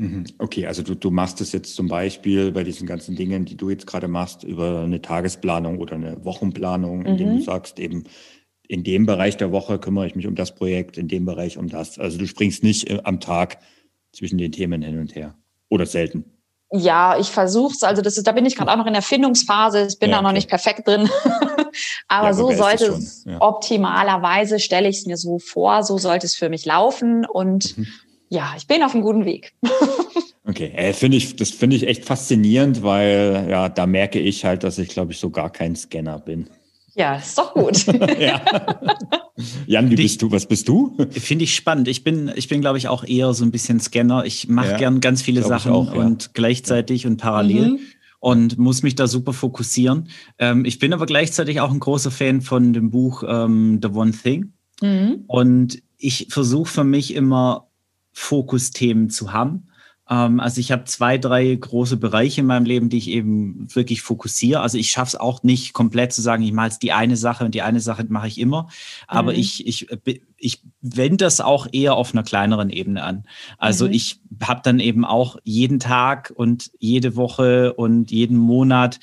Mhm. 0.00 0.24
Okay, 0.38 0.66
also 0.66 0.82
du, 0.82 0.94
du 0.94 1.10
machst 1.10 1.42
es 1.42 1.52
jetzt 1.52 1.74
zum 1.74 1.86
Beispiel 1.86 2.52
bei 2.52 2.64
diesen 2.64 2.86
ganzen 2.86 3.16
Dingen, 3.16 3.44
die 3.44 3.58
du 3.58 3.68
jetzt 3.68 3.86
gerade 3.86 4.08
machst, 4.08 4.44
über 4.44 4.80
eine 4.80 5.02
Tagesplanung 5.02 5.78
oder 5.78 5.96
eine 5.96 6.24
Wochenplanung, 6.24 7.04
indem 7.04 7.32
mhm. 7.32 7.36
du 7.36 7.42
sagst, 7.42 7.78
eben 7.78 8.04
in 8.66 8.82
dem 8.82 9.04
Bereich 9.04 9.36
der 9.36 9.52
Woche 9.52 9.78
kümmere 9.78 10.06
ich 10.06 10.14
mich 10.14 10.26
um 10.26 10.34
das 10.34 10.54
Projekt, 10.54 10.96
in 10.96 11.06
dem 11.06 11.26
Bereich 11.26 11.58
um 11.58 11.68
das. 11.68 11.98
Also 11.98 12.16
du 12.16 12.26
springst 12.26 12.62
nicht 12.62 12.88
äh, 12.88 13.00
am 13.04 13.20
Tag 13.20 13.58
zwischen 14.12 14.38
den 14.38 14.52
Themen 14.52 14.80
hin 14.80 14.98
und 14.98 15.14
her 15.14 15.34
oder 15.68 15.84
selten. 15.84 16.24
Ja, 16.72 17.18
ich 17.18 17.28
versuche 17.28 17.74
es. 17.74 17.82
Also 17.82 18.00
das 18.00 18.16
ist, 18.16 18.26
da 18.26 18.32
bin 18.32 18.46
ich 18.46 18.56
gerade 18.56 18.72
auch 18.72 18.76
noch 18.76 18.86
in 18.86 18.94
der 18.94 19.02
Findungsphase. 19.02 19.88
Ich 19.90 19.98
bin 19.98 20.08
ja, 20.08 20.16
da 20.16 20.22
noch 20.22 20.32
nicht 20.32 20.48
perfekt 20.48 20.88
drin. 20.88 21.10
Aber 22.08 22.28
ja, 22.28 22.32
so 22.32 22.52
sollte 22.52 22.86
es 22.86 23.24
ja. 23.26 23.38
optimalerweise, 23.38 24.60
stelle 24.60 24.88
ich 24.88 24.98
es 24.98 25.06
mir 25.06 25.18
so 25.18 25.38
vor, 25.38 25.82
so 25.82 25.98
sollte 25.98 26.24
es 26.24 26.36
für 26.36 26.48
mich 26.48 26.64
laufen. 26.64 27.26
Und 27.26 27.76
mhm 27.76 27.86
ja, 28.30 28.54
ich 28.56 28.66
bin 28.66 28.82
auf 28.82 28.94
einem 28.94 29.02
guten 29.02 29.24
Weg. 29.24 29.52
okay, 30.44 30.72
äh, 30.76 30.92
finde 30.92 31.16
ich, 31.16 31.36
das 31.36 31.50
finde 31.50 31.76
ich 31.76 31.86
echt 31.86 32.04
faszinierend, 32.04 32.82
weil 32.82 33.48
ja, 33.50 33.68
da 33.68 33.86
merke 33.86 34.20
ich 34.20 34.44
halt, 34.44 34.62
dass 34.62 34.78
ich, 34.78 34.88
glaube 34.88 35.12
ich, 35.12 35.18
so 35.18 35.30
gar 35.30 35.50
kein 35.50 35.74
Scanner 35.74 36.20
bin. 36.20 36.48
Ja, 36.94 37.16
ist 37.16 37.36
doch 37.36 37.54
gut. 37.54 37.86
ja. 38.20 38.40
Jan, 39.66 39.90
wie 39.90 39.96
bist 39.96 40.22
du? 40.22 40.30
Was 40.30 40.46
bist 40.46 40.68
du? 40.68 40.96
Finde 41.10 41.44
ich 41.44 41.54
spannend. 41.54 41.88
Ich 41.88 42.04
bin, 42.04 42.30
ich 42.36 42.48
bin, 42.48 42.60
glaube 42.60 42.78
ich, 42.78 42.88
auch 42.88 43.04
eher 43.04 43.34
so 43.34 43.44
ein 43.44 43.50
bisschen 43.50 43.80
Scanner. 43.80 44.24
Ich 44.24 44.48
mache 44.48 44.72
ja, 44.72 44.76
gern 44.76 45.00
ganz 45.00 45.22
viele 45.22 45.42
Sachen 45.42 45.72
auch, 45.72 45.94
ja. 45.94 46.00
und 46.00 46.34
gleichzeitig 46.34 47.06
und 47.06 47.16
parallel. 47.16 47.70
Mhm. 47.70 47.78
Und 48.22 48.58
muss 48.58 48.82
mich 48.82 48.96
da 48.96 49.06
super 49.06 49.32
fokussieren. 49.32 50.08
Ähm, 50.38 50.66
ich 50.66 50.78
bin 50.78 50.92
aber 50.92 51.06
gleichzeitig 51.06 51.60
auch 51.60 51.70
ein 51.70 51.80
großer 51.80 52.10
Fan 52.10 52.42
von 52.42 52.74
dem 52.74 52.90
Buch 52.90 53.24
ähm, 53.26 53.80
The 53.82 53.88
One 53.88 54.12
Thing. 54.12 54.52
Mhm. 54.82 55.24
Und 55.26 55.82
ich 55.96 56.26
versuche 56.28 56.70
für 56.70 56.84
mich 56.84 57.14
immer 57.14 57.69
Fokusthemen 58.12 59.10
zu 59.10 59.32
haben. 59.32 59.70
Ähm, 60.10 60.40
also 60.40 60.60
ich 60.60 60.72
habe 60.72 60.84
zwei, 60.84 61.16
drei 61.16 61.54
große 61.54 61.96
Bereiche 61.96 62.40
in 62.40 62.46
meinem 62.46 62.66
Leben, 62.66 62.90
die 62.90 62.98
ich 62.98 63.08
eben 63.08 63.66
wirklich 63.74 64.02
fokussiere. 64.02 64.60
Also 64.60 64.76
ich 64.76 64.90
schaffe 64.90 65.10
es 65.10 65.20
auch 65.20 65.42
nicht 65.42 65.72
komplett 65.72 66.12
zu 66.12 66.20
sagen, 66.20 66.42
ich 66.42 66.52
mache 66.52 66.66
jetzt 66.66 66.82
die 66.82 66.92
eine 66.92 67.16
Sache 67.16 67.44
und 67.44 67.54
die 67.54 67.62
eine 67.62 67.80
Sache 67.80 68.04
mache 68.08 68.26
ich 68.26 68.38
immer. 68.38 68.68
Aber 69.06 69.32
mhm. 69.32 69.38
ich, 69.38 69.66
ich, 69.66 69.86
ich 70.36 70.62
wende 70.80 71.24
das 71.24 71.40
auch 71.40 71.68
eher 71.70 71.94
auf 71.94 72.12
einer 72.12 72.24
kleineren 72.24 72.70
Ebene 72.70 73.04
an. 73.04 73.24
Also 73.56 73.86
mhm. 73.86 73.92
ich 73.92 74.20
habe 74.42 74.60
dann 74.64 74.80
eben 74.80 75.04
auch 75.04 75.36
jeden 75.44 75.78
Tag 75.78 76.32
und 76.34 76.70
jede 76.78 77.14
Woche 77.14 77.74
und 77.74 78.10
jeden 78.10 78.36
Monat 78.36 78.98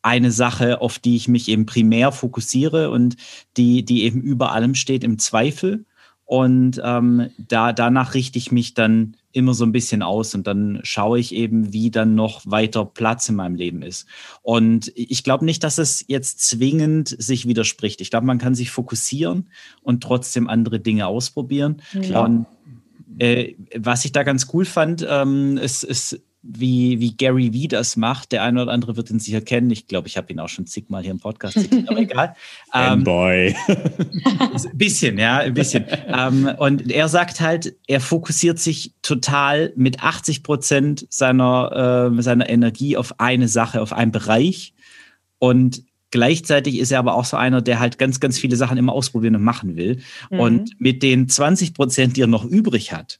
eine 0.00 0.30
Sache, 0.30 0.80
auf 0.80 1.00
die 1.00 1.16
ich 1.16 1.26
mich 1.26 1.48
eben 1.48 1.66
primär 1.66 2.12
fokussiere 2.12 2.90
und 2.90 3.16
die, 3.56 3.84
die 3.84 4.04
eben 4.04 4.20
über 4.22 4.52
allem 4.52 4.76
steht 4.76 5.02
im 5.02 5.18
Zweifel. 5.18 5.84
Und 6.26 6.80
ähm, 6.84 7.30
da, 7.38 7.72
danach 7.72 8.14
richte 8.14 8.38
ich 8.38 8.50
mich 8.50 8.74
dann 8.74 9.16
immer 9.32 9.54
so 9.54 9.64
ein 9.64 9.70
bisschen 9.70 10.02
aus 10.02 10.34
und 10.34 10.46
dann 10.46 10.80
schaue 10.82 11.20
ich 11.20 11.32
eben, 11.32 11.72
wie 11.72 11.90
dann 11.90 12.16
noch 12.16 12.42
weiter 12.46 12.84
Platz 12.84 13.28
in 13.28 13.36
meinem 13.36 13.54
Leben 13.54 13.82
ist. 13.82 14.06
Und 14.42 14.90
ich 14.96 15.22
glaube 15.22 15.44
nicht, 15.44 15.62
dass 15.62 15.78
es 15.78 16.04
jetzt 16.08 16.40
zwingend 16.40 17.08
sich 17.08 17.46
widerspricht. 17.46 18.00
Ich 18.00 18.10
glaube, 18.10 18.26
man 18.26 18.38
kann 18.38 18.56
sich 18.56 18.70
fokussieren 18.70 19.50
und 19.82 20.02
trotzdem 20.02 20.48
andere 20.48 20.80
Dinge 20.80 21.06
ausprobieren. 21.06 21.80
Klar. 22.02 22.24
Und 22.24 22.46
äh, 23.18 23.54
was 23.76 24.04
ich 24.04 24.12
da 24.12 24.24
ganz 24.24 24.48
cool 24.52 24.64
fand, 24.64 25.06
ähm, 25.08 25.58
ist, 25.58 25.84
ist 25.84 26.20
wie, 26.48 27.00
wie 27.00 27.16
Gary 27.16 27.52
Vee 27.52 27.68
das 27.68 27.96
macht. 27.96 28.32
Der 28.32 28.42
eine 28.42 28.62
oder 28.62 28.72
andere 28.72 28.96
wird 28.96 29.10
ihn 29.10 29.18
sicher 29.18 29.40
kennen. 29.40 29.70
Ich 29.70 29.86
glaube, 29.86 30.08
ich 30.08 30.16
habe 30.16 30.32
ihn 30.32 30.40
auch 30.40 30.48
schon 30.48 30.66
zigmal 30.66 31.02
hier 31.02 31.10
im 31.10 31.20
Podcast 31.20 31.58
zitiert, 31.58 31.88
aber 31.88 31.98
egal. 32.00 32.34
Ähm, 32.72 33.04
Boy. 33.04 33.54
ein 33.68 34.78
bisschen, 34.78 35.18
ja, 35.18 35.38
ein 35.38 35.54
bisschen. 35.54 35.84
ähm, 36.06 36.50
und 36.58 36.90
er 36.90 37.08
sagt 37.08 37.40
halt, 37.40 37.76
er 37.86 38.00
fokussiert 38.00 38.58
sich 38.58 38.94
total 39.02 39.72
mit 39.76 40.02
80 40.02 40.42
Prozent 40.42 41.06
seiner, 41.10 42.10
äh, 42.12 42.22
seiner 42.22 42.48
Energie 42.48 42.96
auf 42.96 43.18
eine 43.18 43.48
Sache, 43.48 43.82
auf 43.82 43.92
einen 43.92 44.12
Bereich. 44.12 44.74
Und 45.38 45.82
Gleichzeitig 46.12 46.78
ist 46.78 46.92
er 46.92 47.00
aber 47.00 47.14
auch 47.14 47.24
so 47.24 47.36
einer, 47.36 47.60
der 47.60 47.80
halt 47.80 47.98
ganz, 47.98 48.20
ganz 48.20 48.38
viele 48.38 48.56
Sachen 48.56 48.78
immer 48.78 48.92
ausprobieren 48.92 49.34
und 49.34 49.42
machen 49.42 49.76
will. 49.76 49.98
Mhm. 50.30 50.40
Und 50.40 50.80
mit 50.80 51.02
den 51.02 51.28
20 51.28 51.74
Prozent, 51.74 52.16
die 52.16 52.22
er 52.22 52.26
noch 52.28 52.44
übrig 52.44 52.92
hat, 52.92 53.18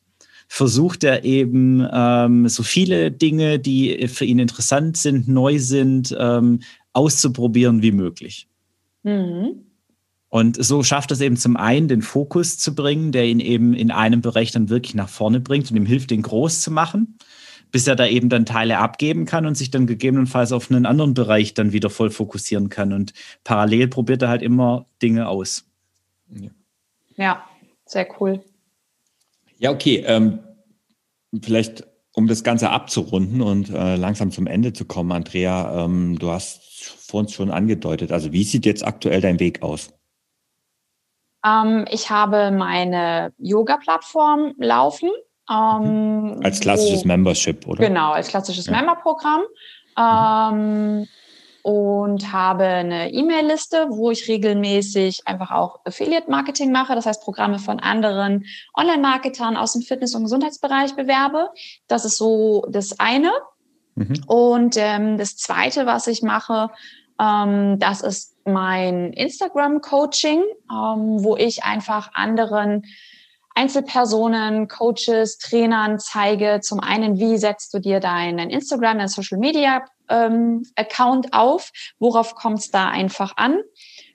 versucht 0.49 1.05
er 1.05 1.25
eben 1.25 1.87
ähm, 1.93 2.49
so 2.49 2.63
viele 2.63 3.11
Dinge, 3.11 3.59
die 3.59 4.09
für 4.09 4.25
ihn 4.25 4.39
interessant 4.39 4.97
sind, 4.97 5.29
neu 5.29 5.59
sind, 5.59 6.17
ähm, 6.19 6.61
auszuprobieren 6.93 7.83
wie 7.83 7.93
möglich. 7.93 8.49
Mhm. 9.03 9.67
Und 10.29 10.63
so 10.63 10.83
schafft 10.83 11.13
es 11.13 11.21
eben 11.21 11.37
zum 11.37 11.57
einen, 11.57 11.89
den 11.89 12.03
Fokus 12.03 12.59
zu 12.59 12.75
bringen, 12.75 13.13
der 13.13 13.27
ihn 13.27 13.41
eben 13.41 13.75
in 13.75 13.91
einem 13.91 14.21
Bereich 14.21 14.51
dann 14.51 14.69
wirklich 14.69 14.95
nach 14.95 15.09
vorne 15.09 15.41
bringt 15.41 15.71
und 15.71 15.77
ihm 15.77 15.87
hilft, 15.87 16.11
den 16.11 16.23
groß 16.23 16.61
zu 16.61 16.71
machen, 16.71 17.17
bis 17.71 17.87
er 17.87 17.97
da 17.97 18.07
eben 18.07 18.29
dann 18.29 18.45
Teile 18.45 18.79
abgeben 18.79 19.25
kann 19.25 19.47
und 19.47 19.57
sich 19.57 19.71
dann 19.71 19.87
gegebenenfalls 19.87 20.53
auf 20.53 20.71
einen 20.71 20.85
anderen 20.85 21.15
Bereich 21.15 21.55
dann 21.55 21.73
wieder 21.73 21.91
voll 21.91 22.11
fokussieren 22.11 22.69
kann. 22.69 22.93
Und 22.93 23.13
parallel 23.45 23.89
probiert 23.89 24.23
er 24.23 24.29
halt 24.29 24.43
immer 24.43 24.87
Dinge 25.01 25.29
aus. 25.29 25.65
Ja, 26.29 26.51
ja 27.17 27.47
sehr 27.87 28.07
cool. 28.21 28.43
Ja, 29.59 29.71
okay. 29.71 30.05
Ähm, 30.07 30.41
vielleicht, 31.43 31.85
um 32.13 32.27
das 32.27 32.45
Ganze 32.45 32.71
abzurunden 32.71 33.43
und 33.43 33.71
äh, 33.71 33.97
langsam 33.97 34.31
zum 34.31 34.47
Ende 34.47 34.73
zu 34.73 34.85
kommen, 34.85 35.13
Andrea, 35.13 35.85
ähm, 35.85 36.19
du 36.19 36.31
hast 36.31 36.63
vor 36.85 37.21
uns 37.21 37.33
schon 37.33 37.51
angedeutet. 37.51 38.13
Also 38.13 38.33
wie 38.33 38.45
sieht 38.45 38.67
jetzt 38.67 38.87
aktuell 38.87 39.21
dein 39.21 39.41
Weg 39.41 39.63
aus? 39.63 39.93
Ähm, 41.45 41.85
ich 41.91 42.11
habe 42.11 42.51
meine 42.51 43.33
Yoga-Plattform 43.39 44.55
laufen. 44.59 45.11
Ähm, 45.49 46.41
als 46.43 46.61
klassisches 46.61 47.05
wo, 47.05 47.09
Membership, 47.09 47.67
oder? 47.67 47.87
Genau, 47.87 48.13
als 48.13 48.29
klassisches 48.29 48.67
ja. 48.67 48.73
Member-Programm. 48.73 49.43
Ähm, 49.99 51.07
und 51.67 52.33
habe 52.33 52.63
eine 52.63 53.13
E-Mail-Liste, 53.13 53.89
wo 53.91 54.13
ich 54.13 54.29
regelmäßig 54.29 55.27
einfach 55.27 55.51
auch 55.51 55.81
Affiliate-Marketing 55.85 56.71
mache, 56.71 56.95
das 56.95 57.07
heißt 57.07 57.25
Programme 57.25 57.59
von 57.59 57.81
anderen 57.81 58.45
Online-Marketern 58.73 59.57
aus 59.57 59.73
dem 59.73 59.83
Fitness- 59.83 60.15
und 60.15 60.23
Gesundheitsbereich 60.23 60.95
bewerbe. 60.95 61.51
Das 61.89 62.05
ist 62.05 62.19
so 62.19 62.65
das 62.71 63.01
eine. 63.01 63.33
Mhm. 63.97 64.15
Und 64.29 64.77
ähm, 64.79 65.19
das 65.19 65.39
zweite, 65.39 65.87
was 65.87 66.07
ich 66.07 66.23
mache, 66.23 66.71
ähm, 67.21 67.81
das 67.81 68.01
ist 68.01 68.37
mein 68.45 69.13
Instagram-Coaching, 69.13 70.45
ähm, 70.71 71.25
wo 71.25 71.37
ich 71.37 71.65
einfach 71.65 72.11
anderen 72.15 72.85
Einzelpersonen, 73.57 74.69
Coaches, 74.69 75.39
Trainern 75.39 75.99
zeige, 75.99 76.61
zum 76.61 76.79
einen, 76.79 77.19
wie 77.19 77.39
setzt 77.39 77.73
du 77.73 77.79
dir 77.79 78.01
deinen 78.01 78.51
Instagram, 78.51 78.99
dein 78.99 79.09
Social 79.09 79.39
Media 79.39 79.83
ähm, 80.11 80.63
Account 80.77 81.33
auf? 81.33 81.73
Worauf 81.99 82.35
kommt 82.35 82.59
es 82.59 82.71
da 82.71 82.91
einfach 82.91 83.39
an? 83.39 83.61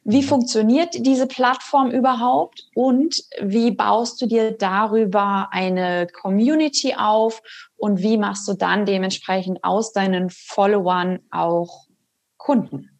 Wie 0.04 0.22
funktioniert 0.22 0.94
diese 0.94 1.26
Plattform 1.26 1.90
überhaupt 1.90 2.68
und 2.76 3.24
wie 3.42 3.72
baust 3.72 4.22
du 4.22 4.28
dir 4.28 4.52
darüber 4.52 5.50
eine 5.52 6.06
Community 6.08 6.94
auf 6.96 7.42
und 7.78 8.02
wie 8.02 8.18
machst 8.18 8.48
du 8.48 8.54
dann 8.54 8.86
dementsprechend 8.86 9.64
aus 9.64 9.92
deinen 9.92 10.30
Followern 10.30 11.20
auch 11.32 11.88
Kunden? 12.38 13.00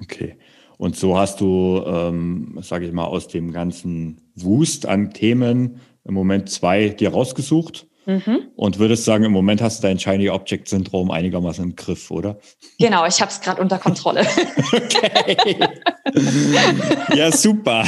Okay. 0.00 0.38
Und 0.78 0.96
so 0.96 1.18
hast 1.18 1.40
du, 1.40 1.82
ähm, 1.84 2.58
sage 2.62 2.86
ich 2.86 2.92
mal, 2.92 3.04
aus 3.04 3.28
dem 3.28 3.52
ganzen 3.52 4.27
Wust 4.44 4.86
an 4.86 5.12
Themen 5.12 5.80
im 6.04 6.14
Moment 6.14 6.50
zwei 6.50 6.88
dir 6.88 7.10
rausgesucht. 7.10 7.88
Mhm. 8.08 8.48
Und 8.56 8.78
würdest 8.78 9.04
sagen, 9.04 9.24
im 9.24 9.32
Moment 9.32 9.60
hast 9.60 9.82
du 9.82 9.86
dein 9.86 9.98
Shiny 9.98 10.30
Object 10.30 10.66
Syndrom 10.66 11.10
einigermaßen 11.10 11.62
im 11.62 11.76
Griff, 11.76 12.10
oder? 12.10 12.38
Genau, 12.78 13.04
ich 13.04 13.20
habe 13.20 13.30
es 13.30 13.38
gerade 13.38 13.60
unter 13.60 13.76
Kontrolle. 13.76 14.22
okay. 14.72 15.58
ja, 17.14 17.30
super. 17.30 17.84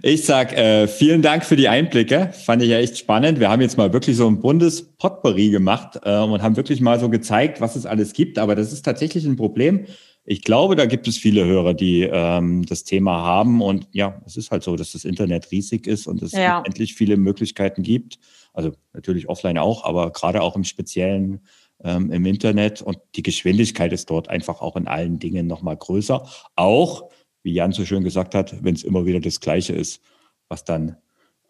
Ich 0.00 0.24
sag 0.24 0.56
äh, 0.56 0.88
vielen 0.88 1.20
Dank 1.20 1.44
für 1.44 1.56
die 1.56 1.68
Einblicke. 1.68 2.32
Fand 2.32 2.62
ich 2.62 2.70
ja 2.70 2.78
echt 2.78 2.96
spannend. 2.96 3.38
Wir 3.38 3.50
haben 3.50 3.60
jetzt 3.60 3.76
mal 3.76 3.92
wirklich 3.92 4.16
so 4.16 4.26
ein 4.26 4.40
buntes 4.40 4.96
Potpourri 4.96 5.50
gemacht 5.50 6.00
äh, 6.04 6.18
und 6.18 6.40
haben 6.40 6.56
wirklich 6.56 6.80
mal 6.80 6.98
so 6.98 7.10
gezeigt, 7.10 7.60
was 7.60 7.76
es 7.76 7.84
alles 7.84 8.14
gibt. 8.14 8.38
Aber 8.38 8.54
das 8.54 8.72
ist 8.72 8.82
tatsächlich 8.82 9.26
ein 9.26 9.36
Problem 9.36 9.84
ich 10.24 10.42
glaube, 10.42 10.76
da 10.76 10.86
gibt 10.86 11.08
es 11.08 11.16
viele 11.16 11.44
Hörer, 11.44 11.74
die 11.74 12.02
ähm, 12.02 12.64
das 12.64 12.84
Thema 12.84 13.22
haben. 13.22 13.60
Und 13.60 13.88
ja, 13.92 14.22
es 14.24 14.36
ist 14.36 14.50
halt 14.50 14.62
so, 14.62 14.76
dass 14.76 14.92
das 14.92 15.04
Internet 15.04 15.50
riesig 15.50 15.86
ist 15.86 16.06
und 16.06 16.22
es 16.22 16.32
ja. 16.32 16.62
endlich 16.64 16.94
viele 16.94 17.16
Möglichkeiten 17.16 17.82
gibt. 17.82 18.18
Also 18.52 18.72
natürlich 18.92 19.28
offline 19.28 19.58
auch, 19.58 19.84
aber 19.84 20.12
gerade 20.12 20.42
auch 20.42 20.54
im 20.54 20.64
Speziellen 20.64 21.40
ähm, 21.82 22.12
im 22.12 22.24
Internet 22.26 22.82
und 22.82 22.98
die 23.16 23.22
Geschwindigkeit 23.22 23.92
ist 23.92 24.10
dort 24.10 24.28
einfach 24.28 24.60
auch 24.60 24.76
in 24.76 24.86
allen 24.86 25.18
Dingen 25.18 25.48
nochmal 25.48 25.76
größer. 25.76 26.24
Auch, 26.54 27.10
wie 27.42 27.54
Jan 27.54 27.72
so 27.72 27.84
schön 27.84 28.04
gesagt 28.04 28.36
hat, 28.36 28.62
wenn 28.62 28.74
es 28.74 28.84
immer 28.84 29.04
wieder 29.04 29.18
das 29.18 29.40
Gleiche 29.40 29.72
ist, 29.72 30.00
was 30.48 30.64
dann, 30.64 30.96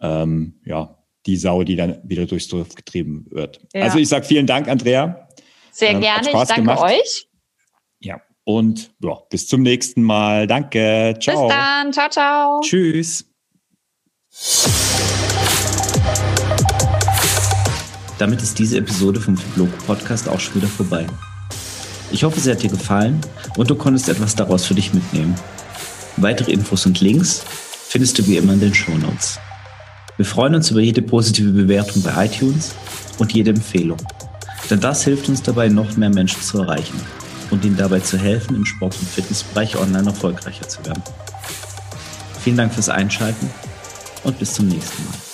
ähm, 0.01 0.61
ja, 0.65 0.99
die 1.27 1.37
Sau, 1.37 1.63
die 1.63 1.77
dann 1.77 2.01
wieder 2.03 2.25
durchs 2.25 2.49
Dorf 2.49 2.75
getrieben 2.75 3.27
wird. 3.31 3.61
Ja. 3.75 3.83
Also 3.83 3.99
ich 3.99 4.09
sage 4.09 4.25
vielen 4.25 4.47
Dank, 4.47 4.69
Andrea. 4.69 5.29
Sehr 5.71 5.91
ähm, 5.91 6.01
gerne, 6.01 6.27
ich 6.27 6.33
danke 6.33 6.55
gemacht. 6.55 6.83
euch. 6.83 7.29
Ja, 8.01 8.21
und 8.45 8.93
ja, 9.01 9.17
bis 9.31 9.47
zum 9.47 9.63
nächsten 9.63 10.03
Mal. 10.03 10.47
Danke. 10.47 11.17
Ciao. 11.21 11.47
Bis 11.47 11.57
dann. 11.57 11.93
Ciao, 11.93 12.09
ciao. 12.09 12.61
Tschüss. 12.61 13.25
Damit 18.19 18.43
ist 18.43 18.59
diese 18.59 18.79
Episode 18.79 19.21
vom 19.21 19.35
Blog 19.55 19.71
Podcast 19.87 20.29
auch 20.29 20.41
schon 20.41 20.57
wieder 20.57 20.69
vorbei. 20.69 21.07
Ich 22.11 22.25
hoffe, 22.25 22.41
sie 22.41 22.51
hat 22.51 22.63
dir 22.63 22.71
gefallen 22.71 23.21
und 23.57 23.71
du 23.71 23.75
konntest 23.75 24.09
etwas 24.09 24.35
daraus 24.35 24.67
für 24.67 24.75
dich 24.75 24.93
mitnehmen. 24.93 25.35
Weitere 26.19 26.53
Infos 26.53 26.87
und 26.87 27.01
Links 27.01 27.43
findest 27.89 28.19
du 28.19 28.27
wie 28.27 28.37
immer 28.37 28.53
in 28.53 28.61
den 28.61 28.75
Show 28.75 28.93
Notes. 28.93 29.39
Wir 30.17 30.27
freuen 30.27 30.55
uns 30.55 30.71
über 30.71 30.81
jede 30.81 31.03
positive 31.03 31.51
Bewertung 31.51 32.03
bei 32.03 32.27
iTunes 32.27 32.75
und 33.19 33.33
jede 33.33 33.51
Empfehlung. 33.51 33.99
Denn 34.71 34.79
das 34.79 35.05
hilft 35.05 35.29
uns 35.29 35.43
dabei, 35.43 35.69
noch 35.69 35.97
mehr 35.97 36.11
Menschen 36.11 36.43
zu 36.43 36.59
erreichen 36.59 37.01
und 37.53 37.65
ihnen 37.65 37.77
dabei 37.77 38.01
zu 38.01 38.19
helfen, 38.19 38.57
im 38.57 38.65
Sport- 38.65 38.97
und 38.99 39.09
Fitnessbereich 39.09 39.77
online 39.77 40.09
erfolgreicher 40.09 40.67
zu 40.69 40.85
werden. 40.87 41.03
Vielen 42.41 42.57
Dank 42.57 42.75
fürs 42.75 42.89
Einschalten 42.89 43.49
und 44.25 44.39
bis 44.39 44.55
zum 44.55 44.67
nächsten 44.67 45.05
Mal. 45.05 45.32